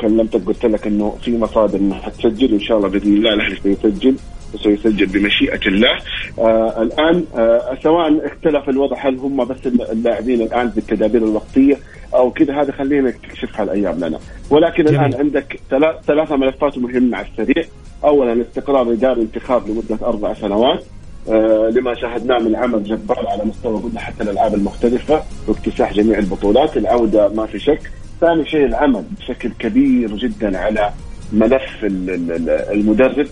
كلمتك 0.00 0.44
قلت 0.46 0.66
لك 0.66 0.86
إنه 0.86 1.16
في 1.22 1.38
مصادر 1.38 1.78
إنها 1.78 1.98
حتسجل 1.98 2.52
وإن 2.52 2.60
شاء 2.60 2.76
الله 2.76 2.88
بإذن 2.88 3.14
الله 3.14 3.34
الأهلي 3.34 3.56
سيسجل. 3.62 4.16
وسيسجل 4.54 5.06
بمشيئة 5.06 5.60
الله. 5.66 5.98
آه 6.38 6.82
الآن 6.82 7.24
آه 7.36 7.78
سواء 7.82 8.26
اختلف 8.26 8.68
الوضع 8.68 8.96
هل 9.08 9.18
هم 9.18 9.44
بس 9.44 9.66
اللاعبين 9.66 10.40
الآن 10.42 10.68
بالتدابير 10.68 11.22
الوقتية 11.24 11.76
أو 12.14 12.30
كذا 12.30 12.60
هذا 12.60 12.72
خلينا 12.72 13.08
نكتشفها 13.08 13.62
الأيام 13.62 14.04
لنا. 14.04 14.18
ولكن 14.50 14.84
جميل. 14.84 15.00
الآن 15.00 15.14
عندك 15.14 15.60
ثلاثة 16.06 16.36
ملفات 16.36 16.78
مهمة 16.78 17.16
على 17.16 17.26
السريع. 17.26 17.64
أولا 18.04 18.42
استقرار 18.42 18.92
إداري 18.92 19.22
انتخاب 19.22 19.68
لمدة 19.68 20.06
أربع 20.06 20.34
سنوات. 20.34 20.84
آه 21.28 21.70
لما 21.74 21.94
شاهدناه 21.94 22.38
من 22.38 22.56
عمل 22.56 22.84
جبار 22.84 23.26
على 23.28 23.44
مستوى 23.44 23.80
قلنا 23.80 24.00
حتى 24.00 24.22
الألعاب 24.22 24.54
المختلفة 24.54 25.22
واكتساح 25.48 25.92
جميع 25.92 26.18
البطولات 26.18 26.76
العودة 26.76 27.28
ما 27.28 27.46
في 27.46 27.58
شك. 27.58 27.90
ثاني 28.20 28.48
شيء 28.48 28.66
العمل 28.66 29.04
بشكل 29.18 29.50
كبير 29.58 30.16
جدا 30.16 30.58
على 30.58 30.90
ملف 31.32 31.84
المدرب. 32.70 33.26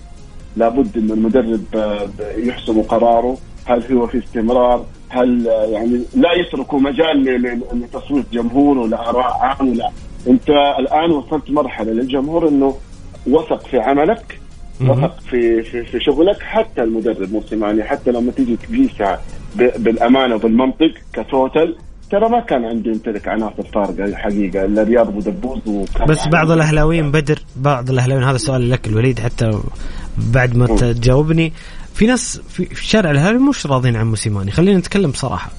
لابد 0.57 0.97
إن 0.97 1.11
المدرب 1.11 1.65
آه، 1.75 2.09
يحسم 2.37 2.83
قراره. 2.83 3.39
هل 3.65 3.83
هو 3.93 4.07
في 4.07 4.19
استمرار؟ 4.19 4.85
هل 5.09 5.49
آه، 5.49 5.65
يعني 5.65 6.01
لا 6.15 6.33
يتركوا 6.33 6.81
مجال 6.81 7.25
لتصويت 7.73 8.25
جمهور 8.33 8.79
ولا 8.79 9.09
آراء 9.11 9.39
عام 9.41 9.69
ولا 9.69 9.91
أنت 10.29 10.51
الآن 10.79 11.11
وصلت 11.11 11.51
مرحلة 11.51 11.93
للجمهور 11.93 12.49
إنه 12.49 12.75
وثق 13.27 13.67
في 13.67 13.79
عملك 13.81 14.41
وثق 14.81 15.21
في 15.21 15.63
في 15.63 15.85
في 15.85 16.01
شغلك. 16.01 16.43
حتى 16.43 16.83
المدرب 16.83 17.33
موسيماني 17.33 17.85
حتى 17.85 18.11
لما 18.11 18.33
تيجي 18.33 18.57
تقيسها 18.57 19.21
بالأمانة 19.57 20.35
وبالمنطق 20.35 20.93
كتوتل 21.13 21.77
ترى 22.11 22.29
ما 22.29 22.41
كان 22.41 22.65
عنده 22.65 22.91
يمتلك 22.91 23.29
عناصر 23.29 23.63
فارقه 23.75 24.05
الحقيقة 24.05 24.65
إلا 24.65 24.83
رياض 24.83 25.17
ودبوس 25.17 25.59
بس 26.09 26.29
بعض 26.29 26.51
الأهلاويين 26.51 27.11
بدر 27.11 27.39
بعض 27.57 27.91
الأهلاويين 27.91 28.29
هذا 28.29 28.37
سؤال 28.37 28.71
لك 28.71 28.87
الوليد 28.87 29.21
حتى 29.21 29.61
بعد 30.19 30.57
ما 30.57 30.67
تجاوبني. 30.67 31.53
في 31.95 32.07
ناس 32.07 32.41
في 32.49 32.69
شارع 32.75 33.11
الأهلي 33.11 33.39
مش 33.39 33.67
راضين 33.67 33.97
عن 33.97 34.07
موسيماني. 34.07 34.51
خلينا 34.51 34.79
نتكلم 34.79 35.11
بصراحه 35.11 35.51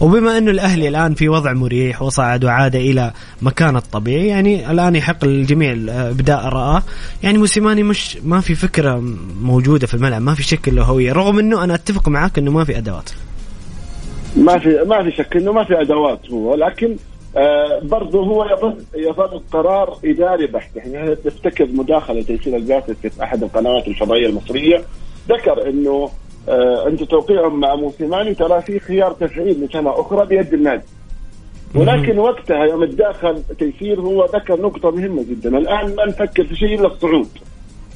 وبما 0.00 0.38
أنه 0.38 0.50
الأهلي 0.50 0.88
الآن 0.88 1.14
في 1.14 1.28
وضع 1.28 1.52
مريح 1.52 2.02
وصعد 2.02 2.44
وعاد 2.44 2.76
إلى 2.76 3.12
مكانه 3.42 3.78
الطبيعي 3.78 4.26
يعني 4.26 4.70
الآن 4.70 4.96
يحق 4.96 5.24
للجميع 5.24 5.72
إبداء 5.88 6.48
راه 6.48 6.82
يعني 7.22 7.38
موسيماني 7.38 7.82
مش 7.82 8.18
ما 8.24 8.40
في 8.40 8.54
فكرة 8.54 9.02
موجودة 9.40 9.86
في 9.86 9.94
الملعب 9.94 10.22
ما 10.22 10.34
في 10.34 10.42
شكل 10.42 10.76
له 10.76 10.82
هوية. 10.82 11.12
رغم 11.12 11.38
أنه 11.38 11.64
أنا 11.64 11.74
أتفق 11.74 12.08
معاك 12.08 12.38
أنه 12.38 12.50
ما 12.50 12.64
في 12.64 12.78
أدوات. 12.78 13.10
ما 14.36 14.58
في 14.58 14.84
ما 14.86 15.02
في 15.02 15.10
شك 15.16 15.36
إنه 15.36 15.52
ما 15.52 15.64
في 15.64 15.80
أدوات 15.80 16.30
هو 16.30 16.54
لكن 16.54 16.96
آه 17.36 17.80
برضه 17.82 18.20
هو 18.24 18.44
يظل 18.96 19.42
قرار 19.52 19.98
إداري 20.04 20.46
بحت. 20.46 20.76
يعني 20.76 21.14
تفتكر 21.14 21.66
مداخلة 21.66 22.22
تيسير 22.22 22.56
الجاسس 22.56 22.90
في 22.90 23.22
أحد 23.22 23.42
القنوات 23.42 23.88
الفضائية 23.88 24.26
المصرية 24.26 24.84
ذكر 25.28 25.68
إنه 25.68 26.10
آه 26.48 26.84
عند 26.86 27.06
توقيعهم 27.06 27.60
مع 27.60 27.74
موسيماني 27.74 28.34
ترى 28.34 28.62
في 28.62 28.80
خيار 28.80 29.12
تفعيل 29.12 29.64
لسنة 29.64 30.00
أخرى 30.00 30.26
بيد 30.26 30.54
النادي. 30.54 30.82
ولكن 31.74 32.18
وقتها 32.18 32.64
يوم 32.64 32.84
تداخل 32.84 33.42
تيسير 33.58 34.00
هو 34.00 34.24
ذكر 34.24 34.60
نقطة 34.60 34.90
مهمة 34.90 35.22
جدا. 35.30 35.58
الآن 35.58 35.94
ما 35.96 36.06
نفكر 36.06 36.44
في 36.44 36.56
شيء 36.56 36.74
إلا 36.74 36.86
الصعود. 36.86 37.28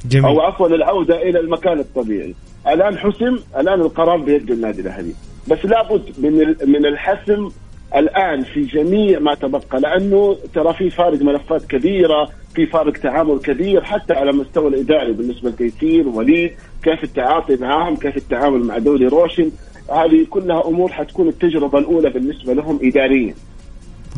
جميل. 0.05 0.25
أو 0.25 0.41
عفوا 0.41 0.67
العودة 0.67 1.21
إلى 1.21 1.39
المكان 1.39 1.79
الطبيعي. 1.79 2.35
الآن 2.67 2.97
حسم 2.97 3.39
الآن 3.57 3.81
القرار 3.81 4.17
بيد 4.17 4.51
النادي 4.51 4.81
الأهلي. 4.81 5.13
بس 5.49 5.65
لابد 5.65 6.01
من 6.17 6.55
من 6.65 6.85
الحسم 6.85 7.49
الآن 7.95 8.41
في 8.43 8.61
جميع 8.61 9.19
ما 9.19 9.33
تبقى 9.35 9.79
لأنه 9.81 10.37
ترى 10.53 10.73
في 10.73 10.89
فارق 10.89 11.21
ملفات 11.21 11.65
كبيرة 11.65 12.29
في 12.55 12.65
فارق 12.65 12.93
تعامل 12.93 13.39
كبير 13.39 13.83
حتى 13.83 14.13
على 14.13 14.29
المستوى 14.29 14.67
الإداري 14.67 15.11
بالنسبة 15.11 15.49
لتيسير 15.49 16.07
وليد 16.07 16.51
كيف 16.83 17.03
التعاطي 17.03 17.55
معهم 17.55 17.95
كيف 17.95 18.17
التعامل 18.17 18.59
مع 18.59 18.77
دوري 18.77 19.07
روشن 19.07 19.51
هذه 19.91 20.25
كلها 20.29 20.67
أمور 20.67 20.91
حتكون 20.91 21.27
التجربة 21.27 21.79
الأولى 21.79 22.09
بالنسبة 22.09 22.53
لهم 22.53 22.79
اداريا. 22.83 23.33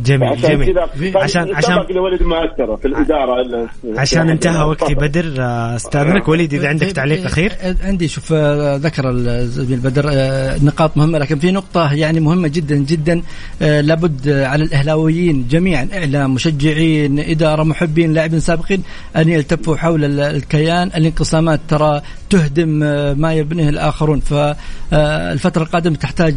جميل 0.04 0.28
عشان 0.28 0.50
جميل. 0.50 1.18
عشان 1.18 1.56
عشان 1.56 1.76
ما 2.22 2.46
اثر 2.46 2.78
في 2.78 2.88
الإدارة 2.88 3.70
عشان 3.98 4.30
انتهى 4.30 4.64
وقتي 4.64 4.96
بدر 4.96 5.34
آه، 5.40 5.76
استاذنك 5.76 6.28
وليد 6.28 6.54
إذا 6.54 6.68
عندك 6.68 6.88
تعليق 6.88 7.26
أخير. 7.26 7.54
عندي 7.84 8.08
شوف 8.08 8.34
آه، 8.34 8.76
ذكر 8.76 9.10
الزميل 9.10 9.80
بدر 9.80 10.10
آه، 10.14 10.58
نقاط 10.64 10.98
مهمة 10.98 11.20
لكن 11.20 11.40
في 11.40 11.52
نقطة 11.52 11.94
يعني 11.94 12.20
مهمة 12.20 12.48
جدا 12.48 12.76
جدا 12.76 13.22
لابد 13.62 14.30
على 14.30 14.64
الأهلاويين 14.64 15.48
جميعا 15.50 15.88
إعلام 15.94 16.34
مشجعين 16.34 17.20
إدارة 17.20 17.64
محبين 17.64 18.14
لاعبين 18.14 18.40
سابقين 18.40 18.84
أن 19.16 19.30
يلتفوا 19.30 19.76
حول 19.76 20.20
الكيان 20.22 20.88
الانقسامات 20.88 21.60
ترى 21.68 22.02
تهدم 22.30 22.70
ما 23.20 23.34
يبنيه 23.34 23.70
الآخرون. 23.70 24.20
فالفترة 24.20 25.64
القادمة 25.64 25.96
تحتاج 25.96 26.36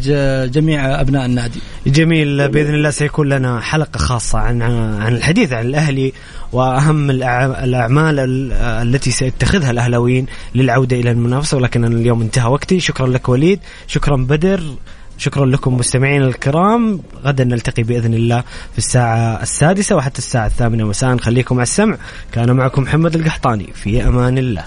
جميع 0.51 1.01
أبناء 1.01 1.27
النادي. 1.27 1.61
جميل. 1.87 2.49
بإذن 2.49 2.75
الله 2.75 2.91
سيكون 2.91 3.29
لنا 3.29 3.61
حلقة 3.61 3.99
خاصة 3.99 4.39
عن 4.39 4.63
عن 4.63 5.15
الحديث 5.15 5.53
عن 5.53 5.67
الأهلي 5.67 6.13
وأهم 6.53 7.11
الأعمال 7.11 8.53
التي 8.53 9.11
سيتخذها 9.11 9.71
الأهلاويين 9.71 10.27
للعودة 10.55 10.97
إلى 10.97 11.11
المنافسة. 11.11 11.57
ولكن 11.57 11.85
اليوم 11.85 12.23
انتهى 12.23 12.51
وقتي. 12.51 12.81
شكرا 12.81 13.07
لك 13.07 13.29
وليد. 13.29 13.61
شكرا 13.87 14.17
بدر. 14.17 14.63
شكرا 15.19 15.47
لكم 15.47 15.77
مستمعين 15.77 16.23
الكرام. 16.23 17.01
غدا 17.25 17.45
نلتقي 17.45 17.83
بإذن 17.83 18.15
الله 18.15 18.41
في 18.73 18.79
الساعة 18.79 19.43
السادسة 19.43 19.97
وحتى 19.97 20.19
الساعة 20.19 20.47
الثامنة 20.47 20.85
مساء. 20.87 21.17
خليكم 21.17 21.55
على 21.55 21.63
السمع. 21.63 21.97
كان 22.33 22.53
معكم 22.53 22.83
محمد 22.83 23.15
القحطاني. 23.15 23.69
في 23.75 24.09
أمان 24.09 24.39
الله. 24.39 24.65